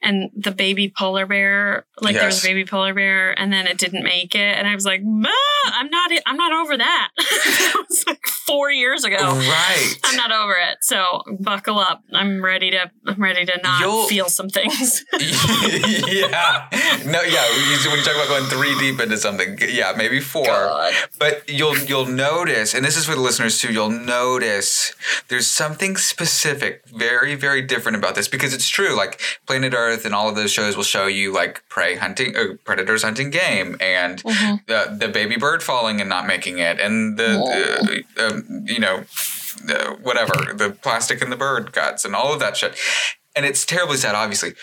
and 0.04 0.30
the 0.36 0.52
baby 0.52 0.92
polar 0.94 1.26
bear, 1.26 1.86
like 2.00 2.14
there 2.14 2.26
was 2.26 2.44
a 2.44 2.46
baby 2.46 2.64
polar 2.64 2.94
bear, 2.94 3.38
and 3.38 3.52
then 3.52 3.66
it 3.66 3.78
didn't 3.78 4.04
make 4.04 4.34
it, 4.34 4.56
and 4.58 4.68
I 4.68 4.74
was 4.74 4.84
like, 4.84 5.00
I'm 5.00 5.90
not, 5.90 6.10
I'm 6.26 6.36
not 6.36 6.52
over 6.52 6.76
that. 6.76 7.08
that 7.16 7.84
was 7.88 8.06
like 8.06 8.26
four 8.26 8.70
years 8.70 9.04
ago. 9.04 9.16
Right. 9.16 9.94
I'm 10.04 10.16
not 10.16 10.30
over 10.32 10.52
it. 10.52 10.78
So 10.82 11.22
buckle 11.40 11.78
up. 11.78 12.02
I'm 12.12 12.44
ready 12.44 12.70
to, 12.72 12.90
I'm 13.06 13.22
ready 13.22 13.44
to 13.46 13.60
not 13.62 13.80
You'll- 13.80 14.06
feel 14.06 14.28
some 14.28 14.48
things. 14.48 15.04
yeah. 15.12 16.68
No, 17.06 17.22
yeah. 17.22 17.46
When 17.88 17.98
you 17.98 18.04
talk 18.04 18.14
about 18.14 18.28
going 18.28 18.44
three 18.44 18.78
deep 18.78 19.00
into 19.00 19.16
something, 19.16 19.58
yeah, 19.68 19.94
maybe 19.96 20.20
four. 20.20 20.44
God. 20.44 20.92
But 21.18 21.48
you'll 21.48 21.78
you'll 21.78 22.06
notice, 22.06 22.74
and 22.74 22.84
this 22.84 22.96
is 22.96 23.06
for 23.06 23.14
the 23.14 23.20
listeners 23.20 23.60
too. 23.60 23.72
You'll 23.72 23.90
notice 23.90 24.94
there's 25.28 25.46
something 25.46 25.96
specific, 25.96 26.82
very 26.88 27.34
very 27.34 27.62
different 27.62 27.96
about 27.96 28.14
this 28.14 28.28
because 28.28 28.52
it's 28.52 28.68
true. 28.68 28.94
Like 28.96 29.20
Planet 29.46 29.74
Earth 29.74 29.93
and 30.04 30.14
all 30.14 30.28
of 30.28 30.34
those 30.34 30.50
shows 30.50 30.76
will 30.76 30.82
show 30.96 31.06
you 31.06 31.32
like 31.32 31.62
prey 31.68 31.94
hunting, 31.96 32.34
uh, 32.36 32.54
predators 32.64 33.02
hunting 33.02 33.30
game, 33.30 33.76
and 33.80 34.22
Mhm. 34.22 34.66
the 34.66 34.96
the 34.98 35.08
baby 35.08 35.36
bird 35.36 35.62
falling 35.62 36.00
and 36.00 36.08
not 36.08 36.26
making 36.26 36.58
it, 36.58 36.80
and 36.80 37.18
the 37.18 38.02
um, 38.18 38.64
you 38.66 38.78
know 38.78 39.04
uh, 39.68 39.90
whatever 40.02 40.52
the 40.54 40.70
plastic 40.70 41.22
in 41.22 41.30
the 41.30 41.36
bird 41.36 41.72
guts 41.72 42.04
and 42.04 42.14
all 42.16 42.32
of 42.32 42.40
that 42.40 42.56
shit. 42.56 42.76
And 43.36 43.44
it's 43.46 43.64
terribly 43.64 43.96
sad, 43.96 44.14
obviously. 44.14 44.54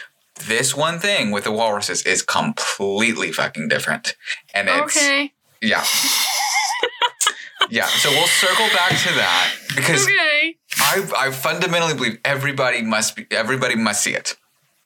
This 0.47 0.75
one 0.75 0.97
thing 0.99 1.31
with 1.31 1.43
the 1.43 1.51
walruses 1.51 2.01
is 2.03 2.21
completely 2.23 3.31
fucking 3.31 3.67
different, 3.67 4.15
and 4.53 4.67
it's 4.69 4.97
Okay. 4.97 5.33
yeah. 5.61 5.83
yeah. 7.69 7.85
So 7.85 8.09
we'll 8.09 8.27
circle 8.27 8.67
back 8.69 8.89
to 8.97 9.13
that 9.15 9.51
because 9.75 10.03
Okay. 10.05 10.57
I, 10.79 11.03
I 11.27 11.31
fundamentally 11.31 11.93
believe 11.93 12.19
everybody 12.25 12.81
must 12.81 13.15
be 13.15 13.27
everybody 13.31 13.75
must 13.75 14.03
see 14.03 14.13
it. 14.13 14.35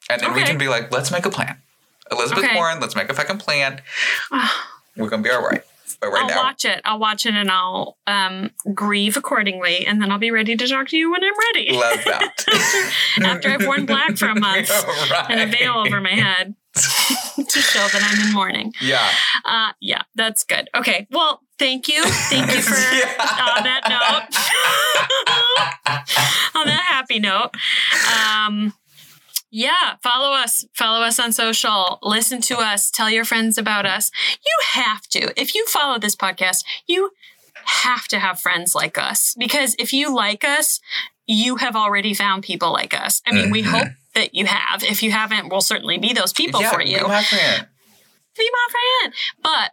And 0.09 0.21
then 0.21 0.33
we 0.33 0.43
can 0.43 0.57
be 0.57 0.67
like, 0.67 0.91
let's 0.91 1.11
make 1.11 1.25
a 1.25 1.29
plan. 1.29 1.57
Elizabeth 2.11 2.43
Okay. 2.43 2.55
Warren, 2.55 2.79
let's 2.79 2.95
make 2.95 3.09
a 3.09 3.13
fucking 3.13 3.39
plan. 3.39 3.81
We're 4.97 5.09
gonna 5.09 5.23
be 5.23 5.29
all 5.31 5.41
right. 5.41 5.61
But 6.01 6.09
right 6.11 6.23
I'll 6.23 6.29
now. 6.29 6.43
watch 6.43 6.65
it. 6.65 6.81
I'll 6.83 6.99
watch 6.99 7.25
it 7.25 7.33
and 7.35 7.49
I'll 7.49 7.97
um, 8.05 8.51
grieve 8.73 9.17
accordingly, 9.17 9.85
and 9.85 10.01
then 10.01 10.11
I'll 10.11 10.17
be 10.19 10.31
ready 10.31 10.55
to 10.55 10.67
talk 10.67 10.87
to 10.89 10.97
you 10.97 11.11
when 11.11 11.23
I'm 11.23 11.33
ready. 11.53 11.71
Love 11.71 12.03
that. 12.05 12.93
After 13.23 13.49
I've 13.49 13.65
worn 13.65 13.85
black 13.85 14.17
for 14.17 14.27
a 14.27 14.35
month 14.39 14.69
right. 14.69 15.25
and 15.29 15.39
a 15.41 15.47
veil 15.57 15.73
over 15.75 16.01
my 16.01 16.09
head 16.11 16.55
to 16.75 17.59
show 17.59 17.79
that 17.87 18.01
I'm 18.03 18.27
in 18.27 18.33
mourning. 18.33 18.73
Yeah. 18.81 19.07
Uh, 19.45 19.71
yeah, 19.79 20.01
that's 20.15 20.43
good. 20.43 20.69
Okay. 20.75 21.07
Well, 21.11 21.41
thank 21.57 21.87
you. 21.87 22.03
Thank 22.03 22.51
you 22.51 22.61
for 22.61 22.73
on 22.75 23.63
that 23.63 23.81
note. 23.87 24.27
on 26.59 26.67
that 26.67 26.83
happy 26.89 27.19
note. 27.19 27.51
Um, 28.15 28.73
yeah, 29.57 29.95
follow 30.03 30.33
us. 30.35 30.65
Follow 30.73 31.01
us 31.05 31.17
on 31.17 31.31
social. 31.31 31.97
Listen 32.03 32.41
to 32.41 32.57
us. 32.57 32.91
Tell 32.91 33.09
your 33.09 33.23
friends 33.23 33.57
about 33.57 33.85
us. 33.85 34.11
You 34.45 34.81
have 34.81 35.03
to. 35.11 35.39
If 35.39 35.55
you 35.55 35.65
follow 35.67 35.97
this 35.97 36.15
podcast, 36.15 36.65
you 36.87 37.11
have 37.63 38.05
to 38.09 38.19
have 38.19 38.37
friends 38.39 38.75
like 38.75 38.97
us 38.97 39.33
because 39.39 39.73
if 39.79 39.93
you 39.93 40.13
like 40.13 40.43
us, 40.43 40.81
you 41.25 41.55
have 41.55 41.75
already 41.77 42.13
found 42.13 42.43
people 42.43 42.73
like 42.73 42.93
us. 42.93 43.21
I 43.25 43.31
mean, 43.31 43.49
we 43.49 43.63
Mhm. 43.63 43.71
hope 43.71 43.87
that 44.13 44.35
you 44.35 44.45
have. 44.45 44.83
If 44.83 45.01
you 45.01 45.11
haven't, 45.11 45.47
we'll 45.49 45.61
certainly 45.61 45.97
be 45.97 46.11
those 46.11 46.33
people 46.33 46.61
yeah, 46.61 46.71
for 46.71 46.81
you 46.81 46.97
be 46.99 47.03
my 47.07 47.23
friend. 47.23 47.67
be 48.37 48.49
my 48.51 48.67
friend. 49.01 49.13
But 49.41 49.71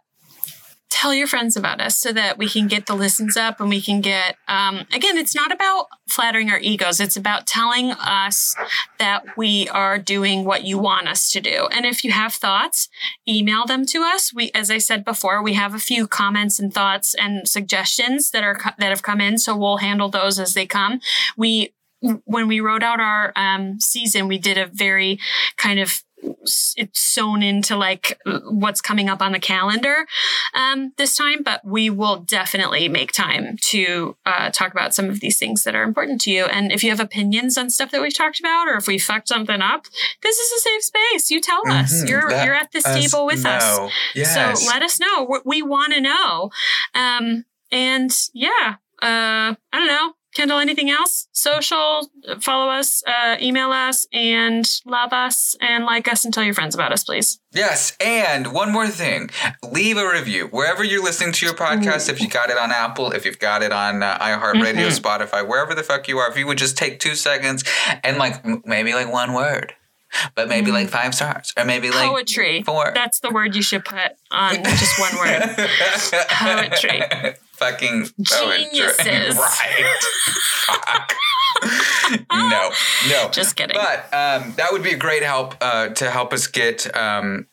tell 0.93 1.11
your 1.11 1.25
friends 1.25 1.57
about 1.57 1.81
us 1.81 1.97
so 1.97 2.13
that 2.13 2.37
we 2.37 2.47
can 2.47 2.67
get 2.67 2.85
the 2.85 2.93
listens 2.93 3.35
up 3.35 3.59
and 3.59 3.67
we 3.67 3.81
can 3.81 3.99
get 3.99 4.35
um, 4.47 4.85
again 4.93 5.17
it's 5.17 5.33
not 5.35 5.51
about 5.51 5.87
flattering 6.07 6.51
our 6.51 6.59
egos. 6.59 6.99
It's 6.99 7.17
about 7.17 7.47
telling 7.47 7.91
us 7.91 8.55
that 8.99 9.35
we 9.35 9.67
are 9.69 9.97
doing 9.97 10.45
what 10.45 10.63
you 10.63 10.77
want 10.77 11.07
us 11.07 11.31
to 11.31 11.41
do. 11.41 11.67
And 11.71 11.87
if 11.87 12.03
you 12.03 12.11
have 12.11 12.35
thoughts 12.35 12.89
email 13.27 13.65
them 13.65 13.85
to 13.87 14.03
us. 14.03 14.31
We 14.33 14.51
as 14.53 14.69
i 14.69 14.77
said 14.77 15.03
before 15.03 15.41
we 15.41 15.53
have 15.53 15.73
a 15.73 15.79
few 15.79 16.05
comments 16.07 16.59
and 16.59 16.71
thoughts 16.71 17.15
and 17.15 17.47
suggestions 17.47 18.29
that 18.31 18.43
are 18.43 18.59
that 18.77 18.89
have 18.89 19.01
come 19.01 19.19
in 19.19 19.39
so 19.39 19.57
we'll 19.57 19.77
handle 19.77 20.09
those 20.09 20.39
as 20.39 20.53
they 20.53 20.67
come. 20.67 20.99
We 21.35 21.73
when 22.25 22.47
we 22.47 22.59
wrote 22.59 22.83
out 22.83 22.99
our 22.99 23.33
um, 23.35 23.79
season 23.79 24.27
we 24.27 24.37
did 24.37 24.57
a 24.59 24.67
very 24.67 25.19
kind 25.57 25.79
of 25.79 26.03
it's 26.75 26.99
sewn 26.99 27.43
into 27.43 27.75
like 27.75 28.19
what's 28.45 28.81
coming 28.81 29.09
up 29.09 29.21
on 29.21 29.31
the 29.31 29.39
calendar 29.39 30.05
um, 30.53 30.93
this 30.97 31.15
time, 31.15 31.43
but 31.43 31.61
we 31.65 31.89
will 31.89 32.17
definitely 32.17 32.87
make 32.89 33.11
time 33.11 33.57
to 33.69 34.15
uh, 34.25 34.49
talk 34.49 34.71
about 34.71 34.93
some 34.93 35.09
of 35.09 35.19
these 35.19 35.37
things 35.37 35.63
that 35.63 35.75
are 35.75 35.83
important 35.83 36.21
to 36.21 36.31
you. 36.31 36.45
And 36.45 36.71
if 36.71 36.83
you 36.83 36.89
have 36.89 36.99
opinions 36.99 37.57
on 37.57 37.69
stuff 37.69 37.91
that 37.91 38.01
we've 38.01 38.13
talked 38.15 38.39
about, 38.39 38.67
or 38.67 38.75
if 38.75 38.87
we 38.87 38.97
fucked 38.99 39.27
something 39.27 39.61
up, 39.61 39.85
this 40.21 40.37
is 40.37 40.51
a 40.51 40.61
safe 40.61 40.83
space. 40.83 41.31
You 41.31 41.41
tell 41.41 41.61
us. 41.67 42.03
Mhm. 42.03 42.09
You're 42.09 42.29
Let 42.29 42.45
you're 42.45 42.55
at 42.55 42.71
this 42.71 42.83
table 42.83 43.25
with 43.25 43.45
us. 43.45 43.63
Yes. 44.15 44.61
So 44.61 44.67
let 44.69 44.81
us 44.83 44.99
know. 44.99 45.25
We, 45.29 45.39
we 45.45 45.61
want 45.61 45.93
to 45.93 46.01
know. 46.01 46.49
Um, 46.95 47.45
and 47.71 48.11
yeah, 48.33 48.75
uh, 49.01 49.55
I 49.71 49.77
don't 49.77 49.87
know. 49.87 50.13
Kendall, 50.33 50.57
anything 50.59 50.89
else? 50.89 51.27
Social, 51.31 52.09
follow 52.41 52.69
us, 52.71 53.03
uh, 53.05 53.37
email 53.41 53.71
us, 53.71 54.07
and 54.11 54.67
love 54.85 55.13
us, 55.13 55.55
and 55.61 55.85
like 55.85 56.07
us, 56.07 56.25
and 56.25 56.33
tell 56.33 56.43
your 56.43 56.53
friends 56.55 56.73
about 56.73 56.91
us, 56.91 57.03
please. 57.03 57.39
Yes, 57.53 57.95
and 57.99 58.51
one 58.51 58.71
more 58.71 58.87
thing. 58.87 59.29
Leave 59.63 59.97
a 59.97 60.07
review 60.09 60.47
wherever 60.47 60.83
you're 60.83 61.03
listening 61.03 61.33
to 61.33 61.45
your 61.45 61.53
podcast. 61.55 62.09
If 62.09 62.19
you 62.19 62.27
got 62.29 62.49
it 62.49 62.57
on 62.57 62.71
Apple, 62.71 63.11
if 63.11 63.25
you've 63.25 63.39
got 63.39 63.61
it 63.61 63.71
on 63.71 64.01
uh, 64.01 64.17
iHeartRadio, 64.17 64.87
Mhm. 64.87 64.99
Spotify, 64.99 65.47
wherever 65.47 65.75
the 65.75 65.83
fuck 65.83 66.07
you 66.07 66.17
are, 66.17 66.29
if 66.31 66.37
you 66.37 66.47
would 66.47 66.57
just 66.57 66.77
take 66.77 66.99
two 66.99 67.15
seconds 67.15 67.63
and 68.03 68.17
like 68.17 68.43
m- 68.43 68.63
maybe 68.65 68.93
like 68.93 69.11
one 69.11 69.33
word, 69.33 69.75
but 70.35 70.47
maybe 70.47 70.71
like 70.71 70.89
five 70.89 71.13
stars, 71.13 71.53
or 71.57 71.65
maybe 71.65 71.91
like 71.91 72.07
Poetry. 72.09 72.63
four. 72.63 72.91
That's 72.95 73.19
the 73.19 73.29
word 73.29 73.55
you 73.55 73.61
should 73.61 73.85
put 73.85 74.13
on 74.31 74.63
just 74.63 74.99
one 74.99 75.15
word. 75.17 75.55
Poetry. 76.31 77.01
Fucking 77.71 78.07
poetry. 78.27 78.65
Geniuses. 78.73 79.35
right. 79.37 79.95
Fuck. 80.65 81.13
no, 82.31 82.71
no. 83.09 83.29
Just 83.31 83.55
kidding. 83.55 83.75
But 83.77 83.99
um, 84.13 84.53
that 84.57 84.67
would 84.71 84.83
be 84.83 84.91
a 84.91 84.97
great 84.97 85.23
help 85.23 85.55
uh, 85.61 85.89
to 85.89 86.09
help 86.11 86.33
us 86.33 86.47
get 86.47 86.93
um, 86.95 87.47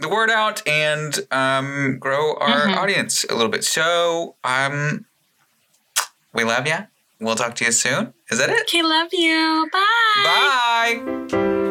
the 0.00 0.08
word 0.08 0.28
out 0.30 0.66
and 0.66 1.18
um, 1.30 1.98
grow 2.00 2.34
our 2.36 2.66
Mhm. 2.66 2.76
audience 2.76 3.24
a 3.30 3.34
little 3.34 3.50
bit. 3.50 3.64
So 3.64 4.34
um, 4.42 5.04
we 6.32 6.42
love 6.44 6.66
you. 6.66 6.78
We'll 7.20 7.36
talk 7.36 7.54
to 7.56 7.64
you 7.64 7.70
soon. 7.72 8.12
Is 8.30 8.38
that 8.38 8.50
it? 8.50 8.60
Okay, 8.62 8.82
love 8.82 9.08
you. 9.12 9.68
Bye. 9.72 11.00
Bye. 11.30 11.70